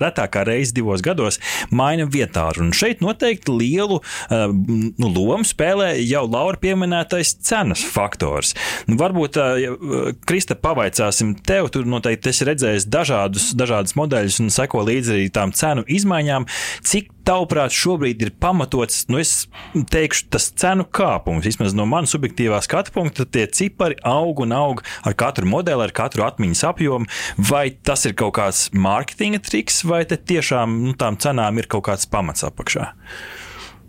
retākā 0.01 0.45
reize 0.47 0.75
divos 0.75 1.03
gados 1.05 1.39
maina 1.71 2.07
vietāru. 2.09 2.67
Un 2.67 2.75
šeit 2.75 3.03
noteikti 3.03 3.53
lielu 3.53 3.99
nu, 4.31 5.11
lomu 5.13 5.45
spēlē 5.47 5.93
jau 6.01 6.25
Laura 6.27 6.59
pieminētais 6.93 7.37
cenas 7.41 7.83
faktors. 7.83 8.53
Nu, 8.87 8.97
varbūt, 8.99 9.37
ja, 9.59 9.73
Krista, 10.27 10.55
pavaicāsim 10.55 11.35
tev, 11.45 11.69
tu 11.73 11.83
noteikti 11.85 12.29
esi 12.29 12.45
redzējis 12.47 12.87
dažādus, 12.87 13.51
dažādus 13.57 13.95
modeļus 13.97 14.39
un 14.43 14.53
seko 14.53 14.83
līdzi 14.85 15.13
arī 15.15 15.27
tām 15.33 15.53
cenu 15.53 15.83
izmaiņām. 15.87 16.45
Cik 16.85 17.11
tavuprāt, 17.25 17.73
šobrīd 17.73 18.21
ir 18.21 18.33
pamatots, 18.39 19.05
nu, 19.09 19.19
es 19.21 19.47
teikšu, 19.73 20.27
tas 20.33 20.49
cenu 20.59 20.85
kāpums. 20.85 21.47
Vismaz 21.47 21.75
no 21.75 21.87
manas 21.89 22.13
subjektīvā 22.13 22.59
skatu 22.63 22.93
punkta, 22.95 23.25
tie 23.25 23.47
cipari 23.47 23.97
aug 24.03 24.43
un 24.43 24.53
aug 24.55 24.83
ar 25.03 25.15
katru 25.17 25.47
modeli, 25.49 25.87
ar 25.87 25.95
katru 25.95 26.27
atmiņas 26.27 26.65
apjomu. 26.69 27.09
Vai 27.37 27.69
tas 27.71 28.05
ir 28.05 28.17
kaut 28.19 28.35
kāds 28.37 28.67
mārketinga 28.75 29.41
triks, 29.43 29.81
vai 29.87 30.03
tiešām 30.05 30.83
nu, 30.89 30.97
tām 30.99 31.17
cenām 31.17 31.57
ir 31.61 31.71
kaut 31.71 31.87
kāds 31.89 32.09
pamats 32.09 32.45
apakšā? 32.47 32.91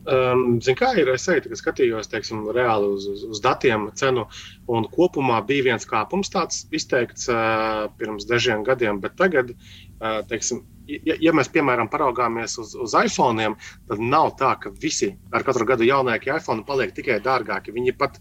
Um, 0.05 0.59
Ziniet, 0.61 0.77
kā 0.77 0.91
ir? 1.01 1.09
Teicu, 1.17 1.49
ka 1.49 1.57
skatījos 1.57 2.11
teiksim, 2.13 2.43
reāli 2.53 2.91
uz, 2.93 3.07
uz, 3.09 3.23
uz 3.25 3.41
datiem, 3.45 3.87
cenu, 3.97 4.27
un 4.69 4.85
kopumā 4.93 5.39
bija 5.49 5.71
viens 5.71 5.89
kāpums 5.89 6.29
tāds 6.33 6.67
izteikts 6.77 7.31
uh, 7.33 7.87
pirms 7.97 8.29
dažiem 8.29 8.67
gadiem, 8.67 9.01
bet 9.01 9.17
tagad, 9.17 9.55
uh, 9.55 10.19
teiksim, 10.29 10.61
ja, 10.85 11.17
ja 11.25 11.33
mēs 11.33 11.49
piemēram 11.55 11.89
paraugāmies 11.89 12.59
uz, 12.61 12.75
uz 12.77 12.97
iPhone, 13.01 13.49
tad 13.89 14.05
nav 14.05 14.35
tā, 14.41 14.53
ka 14.61 14.75
visi 14.83 15.15
ar 15.33 15.47
katru 15.47 15.65
gadu 15.73 15.89
jaunākie 15.89 16.35
iPhone 16.37 16.67
paliek 16.69 16.93
tikai 16.93 17.17
dārgāki. 17.25 17.73
Viņi 17.73 17.97
pat 17.97 18.21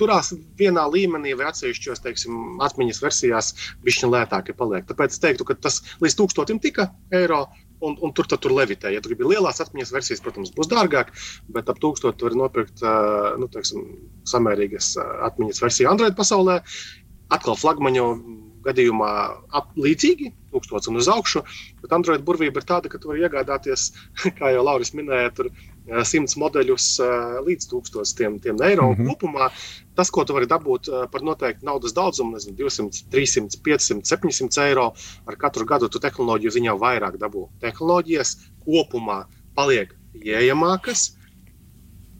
turās 0.00 0.32
vienā 0.58 0.88
līmenī 0.90 1.36
vai 1.38 1.52
atsevišķos, 1.52 2.02
teiksim, 2.08 2.58
atmiņas 2.66 3.02
versijās, 3.06 3.54
bišķiņ 3.86 4.14
lētāki 4.16 4.58
paliek. 4.58 4.88
Tāpēc 4.90 5.14
es 5.14 5.22
teiktu, 5.22 5.46
ka 5.46 5.60
tas 5.62 5.82
līdz 6.02 6.18
tūkstotim 6.18 6.58
tika 6.58 6.90
eiro 7.14 7.44
un, 7.86 7.96
un 8.00 8.12
tur 8.16 8.28
tur 8.30 8.54
levitē. 8.56 8.92
Ja 8.94 9.02
tu 9.02 9.12
gribi 9.12 9.28
lielās 9.32 9.62
atmiņas 9.64 9.94
versijas, 9.94 10.22
protams, 10.24 10.52
būs 10.56 10.70
dārgāk, 10.70 11.12
bet 11.54 11.72
ap 11.72 11.80
1000 11.82 12.16
tu 12.18 12.28
vari 12.28 12.38
nopirkt 12.40 12.84
nu, 13.40 13.48
teiksim, 13.52 13.88
samērīgas 14.28 14.94
atmiņas 15.30 15.64
versiju 15.64 15.90
Android 15.90 16.16
pasaulē. 16.18 16.60
Atkal 17.30 17.58
flagmaņu 17.58 18.06
gadījumā 18.64 19.10
ap, 19.56 19.70
līdzīgi, 19.80 20.32
1000 20.52 20.90
un 20.90 21.00
uz 21.00 21.08
augšu, 21.08 21.42
bet 21.80 21.94
Android 21.96 22.24
burvība 22.26 22.60
ir 22.60 22.66
tāda, 22.68 22.90
ka 22.92 23.00
tu 23.00 23.12
vari 23.12 23.24
iegādāties, 23.24 23.90
kā 24.38 24.52
jau 24.54 24.64
Lauris 24.66 24.92
minēja, 24.96 25.32
tur 25.36 25.50
100 25.90 26.38
modeļus 26.38 26.86
līdz 27.46 27.68
1000 27.70 28.16
tiem, 28.16 28.38
tiem 28.42 28.62
eiro 28.62 28.90
mm 28.90 28.96
-hmm. 28.96 29.10
kopumā. 29.10 29.50
Tas, 29.94 30.10
ko 30.10 30.24
tu 30.24 30.32
vari 30.32 30.46
dabūt 30.46 30.88
par 31.12 31.22
noteiktu 31.26 31.66
naudas 31.66 31.92
daudzumu, 31.92 32.36
nezinu, 32.38 32.56
200, 32.56 33.04
300, 33.10 33.58
500, 33.64 34.06
700 34.06 34.66
eiro, 34.68 34.92
ar 35.26 35.36
katru 35.36 35.66
gadu 35.66 35.88
tu 35.88 35.98
tehnoloģiju 35.98 36.50
ziņā 36.50 36.76
vairāk 36.78 37.18
dabū. 37.18 37.48
Tehnoloģijas 37.60 38.36
kopumā 38.64 39.24
paliek 39.54 39.94
pieejamākas. 40.14 41.19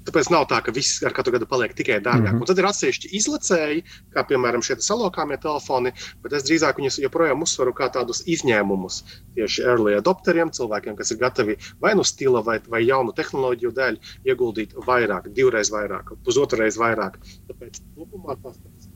Tāpēc 0.08 0.30
nav 0.32 0.46
tā, 0.50 0.60
ka 0.64 0.72
viss 0.72 1.02
ar 1.04 1.14
katru 1.16 1.34
gadu 1.34 1.46
paliek 1.50 1.74
tikai 1.76 1.98
dārgāk. 2.00 2.32
Mm 2.32 2.38
-hmm. 2.38 2.40
Un 2.40 2.48
tad 2.48 2.58
ir 2.58 2.68
atsevišķi 2.68 3.10
izlacēji, 3.18 3.82
kā 4.14 4.24
piemēram 4.30 4.64
šie 4.64 4.76
salokāmie 4.86 5.36
telefoni, 5.42 5.92
bet 6.22 6.32
es 6.32 6.46
drīzāk 6.48 6.80
viņus 6.80 7.00
joprojām 7.04 7.42
uzsveru 7.42 7.74
kā 7.76 7.90
tādus 7.92 8.22
izņēmumus 8.26 9.02
tieši 9.34 9.62
early 9.62 9.96
adopteriem, 9.98 10.50
cilvēkiem, 10.50 10.96
kas 10.96 11.10
ir 11.10 11.18
gatavi 11.18 11.56
vai 11.80 11.94
nu 11.94 12.04
stila 12.04 12.42
vai, 12.42 12.58
vai 12.68 12.84
jaunu 12.86 13.12
tehnoloģiju 13.12 13.72
dēļ 13.80 14.00
ieguldīt 14.24 14.74
vairāk, 14.86 15.28
divreiz 15.36 15.70
vairāk, 15.70 16.16
pusotru 16.24 16.64
reizi 16.64 16.80
vairāk. 16.80 17.20
Tāpēc 17.48 17.82
kopumā 17.96 18.36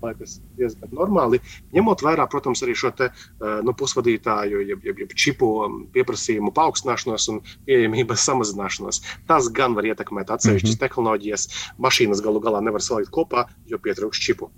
tās 0.04 0.36
liekas 0.38 0.40
diezgan 0.58 0.92
normāli. 0.94 1.40
Ņemot 1.74 2.02
vērā, 2.04 2.26
protams, 2.30 2.62
arī 2.64 2.74
šo 2.78 2.90
te, 2.96 3.10
nu, 3.40 3.74
pusvadītāju, 3.76 4.62
jeb, 4.68 4.84
jeb, 4.84 4.98
jeb 5.04 5.14
čipu 5.14 5.50
pieprasījumu 5.94 6.52
paaugstināšanos 6.54 7.28
un 7.32 7.40
pieejamības 7.66 8.24
samazināšanos. 8.28 9.02
Tas 9.28 9.50
gan 9.54 9.74
var 9.74 9.84
ietekmēt 9.84 10.30
atsevišķas 10.30 10.70
mm 10.70 10.74
-hmm. 10.74 10.80
tehnoloģijas. 10.80 11.48
Mašīnas 11.78 12.22
galu 12.24 12.40
galā 12.40 12.62
nevar 12.64 12.82
salikt 12.82 13.10
kopā, 13.10 13.46
jo 13.66 13.78
pietrūkst 13.78 14.20
čipu. 14.20 14.50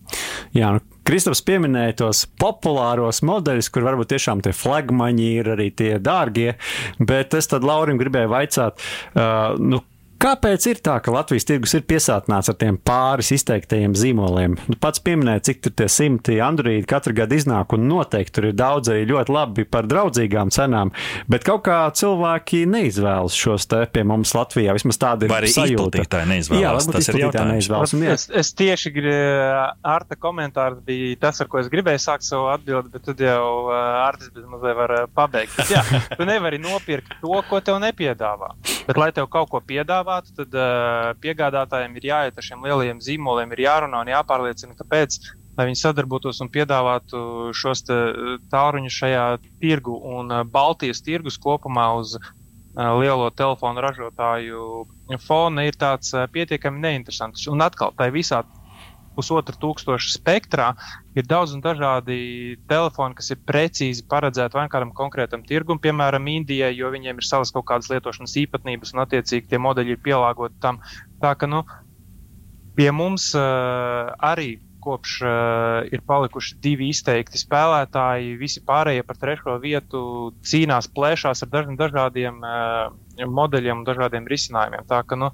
Jā, 0.55 0.73
nu, 0.77 0.81
Kristaps 1.07 1.43
pieminēja 1.47 1.97
tos 2.03 2.27
populāros 2.41 3.23
modeļus, 3.23 3.71
kur 3.71 3.87
varbūt 3.87 4.11
tiešām 4.15 4.43
tie 4.43 4.53
flagmaņi 4.53 5.29
ir 5.41 5.53
arī 5.55 5.71
tie 5.71 5.99
dārgie, 5.99 6.57
bet 6.99 7.35
es 7.35 7.47
tad 7.47 7.63
Laurim 7.63 7.99
gribēju 7.99 8.29
vaicāt, 8.29 8.81
uh, 9.15 9.55
nu, 9.59 9.83
Kāpēc 10.17 10.65
ir 10.71 10.79
tā, 10.81 10.97
ka 11.05 11.13
Latvijas 11.13 11.45
tirgus 11.49 11.75
ir 11.77 11.83
piesātināts 11.89 12.49
ar 12.49 12.57
tiem 12.57 12.79
pāris 12.81 13.29
izteiktajiem 13.37 13.93
zīmoliem? 13.99 14.55
Nu, 14.71 14.77
pats 14.81 15.03
pieminēja, 15.05 15.43
cik 15.51 15.61
tur 15.67 15.75
tie 15.77 15.89
simti 15.93 16.39
Android 16.43 16.87
katru 16.89 17.13
gadu 17.17 17.37
iznāk, 17.37 17.75
un 17.77 17.85
noteikti 17.91 18.35
tur 18.39 18.49
ir 18.51 18.57
daudz 18.57 18.89
arī 18.93 19.05
ļoti 19.11 19.35
labi 19.37 19.67
par 19.69 19.89
draudzīgām 19.91 20.53
cenām, 20.55 20.93
bet 21.29 21.45
kaut 21.47 21.67
kā 21.69 21.83
cilvēki 21.97 22.63
neizvēlas 22.73 23.37
šos 23.37 23.69
te 23.71 23.83
pie 23.93 24.07
mums 24.09 24.33
Latvijā. 24.37 24.75
Vismaz 24.77 25.01
tāda 25.03 25.29
ir 25.29 25.37
arī 25.37 25.53
sajūta. 25.53 26.07
Jā, 26.57 26.73
varbūt 26.73 26.97
Tas 26.97 27.11
ir 27.13 27.21
jautājums. 27.21 27.53
neizvēlas. 27.53 27.97
Un, 27.97 28.07
jā, 28.07 28.17
Es, 28.17 28.29
es 28.33 28.53
tieši 28.57 28.93
Arta 29.87 30.17
komentārs 30.17 30.79
bija 30.87 31.17
tas, 31.27 31.41
ar 31.43 31.51
ko 31.53 31.61
es 31.61 31.69
gribēju 31.73 32.01
sākt 32.01 32.25
savu 32.27 32.49
atbildi, 32.55 32.91
bet 32.95 33.05
tad 33.11 33.21
jau 33.21 33.69
uh, 33.69 33.77
Artis 34.07 34.31
mazliet 34.49 34.79
var 34.79 34.95
uh, 34.97 35.05
pabeigt. 35.13 35.53
Bet, 35.59 35.73
jā, 35.75 35.83
tu 36.17 36.27
nevari 36.29 36.61
nopirkt 36.63 37.19
to, 37.21 37.35
ko 37.51 37.61
tev 37.65 37.81
nepiedāvā. 37.85 38.55
Bet, 38.87 38.97
lai 39.01 39.11
tev 39.15 39.29
kaut 39.33 39.51
ko 39.53 39.61
piedāvātu, 40.07 40.35
tad 40.37 40.55
uh, 40.55 41.15
piegādātājiem 41.21 41.97
ir 41.99 42.07
jāiet 42.07 42.39
ar 42.39 42.45
šiem 42.45 42.63
lielajiem 42.65 43.01
zīmoliem, 43.03 43.53
ir 43.53 43.67
jārunā 43.67 44.03
un 44.03 44.13
jāpārliecina, 44.13 44.77
kāpēc. 44.79 45.19
Lai 45.57 45.65
viņi 45.71 45.81
sadarbotos 45.81 46.41
un 46.45 46.51
piedāvātu 46.53 47.53
šos 47.57 47.83
te, 47.87 47.95
uh, 47.95 48.39
tālruņus 48.53 48.99
šajā 49.01 49.25
tirgu 49.61 49.97
un 50.19 50.31
uh, 50.31 50.45
Baltijas 50.45 51.03
tirgus 51.03 51.39
kopumā 51.39 51.95
uz 51.99 52.19
lielo 52.77 53.31
telefonu 53.33 53.81
ražotāju 53.81 54.85
fona 55.25 55.63
ir 55.65 55.79
tāds 55.81 56.11
pietiekami 56.13 56.83
neinteresants. 56.83 57.47
Un 57.49 57.65
atkal, 57.65 57.95
tā 57.97 58.11
visā 58.13 58.43
pusotra 59.17 59.57
tūkstoša 59.61 60.13
spektrā 60.15 60.69
ir 61.17 61.27
daudz 61.29 61.55
un 61.57 61.65
dažādi 61.65 62.19
telefoni, 62.71 63.17
kas 63.19 63.33
ir 63.33 63.41
precīzi 63.49 64.05
paredzēti 64.11 64.59
vai 64.59 64.67
nu 64.67 64.73
kādam 64.73 64.93
konkrētam 64.97 65.45
tirgum, 65.49 65.81
piemēram, 65.83 66.29
Indijai, 66.37 66.75
jo 66.77 66.93
viņiem 66.93 67.19
ir 67.19 67.27
savas 67.27 67.55
kaut 67.55 67.67
kādas 67.71 67.91
lietošanas 67.93 68.37
īpatnības 68.45 68.95
un 68.95 69.05
attiecīgi 69.07 69.51
tie 69.51 69.61
modeļi 69.63 69.97
ir 69.97 70.05
pielāgoti 70.05 70.61
tam. 70.63 70.83
Tā 71.23 71.33
ka, 71.41 71.49
nu, 71.51 71.65
pie 72.77 72.93
mums 72.93 73.33
uh, 73.39 74.13
arī 74.21 74.59
kopš 74.87 75.17
uh, 75.25 75.83
ir 75.91 76.03
palikuši 76.07 76.59
divi 76.63 76.91
izteikti 76.93 77.41
spēlētāji. 77.41 78.37
Visi 78.39 78.63
pārējie 78.67 79.03
par 79.07 79.19
trešo 79.19 79.57
vietu 79.63 80.01
cīnās, 80.47 80.91
plēšās 80.95 81.43
ar 81.43 81.53
dažiem 81.53 81.79
dažādiem 81.81 82.39
uh, 82.45 83.27
modeļiem 83.41 83.83
un 83.83 83.89
dažādiem 83.89 84.29
risinājumiem. 84.31 84.87
Tā 84.91 85.03
ka 85.09 85.19
nu, 85.19 85.33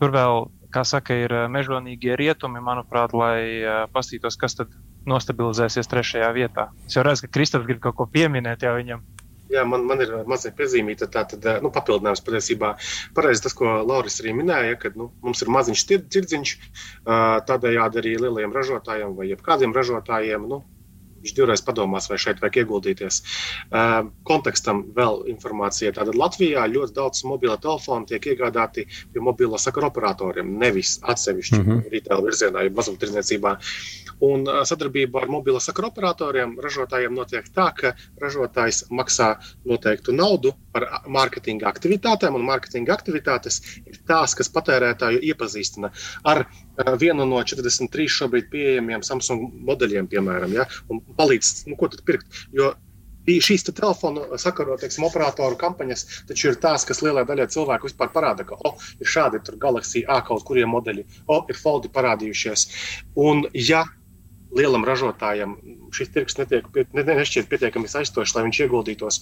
tur 0.00 0.14
vēl, 0.14 0.46
kā 0.74 0.84
saka, 0.88 1.16
ir 1.26 1.34
uh, 1.34 1.46
mežonīgie 1.52 2.18
rietumi, 2.20 2.62
manuprāt, 2.64 3.14
lai 3.16 3.38
uh, 3.62 3.84
pastītos, 3.94 4.38
kas 4.40 4.58
tad 4.58 4.74
nostabilizēsies 5.08 5.90
trešajā 5.90 6.30
vietā. 6.36 6.70
Es 6.88 6.96
jau 6.96 7.04
redzu, 7.06 7.26
ka 7.26 7.36
Kristofers 7.38 7.68
grib 7.68 7.82
kaut 7.84 7.98
ko 7.98 8.08
pieminēt 8.10 8.64
jau 8.66 8.74
viņam. 8.78 9.04
Jā, 9.52 9.62
man, 9.68 9.84
man 9.84 10.00
ir 10.00 10.10
mazliet 10.26 10.56
piezīmīta 10.56 11.06
tā 11.12 11.22
tad, 11.28 11.44
nu, 11.62 11.68
papildinājums 11.72 12.22
patiesībā. 12.24 12.70
Pareizi 13.14 13.44
tas, 13.44 13.54
ko 13.56 13.76
Lauris 13.84 14.16
arī 14.22 14.32
minēja, 14.38 14.78
ka 14.80 14.90
nu, 14.96 15.10
mums 15.22 15.44
ir 15.44 15.50
maziņš 15.52 15.82
tir- 15.90 16.06
tirdziņš, 16.16 16.54
tādējādi 17.50 18.00
arī 18.00 18.14
lielajiem 18.24 18.56
ražotājiem 18.56 19.12
vai 19.18 19.28
jebkādiem 19.28 19.76
ražotājiem. 19.76 20.48
Nu, 20.48 20.62
Viņš 21.24 21.34
divreiz 21.38 21.62
padomās, 21.64 22.10
vai 22.10 22.18
šeit 22.20 22.42
vajag 22.42 22.60
ieguldīties. 22.60 23.20
Uh, 23.72 24.10
kontekstam 24.28 24.82
vēl 24.96 25.22
informācija. 25.32 25.94
Tātad 25.96 26.18
Latvijā 26.20 26.66
ļoti 26.68 26.92
daudz 26.98 27.24
mobilo 27.24 27.56
telefonu 27.60 28.04
tiek 28.10 28.26
iegādāti 28.34 28.84
pie 28.84 29.22
mobilo 29.24 29.56
sakaru 29.60 29.88
operatoriem, 29.88 30.50
nevis 30.60 30.98
atsevišķi 31.00 31.60
mm 31.60 31.64
-hmm. 31.64 31.86
retail 31.94 32.24
virzienā, 32.26 32.66
jeb 32.66 32.76
mazumtirdzniecībā. 32.76 33.54
Un 34.28 34.44
uh, 34.44 34.60
sadarbībā 34.68 35.22
ar 35.22 35.32
mobilo 35.32 35.60
sakaru 35.60 35.88
operatoriem 35.88 36.58
ražotājiem 36.60 37.16
notiek 37.16 37.48
tā, 37.56 37.70
ka 37.80 37.94
ražotājs 38.20 38.84
maksā 38.90 39.34
noteiktu 39.64 40.12
naudu 40.12 40.52
par 40.72 40.86
mārketinga 41.08 41.66
aktivitātēm, 41.70 42.34
un 42.34 42.44
mārketinga 42.44 42.92
aktivitātes 42.92 43.60
ir 43.86 43.98
tās, 44.06 44.34
kas 44.34 44.52
patērētāju 44.54 45.22
iepazīstina 45.22 45.90
ar 46.24 46.44
vienu 47.00 47.26
no 47.28 47.42
43 47.42 48.08
šobrīd 48.18 48.48
pieejamiem 48.52 49.04
Samsung 49.06 49.52
modeļiem, 49.68 50.08
piemēram, 50.10 50.56
ja, 50.56 50.66
un 50.90 51.02
palīdz, 51.18 51.68
nu, 51.70 51.78
ko 51.80 51.90
tad 51.92 52.04
pirkt. 52.08 52.44
Jo 52.54 52.74
šīs 53.24 53.64
te 53.64 53.72
telefonu 53.72 54.26
sakaro, 54.40 54.76
teiksim, 54.76 55.06
operatoru 55.06 55.56
kampaņas 55.56 56.04
taču 56.28 56.50
ir 56.50 56.60
tās, 56.60 56.84
kas 56.84 57.00
lielai 57.02 57.24
daļai 57.24 57.48
cilvēku 57.54 57.88
vispār 57.88 58.12
parāda, 58.12 58.44
ka 58.44 58.58
oh, 58.68 58.76
ir 59.00 59.08
šādi 59.08 59.40
tur 59.44 59.56
Galaxy 59.56 60.04
A 60.04 60.20
kaut 60.20 60.44
kurie 60.44 60.66
modeļi, 60.68 61.06
oh, 61.26 61.44
ir 61.48 61.56
foldi 61.56 61.88
parādījušies. 61.88 62.68
Un, 63.16 63.46
ja 63.54 63.86
lielam 64.54 64.84
ražotājam 64.86 65.56
šis 65.94 66.10
tirgus 66.14 66.38
netiek, 66.38 66.66
ne, 66.94 67.02
ne- 67.02 67.16
nešķiet 67.20 67.48
pietiekami 67.50 67.90
aizstošs, 68.00 68.34
lai 68.36 68.44
viņš 68.46 68.60
ieguldītos 68.64 69.20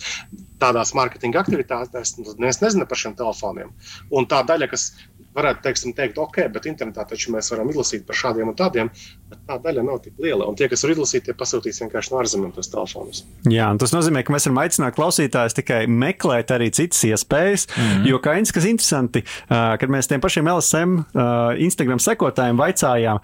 tādās 0.60 0.92
mārketinga 0.96 1.40
aktivitātēs, 1.42 2.14
tad 2.18 2.40
neviens 2.40 2.60
nezina 2.62 2.86
par 2.88 3.00
šiem 3.00 3.16
telefoniem. 3.18 3.72
Un 4.12 4.28
tā 4.28 4.42
daļa, 4.48 4.68
kas 4.72 4.90
varētu 5.36 5.64
teiksim, 5.64 5.94
teikt, 5.96 6.18
ok, 6.20 6.38
bet 6.52 6.66
internetā 6.70 7.04
taču 7.08 7.32
mēs 7.34 7.50
varam 7.52 7.70
izlasīt 7.72 8.04
par 8.08 8.18
šādiem 8.18 8.52
un 8.52 8.56
tādiem, 8.58 8.90
bet 9.30 9.40
tā 9.48 9.58
daļa 9.62 9.84
nav 9.86 10.02
tik 10.04 10.20
liela. 10.22 10.48
Un 10.48 10.58
tie, 10.58 10.68
kas 10.70 10.84
var 10.84 10.94
izlasīt, 10.94 11.24
tie 11.28 11.36
pasūtīs 11.38 11.80
vienkārši 11.84 12.12
no 12.12 12.20
ārzemēm 12.20 12.52
tos 12.56 12.70
telefonus. 12.72 13.24
Jā, 13.48 13.70
un 13.72 13.80
tas 13.82 13.94
nozīmē, 13.94 14.24
ka 14.26 14.34
mēs 14.34 14.48
varam 14.48 14.62
aicināt 14.64 14.98
klausītājus 14.98 15.56
tikai 15.58 15.80
meklēt 15.88 16.52
arī 16.54 16.70
citas 16.74 17.02
iespējas. 17.08 17.66
Mm 17.70 17.88
-hmm. 17.88 18.06
Jo, 18.12 18.20
kā 18.22 18.36
Inns, 18.38 18.52
kas 18.52 18.68
interesanti, 18.68 19.24
kad 19.48 19.88
mēs 19.88 20.08
tiem 20.08 20.20
pašiem 20.20 20.48
LSM 20.48 21.02
Instagram 21.58 21.98
sekotājiem 21.98 22.58
vaicājām, 22.58 23.20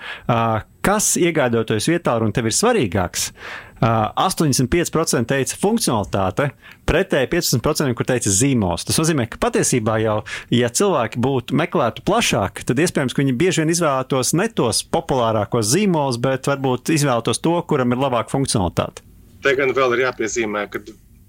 kas 0.80 1.16
iegādājoties 1.16 1.88
vietā 1.88 2.20
un 2.22 2.32
tev 2.32 2.46
ir 2.46 2.52
svarīgāks. 2.52 3.32
Uh, 3.32 3.67
85% 3.80 5.28
teica 5.30 5.58
funkcionalitāte, 5.60 6.50
pretēji 6.88 7.30
15%, 7.34 7.94
kur 7.98 8.08
teica 8.08 8.32
zīmols. 8.32 8.86
Tas 8.88 8.98
nozīmē, 9.00 9.28
ka 9.30 9.40
patiesībā 9.42 9.98
jau, 10.02 10.18
ja 10.54 10.70
cilvēki 10.70 11.20
būtu 11.22 11.58
meklētu 11.58 12.04
plašāk, 12.08 12.64
tad 12.68 12.80
iespējams, 12.82 13.14
ka 13.14 13.22
viņi 13.22 13.36
bieži 13.38 13.62
vien 13.62 13.74
izvēlētos 13.74 14.34
ne 14.38 14.48
tos 14.50 14.82
populārākos 14.94 15.70
zīmolus, 15.74 16.20
bet 16.22 16.50
varbūt 16.50 16.94
izvēlētos 16.96 17.42
to, 17.44 17.54
kuram 17.68 17.94
ir 17.94 18.02
labāka 18.02 18.34
funkcionalitāte. 18.34 19.04
Te 19.44 19.54
gan 19.54 19.70
vēl 19.74 19.94
ir 19.94 20.08
jāpiezīmē, 20.08 20.66
ka 20.72 20.82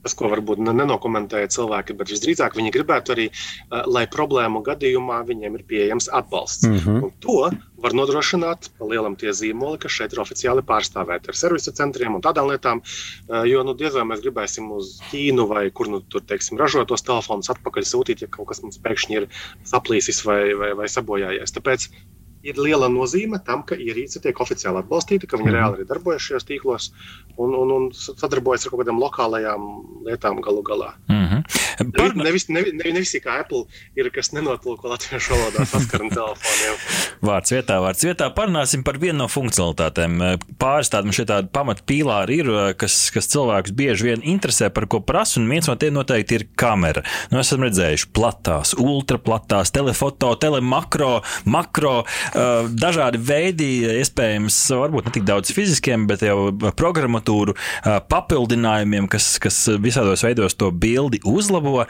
tas, 0.03 0.15
ko 0.15 0.29
varbūt 0.31 0.61
ne- 0.63 0.75
nenokomentēja 0.81 1.51
cilvēki, 1.55 1.97
bet 1.99 2.13
visdrīzāk 2.13 2.55
viņi 2.55 2.73
gribētu 2.75 3.15
arī, 3.15 3.27
uh, 3.29 3.83
lai 3.87 4.05
problēmu 4.07 4.63
gadījumā 4.65 5.23
viņiem 5.27 5.59
ir 5.59 5.65
pieejams 5.67 6.09
atbalsts. 6.11 6.67
Mm. 6.67 6.79
-hmm. 6.79 7.03
Un 7.03 7.11
to 7.19 7.51
var 7.79 7.95
nodrošināt 7.95 8.69
pa 8.77 8.85
lielam 8.85 9.15
tie 9.15 9.31
zīmoli, 9.31 9.79
kas 9.79 9.91
šeit 9.91 10.13
ir 10.13 10.19
oficiāli 10.19 10.61
pārstāvēti 10.61 11.31
ar 11.31 11.35
servisu 11.35 11.71
centriem 11.71 12.15
un 12.15 12.21
tādām 12.21 12.49
lietām. 12.51 12.81
Uh, 13.27 13.45
Jo 13.49 13.63
nu, 13.63 13.73
diez 13.73 13.93
vai 13.95 14.05
mēs 14.07 14.21
gribēsim 14.23 14.69
uz 14.75 14.99
Ķīnu 15.09 15.47
vai 15.49 15.69
kur 15.71 15.89
nu 15.91 16.01
tur 16.01 16.21
teiksim, 16.21 16.59
ražotos 16.59 17.03
telefonus 17.07 17.49
atpakaļ 17.53 17.87
sūtīt, 17.87 18.23
ja 18.23 18.31
kaut 18.31 18.49
kas 18.51 18.61
mums 18.63 18.79
pēkšņi 18.83 19.17
ir 19.17 19.27
saplīsis 19.67 20.23
vai, 20.27 20.53
vai, 20.59 20.73
vai 20.77 20.89
sabojājies. 20.91 21.55
Tāpēc 21.55 21.89
ir 22.43 22.59
liela 22.59 22.89
nozīme 22.91 23.39
tam, 23.45 23.63
ka 23.67 23.77
ierīce 23.79 24.21
tiek 24.23 24.39
oficiāli 24.39 24.81
atbalstīta, 24.83 25.27
ka 25.29 25.39
viņi 25.39 25.55
reāli 25.55 25.79
arī 25.79 25.87
darbojas 25.89 26.25
šajos 26.27 26.47
tīklos 26.47 26.91
un, 27.37 27.55
un, 27.55 27.73
un 27.75 27.89
sadarbojas 27.95 28.65
ar 28.65 28.73
kaut 28.73 28.83
kādām 28.83 29.01
lokālajām 29.01 29.67
lietām 30.07 30.41
galu 30.45 30.63
galā. 30.63 30.93
Mm 31.07 31.25
-hmm. 31.27 31.59
Par... 31.95 32.15
Nevis, 32.15 32.49
nevis, 32.51 32.73
nevis 32.75 33.13
kā 33.23 33.39
Apple 33.39 33.63
ir, 33.95 34.09
kas 34.11 34.33
nenotulko 34.35 34.91
latviešu 34.91 35.31
valodā 35.31 35.65
saskaram 35.69 36.09
telefoniem. 36.11 36.75
Vārds 37.29 37.53
vietā, 37.53 37.79
vārds 37.83 38.03
vietā. 38.03 38.27
Parunāsim 38.35 38.83
par 38.83 38.99
vienu 38.99 39.17
no 39.19 39.27
funkcionalitātēm. 39.31 40.19
Pāris 40.59 40.91
tādi 40.91 41.13
šie 41.15 41.25
tādi 41.29 41.51
pamatpīlāri 41.55 42.39
ir, 42.41 42.51
kas, 42.79 42.97
kas 43.15 43.27
cilvēkus 43.31 43.75
bieži 43.75 44.09
vien 44.09 44.23
interesē, 44.23 44.69
par 44.75 44.87
ko 44.91 45.01
prasa, 45.03 45.39
un 45.39 45.47
viens 45.51 45.67
no 45.67 45.75
tiem 45.79 45.95
noteikti 45.95 46.39
ir 46.39 46.45
kamera. 46.59 47.03
Nu, 47.31 47.39
esam 47.39 47.63
redzējuši 47.63 48.09
platās, 48.15 48.75
ultraplatās, 48.79 49.71
telefoto, 49.75 50.33
telemakro, 50.39 51.21
makro. 51.45 52.03
Dažādi 52.79 53.21
veidi, 53.21 53.69
iespējams, 53.99 54.57
varbūt 54.79 55.09
ne 55.09 55.13
tik 55.15 55.27
daudz 55.27 55.53
fiziskiem, 55.55 56.07
bet 56.09 56.23
jau 56.25 56.49
programmatūru 56.79 57.55
papildinājumiem, 58.11 59.09
kas, 59.11 59.31
kas 59.41 59.61
visādos 59.81 60.23
veidos 60.25 60.57
to 60.59 60.71
bildi 60.71 61.21
uzlabo. 61.27 61.85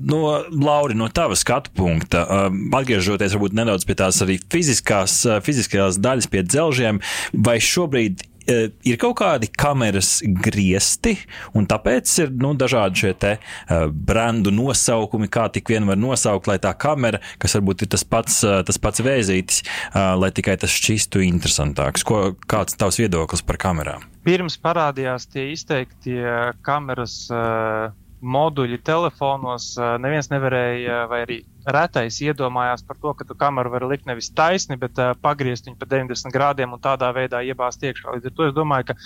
No 0.00 0.22
Lauri, 0.50 0.96
no 0.98 1.10
tava 1.12 1.38
skatu 1.38 1.72
punkta, 1.76 2.26
atgriežoties 2.50 3.36
varbūt 3.36 3.56
nedaudz 3.58 3.86
pie 3.88 3.98
tās 4.00 4.20
arī 4.24 4.40
fiziskās, 4.52 5.22
fiziskās 5.46 6.00
daļas, 6.02 6.30
pie 6.30 6.44
dzelžiem, 6.46 7.00
vai 7.32 7.58
šobrīd 7.62 8.26
ir 8.46 8.98
kaut 9.00 9.18
kādi 9.20 9.50
kameras 9.52 10.18
griesti, 10.44 11.16
un 11.56 11.68
tāpēc 11.70 12.12
ir 12.24 12.32
nu, 12.40 12.52
dažādi 12.58 13.04
šie 13.04 13.12
te, 13.20 13.32
uh, 13.40 13.86
brendu 13.90 14.52
nosaukumi, 14.54 15.30
kā 15.32 15.48
tik 15.52 15.72
vien 15.72 15.88
var 15.88 15.98
nosaukt, 16.00 16.50
lai 16.50 16.58
tā 16.62 16.72
kamera, 16.78 17.20
kas 17.42 17.56
varbūt 17.58 17.86
ir 17.86 17.92
tas 17.94 18.04
pats, 18.04 18.40
uh, 18.46 18.60
tas 18.66 18.80
pats 18.80 19.02
vēzītis, 19.04 19.62
lai 19.94 20.30
tikai 20.34 20.56
tas 20.60 20.72
šķistu 20.74 21.22
interesantāks. 21.24 22.04
Ko, 22.06 22.20
kāds 22.50 22.74
ir 22.74 22.80
tavs 22.82 23.00
viedoklis 23.00 23.44
par 23.46 23.58
kamerām? 23.60 24.04
Pirms 24.26 24.58
parādījās 24.60 25.26
tie 25.32 25.50
izteiktie 25.54 26.24
kameras 26.66 27.22
uh, 27.32 27.90
moduļi 28.20 28.80
telefonos, 28.84 29.72
neviens 30.02 30.28
nevarēja, 30.32 31.06
vai 31.10 31.22
arī 31.24 31.38
retais 31.64 32.20
iedomājās 32.24 32.84
par 32.86 33.00
to, 33.00 33.14
ka 33.16 33.24
tu 33.28 33.36
kameru 33.38 33.72
vari 33.72 33.88
likt 33.94 34.06
nevis 34.08 34.30
taisni, 34.36 34.76
bet 34.80 35.00
pagriezt 35.24 35.68
viņu 35.68 35.80
pa 35.80 35.88
90 35.88 36.34
grādiem 36.34 36.76
un 36.76 36.82
tādā 36.82 37.10
veidā 37.16 37.42
iebāzt 37.44 37.84
iekšā. 37.84 38.16
Līdz 38.16 38.30
ar 38.30 38.36
to 38.36 38.48
es 38.48 38.56
domāju, 38.56 38.90
ka 38.90 38.98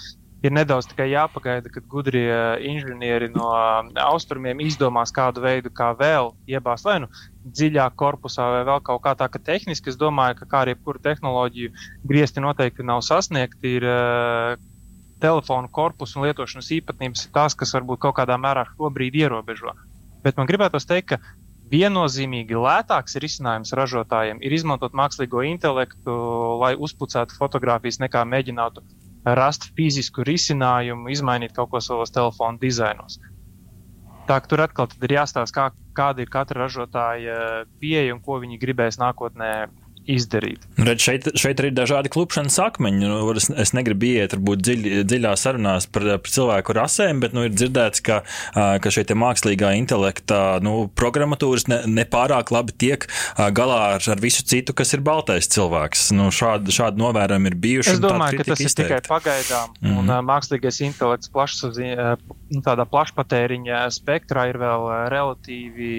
ir 0.44 0.52
nedaudz 0.52 0.88
tikai 0.90 1.06
jāpagaida, 1.08 1.70
kad 1.72 1.86
gudrie 1.88 2.34
inženieri 2.68 3.30
no 3.32 3.48
austrumiem 4.04 4.60
izdomās 4.64 5.14
kādu 5.14 5.44
veidu, 5.44 5.72
kā 5.72 5.92
vēl 5.96 6.34
iebāzt 6.50 6.88
vai 6.88 6.98
nu 7.04 7.08
dziļāk 7.44 7.96
korpusā, 8.00 8.50
vai 8.58 8.62
vēl 8.68 8.82
kaut 8.84 9.02
kā 9.06 9.14
tā, 9.18 9.30
ka 9.30 9.40
tehniski 9.40 9.92
es 9.92 9.98
domāju, 10.00 10.40
ka 10.42 10.50
kā 10.50 10.62
arī 10.64 10.74
jebkuru 10.74 11.00
tehnoloģiju 11.04 11.72
griezti 12.04 12.44
noteikti 12.44 12.86
nav 12.86 13.04
sasniegti. 13.06 13.78
Ir, 13.78 13.88
telefonu 15.24 15.70
korpusu 15.72 16.20
un 16.20 16.28
lietošanas 16.28 16.70
īpatnības 16.78 17.26
ir 17.26 17.32
tās, 17.34 17.56
kas 17.56 17.74
varbūt 17.76 18.02
kaut 18.04 18.18
kādā 18.20 18.36
mērā 18.40 18.66
šobrīd 18.74 19.16
ierobežo. 19.24 19.74
Bet 20.24 20.38
man 20.40 20.48
gribētos 20.48 20.88
teikt, 20.88 21.14
ka 21.14 21.20
viennozīmīgi 21.72 22.56
lētāks 22.60 23.18
risinājums 23.24 23.72
ražotājiem 23.76 24.42
ir 24.44 24.54
izmantot 24.56 24.96
mākslīgo 24.96 25.44
intelektu, 25.48 26.14
lai 26.60 26.74
uzpucētu 26.76 27.36
fotogrāfijas, 27.38 28.00
nekā 28.04 28.24
mēģinātu 28.28 28.84
rast 29.38 29.70
fizisku 29.76 30.24
risinājumu, 30.28 31.08
izmainīt 31.12 31.54
kaut 31.56 31.72
ko 31.72 31.80
savos 31.80 32.12
telefonu 32.12 32.60
dizainos. 32.60 33.18
Tā 34.28 34.38
ka 34.40 34.48
tur 34.48 34.62
atkal 34.64 34.88
ir 35.04 35.16
jāstāsta, 35.18 35.52
kā, 35.56 35.64
kāda 35.96 36.24
ir 36.24 36.30
katra 36.32 36.64
ražotāja 36.64 37.64
pieeja 37.80 38.14
un 38.16 38.22
ko 38.24 38.38
viņi 38.40 38.60
gribēs 38.60 39.00
nākotnē 39.00 39.50
izdarīt. 40.11 40.64
Redz, 40.78 41.02
šeit, 41.05 41.28
šeit 41.38 41.61
ir 41.62 41.70
dažādi 41.74 42.11
klupšanas 42.12 42.59
akmeņi. 42.61 43.00
Nu, 43.09 43.18
es, 43.36 43.48
es 43.48 43.72
negribu 43.76 44.11
iet 44.11 44.36
dziļ, 44.36 44.86
dziļā 45.09 45.34
sarunās 45.40 45.88
par, 45.90 46.07
par 46.22 46.34
cilvēku 46.34 46.76
rasēm, 46.76 47.22
bet 47.24 47.36
nu, 47.36 47.46
ir 47.48 47.55
dzirdēts, 47.55 48.02
ka, 48.05 48.20
ka 48.55 48.92
šeit 48.94 49.12
mākslīgā 49.14 49.74
intelekta 49.78 50.61
nu, 50.64 50.88
programmatūras 50.98 51.68
ne, 51.70 51.80
nepārāk 52.00 52.52
labi 52.55 52.76
tiek 52.84 53.07
galā 53.57 53.80
ar, 53.96 54.09
ar 54.14 54.22
visu 54.22 54.44
citu, 54.46 54.76
kas 54.76 54.94
ir 54.96 55.05
baltais 55.05 55.48
cilvēks. 55.55 56.11
Nu, 56.16 56.30
šādi, 56.34 56.74
šādi 56.74 57.00
novērojumi 57.02 57.52
ir 57.52 57.59
bijuši. 57.66 57.96
Es 57.96 58.02
domāju, 58.02 58.40
ka 58.42 58.48
tas 58.52 58.64
izteikti. 58.64 58.84
ir 58.84 59.05
tikai 59.05 59.09
pagaidām. 59.09 59.74
Mm 59.80 59.88
-hmm. 59.88 60.02
Un 60.02 60.11
uh, 60.11 60.20
mākslīgais 60.26 60.82
intelekts 60.84 61.32
plašs, 61.32 61.64
uh, 61.64 62.14
tādā 62.64 62.86
plašpatēriņa 62.90 63.86
spektrā 63.94 64.48
ir 64.50 64.61
vēl 64.61 64.90
relatīvi 65.12 65.92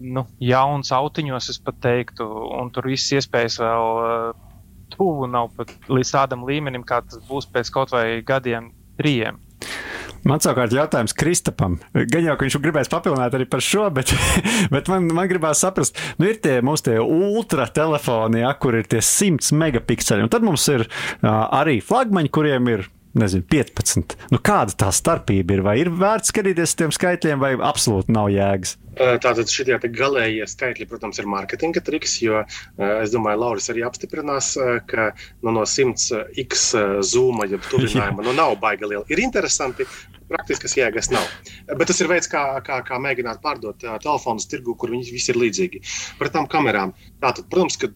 nu, 0.00 0.24
jauns 0.42 0.92
autiņos, 0.94 1.50
es 1.52 1.60
pat 1.62 1.78
teiktu, 1.84 2.26
un 2.56 2.72
tur 2.74 2.88
viss 2.90 3.12
iespējas 3.16 3.60
vēl 3.62 4.00
uh, 4.00 4.48
tuvu 4.96 5.28
nav 5.30 5.52
pat 5.56 5.72
līdz 5.90 6.16
tādam 6.16 6.44
līmenim, 6.48 6.84
kā 6.86 7.02
tas 7.06 7.22
būs 7.28 7.48
pēc 7.52 7.70
kaut 7.74 7.94
vai 7.94 8.20
gadiem, 8.26 8.72
trijiem. 9.00 9.40
Man 10.26 10.42
savukārt 10.42 10.74
jautājums 10.76 11.14
Kristapam. 11.16 11.78
Gan 11.94 12.26
jau, 12.26 12.34
ka 12.36 12.44
viņš 12.44 12.58
gribēs 12.60 12.90
papildināt 12.92 13.34
arī 13.36 13.46
par 13.48 13.62
šo, 13.64 13.86
bet, 13.94 14.12
bet 14.74 14.90
man, 14.92 15.08
man 15.16 15.30
gribās 15.30 15.62
saprast, 15.64 15.96
nu 16.20 16.28
ir 16.28 16.40
tie 16.44 16.58
mūsu 16.64 16.90
tie 16.90 16.98
ultra 17.00 17.64
telefoni, 17.72 18.42
ja, 18.42 18.52
kur 18.60 18.76
ir 18.76 18.88
tie 18.90 19.00
100 19.04 19.54
megapikseli, 19.56 20.26
un 20.26 20.32
tad 20.32 20.44
mums 20.44 20.66
ir 20.72 20.84
uh, 20.84 21.30
arī 21.56 21.78
flagmaņi, 21.84 22.32
kuriem 22.36 22.68
ir 22.74 22.88
nezinu, 23.16 23.46
15. 23.50 24.16
Nu, 24.30 24.38
kāda 24.44 24.76
tā 24.84 24.90
starpība 24.94 25.56
ir? 25.56 25.64
Vai 25.66 25.76
ir 25.80 25.90
vērts 25.94 26.30
skatīties 26.34 26.76
tiem 26.78 26.92
skaitļiem, 26.94 27.40
vai 27.42 27.54
absolūti 27.56 28.14
nav 28.14 28.30
jēgas? 28.34 28.76
Tātad 28.98 29.46
šie 29.50 29.78
galējie 29.80 30.46
skaitļi, 30.50 30.86
protams, 30.90 31.20
ir 31.22 31.28
mārketinga 31.30 31.82
triks, 31.86 32.16
jo 32.24 32.42
es 32.78 33.12
domāju, 33.14 33.42
Lauris 33.44 33.70
arī 33.72 33.84
apstiprinās, 33.86 34.52
ka 34.90 35.10
nu, 35.42 35.54
no 35.54 35.62
100 35.62 36.24
x 36.42 36.70
zūma, 37.12 37.46
ja 37.50 37.60
tuvinājuma, 37.70 38.26
nu 38.26 38.34
nav 38.36 38.56
baigi 38.60 38.90
liela. 38.90 39.06
Ir 39.12 39.22
interesanti, 39.22 39.86
praktiskas 40.30 40.76
jēgas 40.78 41.10
nav. 41.12 41.26
Bet 41.78 41.88
tas 41.90 42.00
ir 42.02 42.08
veids, 42.10 42.28
kā, 42.30 42.42
kā, 42.66 42.80
kā 42.86 42.98
mēģināt 43.02 43.40
pārdot 43.42 43.82
telefonus 43.82 44.48
tirgu, 44.50 44.76
kur 44.78 44.92
viņi 44.94 45.14
visi 45.14 45.32
ir 45.32 45.40
līdzīgi. 45.40 45.82
Par 46.20 46.30
tām 46.34 46.46
kamerām. 46.50 46.94
Tātad, 47.22 47.48
protams, 47.52 47.78
ka 47.80 47.90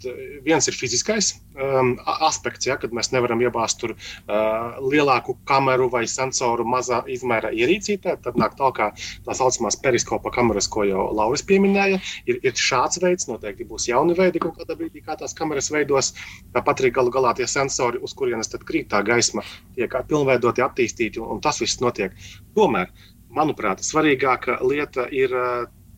viens 0.46 0.68
ir 0.68 0.76
fiziskais 0.76 1.34
um, 1.54 1.94
aspekts, 2.26 2.68
ja, 2.68 2.76
kad 2.80 2.94
mēs 2.96 3.12
nevaram 3.14 3.42
iebāzt 3.44 3.80
tur 3.82 3.94
uh, 3.94 4.80
lielāku 4.82 5.36
kameru 5.48 5.88
vai 5.92 6.04
sensoru 6.10 6.66
mazā 6.68 7.02
izmēra 7.10 7.52
ierīcītē. 7.54 8.18
Tad 8.26 8.40
nāk 8.40 8.58
tā 8.58 8.72
kā 8.76 8.90
tā 8.98 9.38
saucamās 9.38 9.78
periskopa 9.82 10.32
kameras, 10.34 10.68
ko 10.70 10.83
jau 10.88 11.06
Lauris 11.16 11.44
pieminēja. 11.46 12.00
Ir, 12.30 12.40
ir 12.42 12.56
šāds 12.58 13.00
veids, 13.02 13.28
noteikti 13.30 13.66
būs 13.68 13.88
jauni 13.90 14.16
veidi 14.18 14.42
kaut 14.42 14.58
kādā 14.58 14.76
brīdī, 14.78 15.04
kā 15.04 15.18
tās 15.20 15.36
kameras 15.36 15.70
veidos. 15.74 16.12
Tāpat 16.54 16.84
arī 16.84 16.92
galu 16.98 17.14
galā 17.14 17.34
tie 17.36 17.48
sensori, 17.50 18.02
uz 18.02 18.16
kurienes 18.16 18.52
tad 18.52 18.66
krīt 18.68 18.90
tā 18.92 19.02
gaisma, 19.06 19.44
tiek 19.78 19.94
pilnveidoti, 20.08 20.64
attīstīti, 20.64 21.22
un, 21.22 21.36
un 21.36 21.44
tas 21.44 21.60
viss 21.62 21.82
notiek. 21.84 22.14
Tomēr, 22.56 22.92
manuprāt, 23.34 23.82
svarīgākā 23.84 24.60
lieta 24.64 25.08
ir 25.12 25.34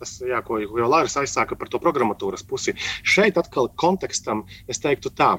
tas, 0.00 0.16
jā, 0.20 0.40
ko 0.44 0.58
jau 0.60 0.88
Lāris 0.90 1.16
aizsāka 1.20 1.56
par 1.58 1.70
to 1.72 1.80
programmatūras 1.82 2.44
pusi. 2.48 2.76
Šeit 3.06 3.38
atkal 3.40 3.70
kontekstam 3.80 4.44
es 4.68 4.82
teiktu 4.82 5.12
tā. 5.16 5.36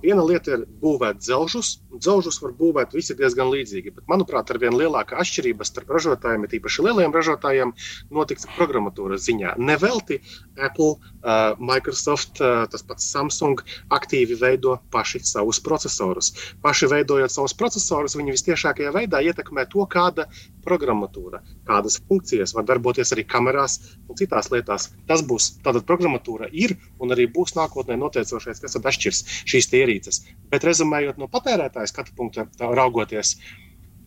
Viena 0.00 0.24
lieta 0.24 0.54
ir 0.56 0.64
būvēt 0.80 1.20
dzelžus. 1.20 1.74
Dzelžus 1.92 2.38
var 2.40 2.54
būvēt 2.56 2.94
visi 2.96 3.16
diezgan 3.18 3.50
līdzīgi, 3.52 3.92
bet, 3.96 4.04
manuprāt, 4.08 4.50
ar 4.52 4.60
vien 4.62 4.76
lielāka 4.76 5.18
atšķirība 5.20 5.66
starp 5.68 5.90
ražotājiem, 5.92 6.46
ir 6.46 6.56
īpaši 6.60 6.84
lielajiem 6.86 7.16
ražotājiem, 7.16 7.72
notiks 8.14 8.48
programmatūras 8.56 9.26
ziņā. 9.26 9.56
Nevelti 9.60 10.20
Apple, 10.56 10.94
uh, 10.96 11.58
Microsoft, 11.60 12.40
uh, 12.40 12.64
tas 12.72 12.84
pats 12.86 13.10
Samsung 13.12 13.60
aktīvi 13.92 14.38
veido 14.40 14.78
paši 14.94 15.20
savus 15.26 15.60
procesorus. 15.64 16.32
Paši 16.64 16.88
veidojot 16.94 17.34
savus 17.34 17.56
procesorus, 17.58 18.16
viņi 18.16 18.36
visciešākajā 18.36 18.94
veidā 18.96 19.20
ietekmē 19.26 19.66
to, 19.68 19.84
kāda 19.90 20.28
programmatūra, 20.64 21.42
kādas 21.68 21.98
funkcijas 22.08 22.54
var 22.56 22.66
darboties 22.68 23.12
arī 23.14 23.26
kamerās 23.28 23.78
un 24.08 24.16
citās 24.16 24.50
lietās. 24.52 24.90
Tas 25.08 25.24
būs 25.26 25.52
tātad 25.64 25.84
programmatūra 25.88 26.48
ir 26.52 26.76
un 27.00 27.12
arī 27.14 27.28
būs 27.32 27.56
nākotnē 27.58 27.98
noteicošais, 28.00 28.60
kas 28.62 28.78
atšķirs 28.80 29.24
šīs 29.50 29.70
ierīces 29.76 29.89
ierīces. 29.90 30.24
Bet 30.50 30.64
rezumējot 30.66 31.18
no 31.18 31.28
patērētāja 31.30 31.90
skatu 31.90 32.14
punkta, 32.16 32.46
raugoties, 32.60 33.36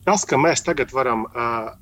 tas, 0.08 0.26
ka 0.26 0.40
mēs 0.40 0.64
tagad 0.66 0.94
varam 0.96 1.26
uh, 1.28 1.74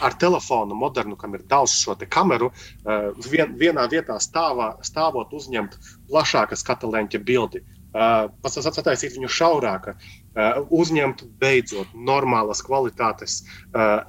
ar 0.00 0.16
telefonu 0.20 0.74
modernu, 0.74 1.16
kam 1.16 1.34
ir 1.36 1.44
daudz 1.48 1.74
šo 1.76 1.96
kameru, 2.08 2.50
uh, 2.84 3.10
vien, 3.30 3.56
vienā 3.56 3.86
vietā 3.90 4.18
stāvā, 4.20 4.74
stāvot 4.82 5.32
uzņemt 5.32 5.76
plašāka 6.08 6.56
skata 6.56 6.88
leņķa 6.88 7.22
bildi. 7.24 7.64
Uh, 7.90 8.28
pats 8.42 8.60
attaisīt 8.70 9.16
viņu 9.16 9.28
šaurāka, 9.34 9.96
uh, 9.96 10.60
uzņemt 10.70 11.24
beidzot 11.40 11.90
normālas 11.94 12.62
kvalitātes 12.62 13.40
uh, 13.74 14.04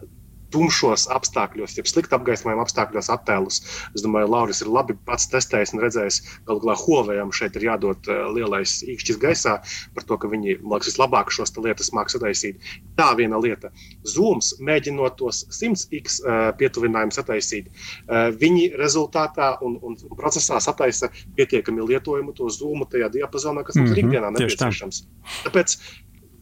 tumšos 0.53 1.07
apstākļos, 1.13 1.77
ja 1.77 1.85
slikti 1.87 2.15
apgaismojuma 2.17 2.65
apstākļos 2.65 3.09
attēlus. 3.13 3.61
Es 3.95 4.03
domāju, 4.05 4.29
Lauris 4.31 4.61
ir 4.63 4.71
labi 4.71 4.95
pats 5.07 5.27
testējis 5.31 5.73
un 5.75 5.83
redzējis, 5.85 6.19
ka 6.21 6.51
galu 6.51 6.63
galā 6.65 6.75
Hovējam 6.81 7.33
šeit 7.35 7.57
ir 7.59 7.67
jādod 7.69 8.09
eh, 8.11 8.21
lielais 8.35 8.77
īkšķis 8.85 9.19
gaisā 9.21 9.57
par 9.95 10.07
to, 10.07 10.17
ka 10.21 10.29
viņi, 10.31 10.59
liekas, 10.61 10.91
vislabāk 10.91 11.33
šos 11.33 11.55
lietas 11.61 11.91
māks 11.95 12.17
sataisīt. 12.17 12.61
Tā 12.99 13.11
viena 13.19 13.39
lieta. 13.41 13.71
Zooms, 14.07 14.53
mēģinot 14.61 15.17
tos 15.21 15.43
100x 15.49 16.21
eh, 16.21 16.43
pietuvinājumus 16.59 17.19
sataisīt, 17.21 17.71
eh, 17.71 18.29
viņi 18.41 18.71
rezultātā 18.81 19.53
un, 19.65 19.77
un 19.81 19.97
procesā 20.17 20.59
sataisa 20.63 21.11
pietiekami 21.37 21.87
lietojumu 21.93 22.35
to 22.37 22.49
zoomu 22.51 22.87
tajā 22.91 23.11
diapazonā, 23.13 23.65
kas 23.65 23.77
mums 23.79 23.91
mm 23.91 23.95
-hmm, 23.95 23.99
ir 23.99 24.05
ikdienā 24.05 24.31
nepieciešams. 24.37 25.03
Tāpēc 25.45 25.77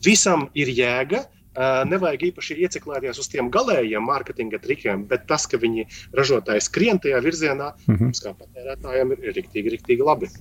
visam 0.06 0.50
ir 0.54 0.72
jēga. 0.74 1.26
Nevajag 1.60 2.22
īpaši 2.30 2.56
ieciklēties 2.64 3.20
uz 3.20 3.28
tiem 3.32 3.50
galējiem 3.52 4.06
mārketinga 4.08 4.62
trikiem, 4.64 5.04
bet 5.10 5.26
tas, 5.28 5.48
ka 5.50 5.60
viņi 5.60 5.88
ražotāji 6.16 6.64
skrien 6.64 7.02
tajā 7.04 7.20
virzienā, 7.26 7.74
mm 7.88 7.98
-hmm. 7.98 8.14
kā 8.24 8.32
patērētājiem 8.40 9.12
ir 9.18 9.36
riktīgi, 9.36 9.76
riktīgi 9.76 10.08
labi. 10.08 10.32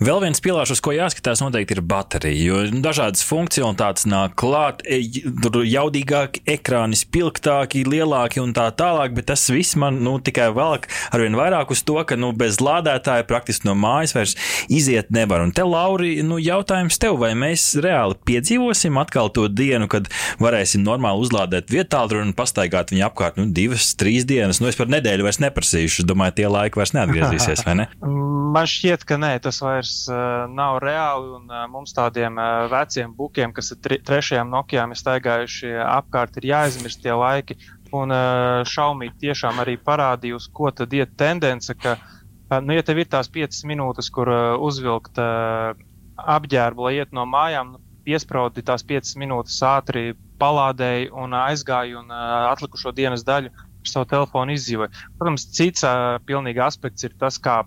Vēl 0.00 0.22
viens 0.22 0.40
pilārs, 0.40 0.70
uz 0.72 0.80
ko 0.80 0.94
jāskatās, 0.96 1.42
noteikti 1.44 1.74
ir 1.76 1.82
baterija. 1.84 2.40
Jo 2.40 2.60
nu, 2.72 2.78
dažādas 2.80 3.20
funkcionalitātes 3.28 4.06
nāk 4.08 4.32
klāt, 4.40 4.80
e, 4.88 5.02
tur 5.44 5.58
jaudīgāki, 5.60 6.40
ekrāni 6.48 6.96
spilgtāki, 6.96 7.82
lielāki 7.84 8.40
un 8.40 8.54
tā 8.56 8.70
tālāk, 8.72 9.12
bet 9.18 9.28
tas 9.28 9.44
viss 9.52 9.76
man 9.76 9.98
nu, 10.00 10.14
tikai 10.24 10.46
velk 10.56 10.88
arvien 11.12 11.36
vairāk 11.36 11.74
uz 11.74 11.82
to, 11.84 11.98
ka 12.08 12.16
nu, 12.16 12.30
bez 12.32 12.62
lādētāja 12.64 13.26
praktiski 13.28 13.68
no 13.68 13.74
mājas 13.76 14.16
vairs 14.16 14.34
iziet 14.72 15.12
nevar. 15.12 15.44
Un 15.44 15.52
te, 15.52 15.68
Lauri, 15.68 16.14
nu, 16.24 16.40
jautājums 16.40 16.96
tev, 16.96 17.20
vai 17.20 17.34
mēs 17.36 17.68
reāli 17.84 18.16
piedzīvosim 18.24 18.96
atkal 19.04 19.28
to 19.36 19.50
dienu, 19.52 19.90
kad 19.92 20.08
varēsim 20.40 20.80
normāli 20.80 21.26
uzlādēt 21.26 21.68
vietālu 21.68 22.22
un 22.24 22.32
pastaigāt 22.32 22.96
viņu 22.96 23.04
apkārt 23.10 23.36
nu, 23.36 23.50
divas, 23.52 23.92
trīs 24.00 24.24
dienas. 24.24 24.64
Nu, 24.64 24.72
es 24.72 24.80
par 24.80 24.88
nedēļu 24.96 25.28
vairs 25.28 25.44
neprasīšu. 25.44 26.06
Es 26.06 26.08
domāju, 26.08 26.38
tie 26.40 26.48
laiki 26.48 26.80
vairs 26.80 26.96
neatgriezīsies, 26.96 27.68
vai 27.68 27.82
ne? 27.82 27.90
Man 28.50 28.66
šķiet, 28.66 29.04
ka 29.06 29.14
nē, 29.20 29.36
tas 29.44 29.60
vairs 29.62 29.89
uh, 30.10 30.46
nav 30.50 30.78
reāli. 30.84 31.32
Un, 31.38 31.50
uh, 31.50 31.66
mums 31.72 31.94
tādiem 31.96 32.38
uh, 32.38 32.68
veciem 32.72 33.12
bukiem, 33.16 33.52
kas 33.56 33.72
ar 33.74 33.96
trešajām 34.08 34.50
Nokijām 34.52 34.94
ir 34.94 35.00
staigājuši 35.00 35.74
apkārt, 35.86 36.38
ir 36.40 36.50
jāizmirst 36.52 37.02
tie 37.04 37.14
laiki. 37.16 37.58
Un 37.96 38.14
uh, 38.14 38.62
Xiaomi 38.68 39.10
tiešām 39.20 39.60
arī 39.62 39.76
parādīja, 39.82 40.38
uz 40.38 40.48
ko 40.54 40.70
tad 40.70 40.92
iet 40.94 41.16
tendence, 41.18 41.74
ka, 41.74 41.96
uh, 41.98 42.58
nu, 42.60 42.76
ja 42.76 42.86
tev 42.86 43.02
ir 43.02 43.10
tās 43.10 43.30
piecas 43.32 43.64
minūtes, 43.66 44.10
kur 44.14 44.30
uh, 44.30 44.56
uzvilkt 44.62 45.18
uh, 45.18 45.74
apģērbu, 46.20 46.86
lai 46.86 46.98
iet 47.00 47.16
no 47.16 47.26
mājām, 47.26 47.74
nu, 47.74 47.82
piesprādi 48.06 48.64
tās 48.66 48.84
piecas 48.86 49.16
minūtes 49.20 49.58
ātri 49.66 50.14
palādēji 50.40 51.10
un 51.12 51.34
aizgāju 51.36 52.00
un 52.00 52.14
uh, 52.14 52.52
atlikušo 52.52 52.94
dienas 52.96 53.24
daļu 53.26 53.52
ar 53.52 53.90
savu 53.90 54.08
telefonu 54.08 54.54
izdzīvoju. 54.56 55.04
Protams, 55.18 55.46
cits 55.56 55.84
uh, 55.86 56.16
pilnīgi 56.26 56.62
aspekts 56.64 57.06
ir 57.06 57.16
tas, 57.20 57.38
kā 57.42 57.62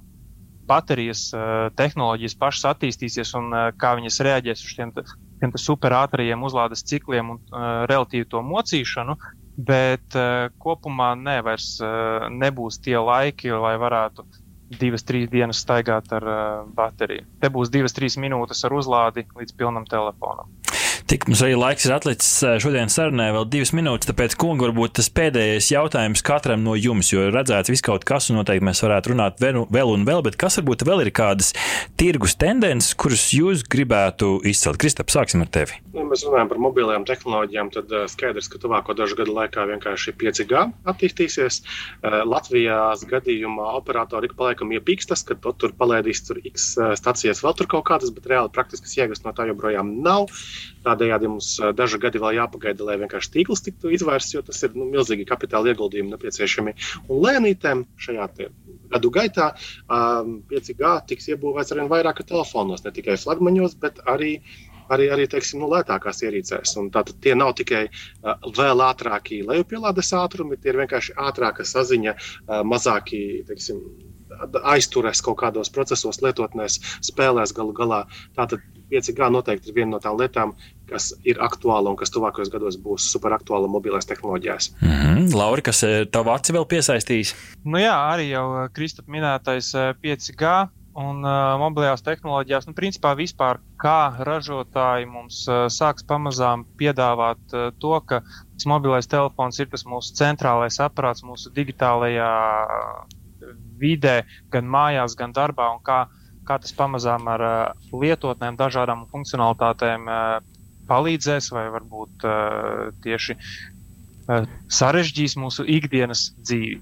baterijas 0.67 1.27
uh, 1.35 1.69
tehnoloģijas 1.77 2.35
pašas 2.39 2.69
attīstīsies 2.73 3.33
un 3.39 3.51
uh, 3.53 3.69
kā 3.77 3.93
viņas 3.99 4.19
reaģēs 4.27 4.63
uz 4.65 4.75
šiem, 4.75 4.93
šiem 5.41 5.55
superātrajiem 5.65 6.45
uzlādes 6.47 6.85
cikliem 6.89 7.35
un 7.35 7.41
uh, 7.41 7.83
relatīvi 7.91 8.29
to 8.31 8.43
mocīšanu. 8.45 9.17
Bet 9.53 10.15
kopumā 10.57 11.11
ne, 11.13 11.35
vairs 11.45 11.75
nebūs 12.33 12.79
tie 12.81 12.95
laiki, 12.97 13.51
lai 13.53 13.75
varētu 13.77 14.25
divas, 14.81 15.05
trīs 15.05 15.27
dienas 15.29 15.59
staigāt 15.61 16.09
ar 16.17 16.25
bateriju. 16.73 17.27
Te 17.37 17.53
būs 17.53 17.69
divas, 17.69 17.93
trīs 17.93 18.17
minūtes 18.17 18.65
ar 18.65 18.73
uzlādi 18.73 19.27
līdz 19.37 19.53
pilnam 19.53 19.85
telefonam. 19.85 20.49
Tik 21.03 21.25
mums 21.27 21.41
arī 21.43 21.55
laiks 21.59 21.83
ir 21.83 21.93
atlicis 21.95 22.29
šodienas 22.63 22.95
sarunai 22.95 23.27
vēl 23.35 23.43
divas 23.51 23.73
minūtes, 23.75 24.07
tāpēc, 24.07 24.37
kungi, 24.39 24.63
varbūt 24.63 24.93
tas 24.99 25.09
pēdējais 25.11 25.67
jautājums 25.73 26.23
katram 26.25 26.63
no 26.63 26.77
jums, 26.79 27.09
jo 27.11 27.25
redzēts 27.27 27.71
viss 27.71 27.83
kaut 27.83 28.05
kas, 28.07 28.29
un 28.31 28.39
noteikti 28.39 28.63
mēs 28.63 28.79
varētu 28.85 29.11
runāt 29.11 29.43
vēl 29.43 29.91
un 29.91 30.05
vēl, 30.07 30.23
bet 30.23 30.37
kas 30.39 30.61
varbūt 30.61 30.85
vēl 30.87 31.03
ir 31.03 31.11
kādas 31.15 31.51
tirgus 31.99 32.37
tendences, 32.39 32.95
kuras 32.95 33.25
jūs 33.35 33.65
gribētu 33.67 34.37
izcelt? 34.47 34.79
Kristap, 34.79 35.11
sāksim 35.11 35.43
ar 35.43 35.51
tevi. 35.51 35.79
Ja 35.93 36.05
mēs 36.07 36.23
runājam 36.23 36.53
par 36.53 36.61
mobilajām 36.63 37.07
tehnoloģijām, 37.09 37.73
tad 37.75 37.91
skaidrs, 38.13 38.47
ka 38.49 38.63
tuvāko 38.63 38.95
dažu 38.97 39.19
gadu 39.19 39.35
laikā 39.35 39.67
vienkārši 39.73 40.15
5G 40.23 40.63
attīstīsies. 40.89 41.59
Latvijas 42.29 43.03
gadījumā 43.11 43.73
operatori 43.77 44.31
ik 44.31 44.37
pa 44.39 44.49
laikam 44.49 44.71
iepīkstas, 44.73 45.25
ka 45.27 45.37
tur 45.43 45.75
palaidīs 45.77 46.23
tur 46.25 46.39
X 46.47 46.73
stācijas 46.99 47.43
vēl 47.43 47.59
tur 47.59 47.69
kaut 47.75 47.85
kādas, 47.91 48.15
bet 48.15 48.31
reāli 48.31 48.53
praktiskas 48.55 48.95
jēgas 48.97 49.25
no 49.27 49.35
tā 49.35 49.49
joprojām 49.51 49.99
nav. 50.05 50.31
Tādējādi 50.93 51.29
mums 51.31 51.49
daži 51.73 51.97
gadi 52.01 52.21
vēl 52.21 52.37
jāpagaida, 52.37 52.85
lai 52.85 52.99
vienkārši 53.01 53.31
tīkls 53.33 53.63
tiktu 53.65 53.93
izvērsts, 53.95 54.35
jo 54.35 54.43
tas 54.45 54.61
ir 54.65 54.75
nu, 54.77 54.85
milzīgi 54.93 55.25
kapitāla 55.29 55.73
ieguldījumi 55.73 56.13
nepieciešami. 56.13 56.75
Un 57.07 57.23
lēnītēm 57.25 57.87
šajā 58.05 58.27
gadu 58.93 59.13
gaitā 59.13 59.49
um, 59.87 60.37
5G 60.51 60.93
tiks 61.09 61.31
iebūvēts 61.33 61.73
arvien 61.73 61.89
vairāk 61.89 62.21
telefonos, 62.29 62.85
ne 62.85 62.93
tikai 62.93 63.17
flagmaņos, 63.17 63.79
bet 63.81 64.03
arī 64.05 64.35
arī, 64.93 65.07
arī 65.15 65.25
teiksim, 65.31 65.63
nu, 65.63 65.69
lētākās 65.71 66.21
ierīcēs. 66.27 66.75
Tātad 66.93 67.15
tie 67.23 67.33
nav 67.39 67.55
tikai 67.57 67.85
uh, 67.87 68.35
vēl 68.53 68.83
ātrākie 68.85 69.39
lejupielādes 69.47 70.13
ātrumi, 70.19 70.59
tie 70.61 70.73
ir 70.73 70.81
vienkārši 70.83 71.15
ātrāka 71.23 71.65
saziņa, 71.65 72.13
uh, 72.17 72.59
mazāki 72.67 73.23
teiksim, 73.47 73.81
aizturēs 74.73 75.21
kaut 75.23 75.39
kādos 75.41 75.71
procesos, 75.73 76.21
lietotnēs, 76.23 76.79
spēlēs 77.05 77.53
galu 77.55 77.73
galā. 77.77 78.03
Tātad 78.37 78.63
5G 78.91 79.29
noteikti 79.33 79.71
ir 79.71 79.77
viena 79.77 79.95
no 79.95 79.99
tām 80.03 80.17
lietām, 80.19 80.55
kas 80.93 81.09
ir 81.27 81.41
aktuāla 81.43 81.91
un 81.91 81.97
kas 81.99 82.13
tuvākajos 82.13 82.53
gados 82.53 82.77
būs 82.85 83.09
superaktuāla 83.15 83.71
mobilās 83.71 84.09
tehnoloģijās. 84.09 84.71
Mm 84.81 84.93
-hmm. 84.93 85.33
Lauri, 85.35 85.65
kas 85.65 85.83
tavu 86.11 86.31
aci 86.35 86.53
vēl 86.53 86.69
piesaistīs? 86.69 87.35
Nu 87.65 87.81
jā, 87.81 87.97
arī 88.13 88.29
jau 88.29 88.69
Kristap 88.73 89.07
minētais 89.07 89.73
5G. 89.73 90.55
Un 90.93 91.23
uh, 91.25 91.55
mobilajās 91.57 92.03
tehnoloģijās, 92.05 92.67
nu, 92.69 92.75
principā 92.77 93.15
vispār 93.17 93.57
kā 93.81 94.13
ražotāji 94.27 95.07
mums 95.09 95.39
uh, 95.49 95.65
sāks 95.65 96.05
pamazām 96.05 96.67
piedāvāt 96.77 97.55
uh, 97.57 97.71
to, 97.81 97.95
ka 98.05 98.19
tas 98.21 98.67
mobilais 98.69 99.09
telefons 99.09 99.57
ir 99.57 99.71
tas 99.71 99.87
mūsu 99.89 100.13
centrālais 100.19 100.77
aparāts 100.85 101.25
mūsu 101.25 101.49
digitālajā 101.55 102.29
vidē, 103.81 104.19
gan 104.53 104.69
mājās, 104.69 105.17
gan 105.17 105.33
darbā, 105.33 105.71
un 105.73 105.81
kā, 105.81 106.03
kā 106.45 106.59
tas 106.61 106.77
pamazām 106.77 107.25
ar 107.33 107.47
uh, 107.47 107.89
lietotnēm, 107.89 108.59
dažādām 108.61 109.07
funkcionalitātēm 109.09 110.05
uh, 110.05 110.52
palīdzēs 110.89 111.51
vai 111.55 111.67
varbūt 111.73 112.25
uh, 112.27 112.89
tieši 113.03 113.37
uh, 113.37 114.49
sarežģīs 114.67 115.37
mūsu 115.39 115.65
ikdienas 115.67 116.31
dzīvi. 116.41 116.81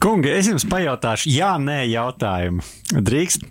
Kungi, 0.00 0.30
es 0.32 0.46
jums 0.48 0.64
pajautāšu, 0.64 1.28
jā, 1.28 1.50
nē, 1.60 1.82
jautājumu. 1.90 2.64
Drīkst. 3.04 3.42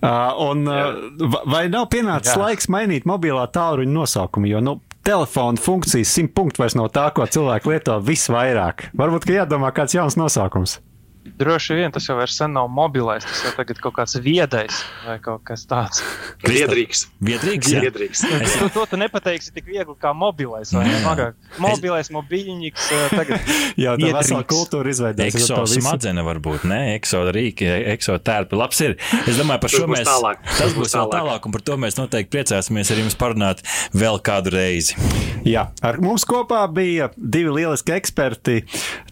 Uh, 0.00 0.36
un, 0.46 0.62
uh, 0.70 1.40
vai 1.50 1.64
nav 1.72 1.88
pienācis 1.90 2.36
jā. 2.36 2.38
laiks 2.38 2.70
mainīt 2.70 3.08
mobilā 3.10 3.48
tālruņa 3.50 3.90
nosaukumu? 3.96 4.46
Jo 4.52 4.60
nu, 4.62 4.76
telefona 5.06 5.58
funkcijas 5.60 6.12
simt 6.14 6.36
punktu 6.36 6.62
vairs 6.62 6.76
nav 6.78 6.92
tā, 6.94 7.08
ko 7.14 7.26
cilvēki 7.26 7.72
lieto 7.72 7.98
visvairāk. 8.06 8.90
Varbūt, 8.96 9.26
ka 9.26 9.40
jādomā 9.40 9.72
kāds 9.74 9.96
jauns 9.98 10.18
nosaukums. 10.20 10.78
Droši 11.20 11.74
vien 11.76 11.92
tas 11.92 12.06
jau 12.08 12.14
vairs 12.16 12.38
nav 12.48 12.68
mobilais, 12.72 13.24
tas 13.24 13.42
jau 13.44 13.50
tagad 13.52 13.80
kaut 13.84 13.92
kāds 13.98 14.16
viedais 14.24 14.78
vai 15.04 15.18
kaut 15.20 15.42
kas 15.44 15.66
tāds. 15.68 16.00
Viedrīgs. 16.44 17.02
Viedrīgs, 17.20 17.68
jā. 17.74 17.82
Viedrīgs. 17.84 18.22
Es... 18.38 18.54
To, 18.56 18.68
to 18.72 18.84
tu 18.88 19.00
nepateiksi 19.00 19.52
tik 19.52 19.68
viegli 19.68 19.96
kā 20.00 20.14
mobilais? 20.16 20.72
Mobilais, 21.60 22.08
mobiļņiks, 22.14 22.88
tagad. 23.12 23.52
jā, 23.84 23.96
tā 24.00 24.12
vesela 24.16 24.46
kultūra 24.48 24.94
izveidās. 24.94 25.36
Ekso 25.36 25.60
smadzenes 25.68 26.24
varbūt, 26.24 26.64
ne? 26.70 26.80
Ekso 26.94 27.20
rīki, 27.36 27.68
ekso 27.92 28.16
tērpi. 28.16 28.56
Labs 28.56 28.80
ir. 28.86 28.96
Es 29.26 29.36
domāju, 29.36 29.64
par 29.66 29.74
šo 29.76 29.90
mēs. 29.92 30.08
Tālāk. 30.08 30.40
Tas 30.48 30.76
būs 30.76 30.96
vēl 30.96 31.12
tālāk, 31.18 31.44
un 31.44 31.56
par 31.56 31.66
to 31.68 31.76
mēs 31.84 32.00
noteikti 32.00 32.32
priecāsimies 32.32 32.94
ar 32.94 33.04
jums 33.04 33.18
parunāt 33.20 33.60
vēl 33.92 34.20
kādu 34.24 34.56
reizi. 34.56 34.96
Jā, 35.44 35.70
ar 35.84 36.00
mums 36.04 36.24
kopā 36.28 36.64
bija 36.72 37.08
divi 37.16 37.52
lieliski 37.60 37.94
eksperti. 37.96 38.60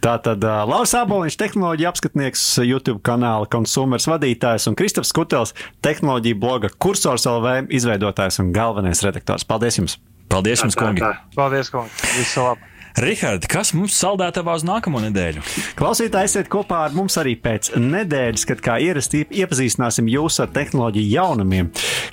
Tātad 0.05 0.43
uh, 0.45 0.65
Lauris 0.69 0.93
Aboliņš, 0.97 1.37
tehnoloģija 1.41 1.93
apskatnieks, 1.99 2.43
YouTube 2.63 3.01
kanāla 3.03 3.49
konsumers 3.51 4.07
vadītājs 4.07 4.69
un 4.71 4.77
Kristofs 4.79 5.11
Kutels, 5.17 5.55
tehnoloģija 5.83 6.39
bloga 6.39 6.71
Kursors 6.79 7.27
LV 7.27 7.73
izveidotājs 7.75 8.39
un 8.39 8.53
galvenais 8.55 9.03
redaktors. 9.03 9.47
Paldies 9.49 9.81
jums! 9.81 9.99
Paldies 10.31 10.63
jums, 10.63 10.79
kungi! 10.79 11.03
Paldies, 11.35 11.73
kungi! 11.75 11.91
Visu 12.15 12.45
labu! 12.45 12.78
Rihards, 12.99 13.47
kas 13.47 13.71
mums 13.79 13.95
saldētavā 13.95 14.57
uz 14.59 14.65
nākamo 14.67 14.99
nedēļu? 15.05 15.43
Klausītāji, 15.79 16.27
esiet 16.27 16.49
kopā 16.51 16.81
ar 16.89 16.95
mums 16.97 17.15
arī 17.21 17.37
pēc 17.39 17.71
nedēļas, 17.79 18.45
kad 18.49 18.63
kā 18.65 18.79
ierasti 18.83 19.21
iepazīstināsim 19.39 20.09
jūs 20.11 20.41
ar 20.43 20.51
tehnoloģiju 20.57 21.13
jaunumiem, 21.13 21.69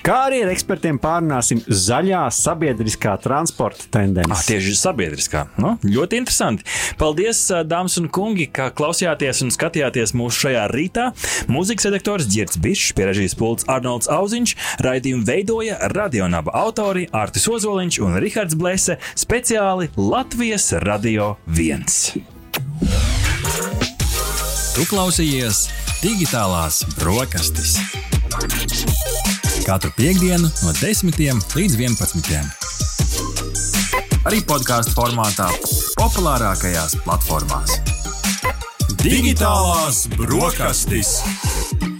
kā 0.05 0.17
arī 0.27 0.43
ar 0.45 0.51
ekspertiem 0.53 0.99
pārunāsim 1.01 1.63
zaļā 1.65 2.27
sabiedriskā 2.37 3.15
transporta 3.23 3.87
tendences. 3.95 4.35
Ah, 4.35 4.43
tieši 4.45 4.75
sabiedriskā. 4.77 5.47
Nu, 5.57 5.71
ļoti 5.81 6.19
interesanti. 6.21 6.67
Paldies, 7.01 7.41
dāmas 7.65 7.97
un 8.01 8.11
kungi, 8.13 8.45
ka 8.53 8.69
klausījāties 8.75 9.41
un 9.47 9.55
skatījāties 9.55 10.13
mūsu 10.13 10.45
šajā 10.45 10.67
rītā. 10.69 11.07
Mūzikas 11.49 11.89
redaktors 11.89 12.29
Girts 12.29 12.61
Bišs, 12.61 12.93
pierežījis 12.99 13.37
pults 13.41 13.65
Arnolds 13.71 14.11
Auziņš, 14.13 14.53
raidījumu 14.85 15.25
veidoja 15.25 15.81
radionāba 15.95 16.53
autori 16.61 17.09
Artis 17.09 17.49
Ozoliņš 17.49 18.01
un 18.05 18.21
Rihards 18.21 18.59
Blese 18.59 18.99
speciāli 19.17 19.89
Latvijas 19.97 20.74
Radio 20.83 21.35
1. 21.47 21.83
Tu 24.75 24.83
klausījies 24.89 25.69
digitālās 26.01 26.81
brokastis. 26.97 27.77
Katru 29.63 29.91
piekdienu 29.95 30.49
no 30.49 30.73
10 30.75 31.15
līdz 31.55 31.77
11. 31.79 32.41
Arī 34.27 34.41
podkāstu 34.49 34.97
formātā, 34.97 35.47
populārākajās 35.95 36.97
platformās. 37.05 37.77
Digitālās 38.99 40.05
brokastis. 40.17 41.21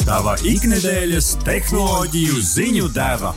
Tava 0.04 0.36
ikdienas 0.44 1.36
tehnoloģiju 1.48 2.44
ziņu 2.52 2.92
deva. 2.98 3.32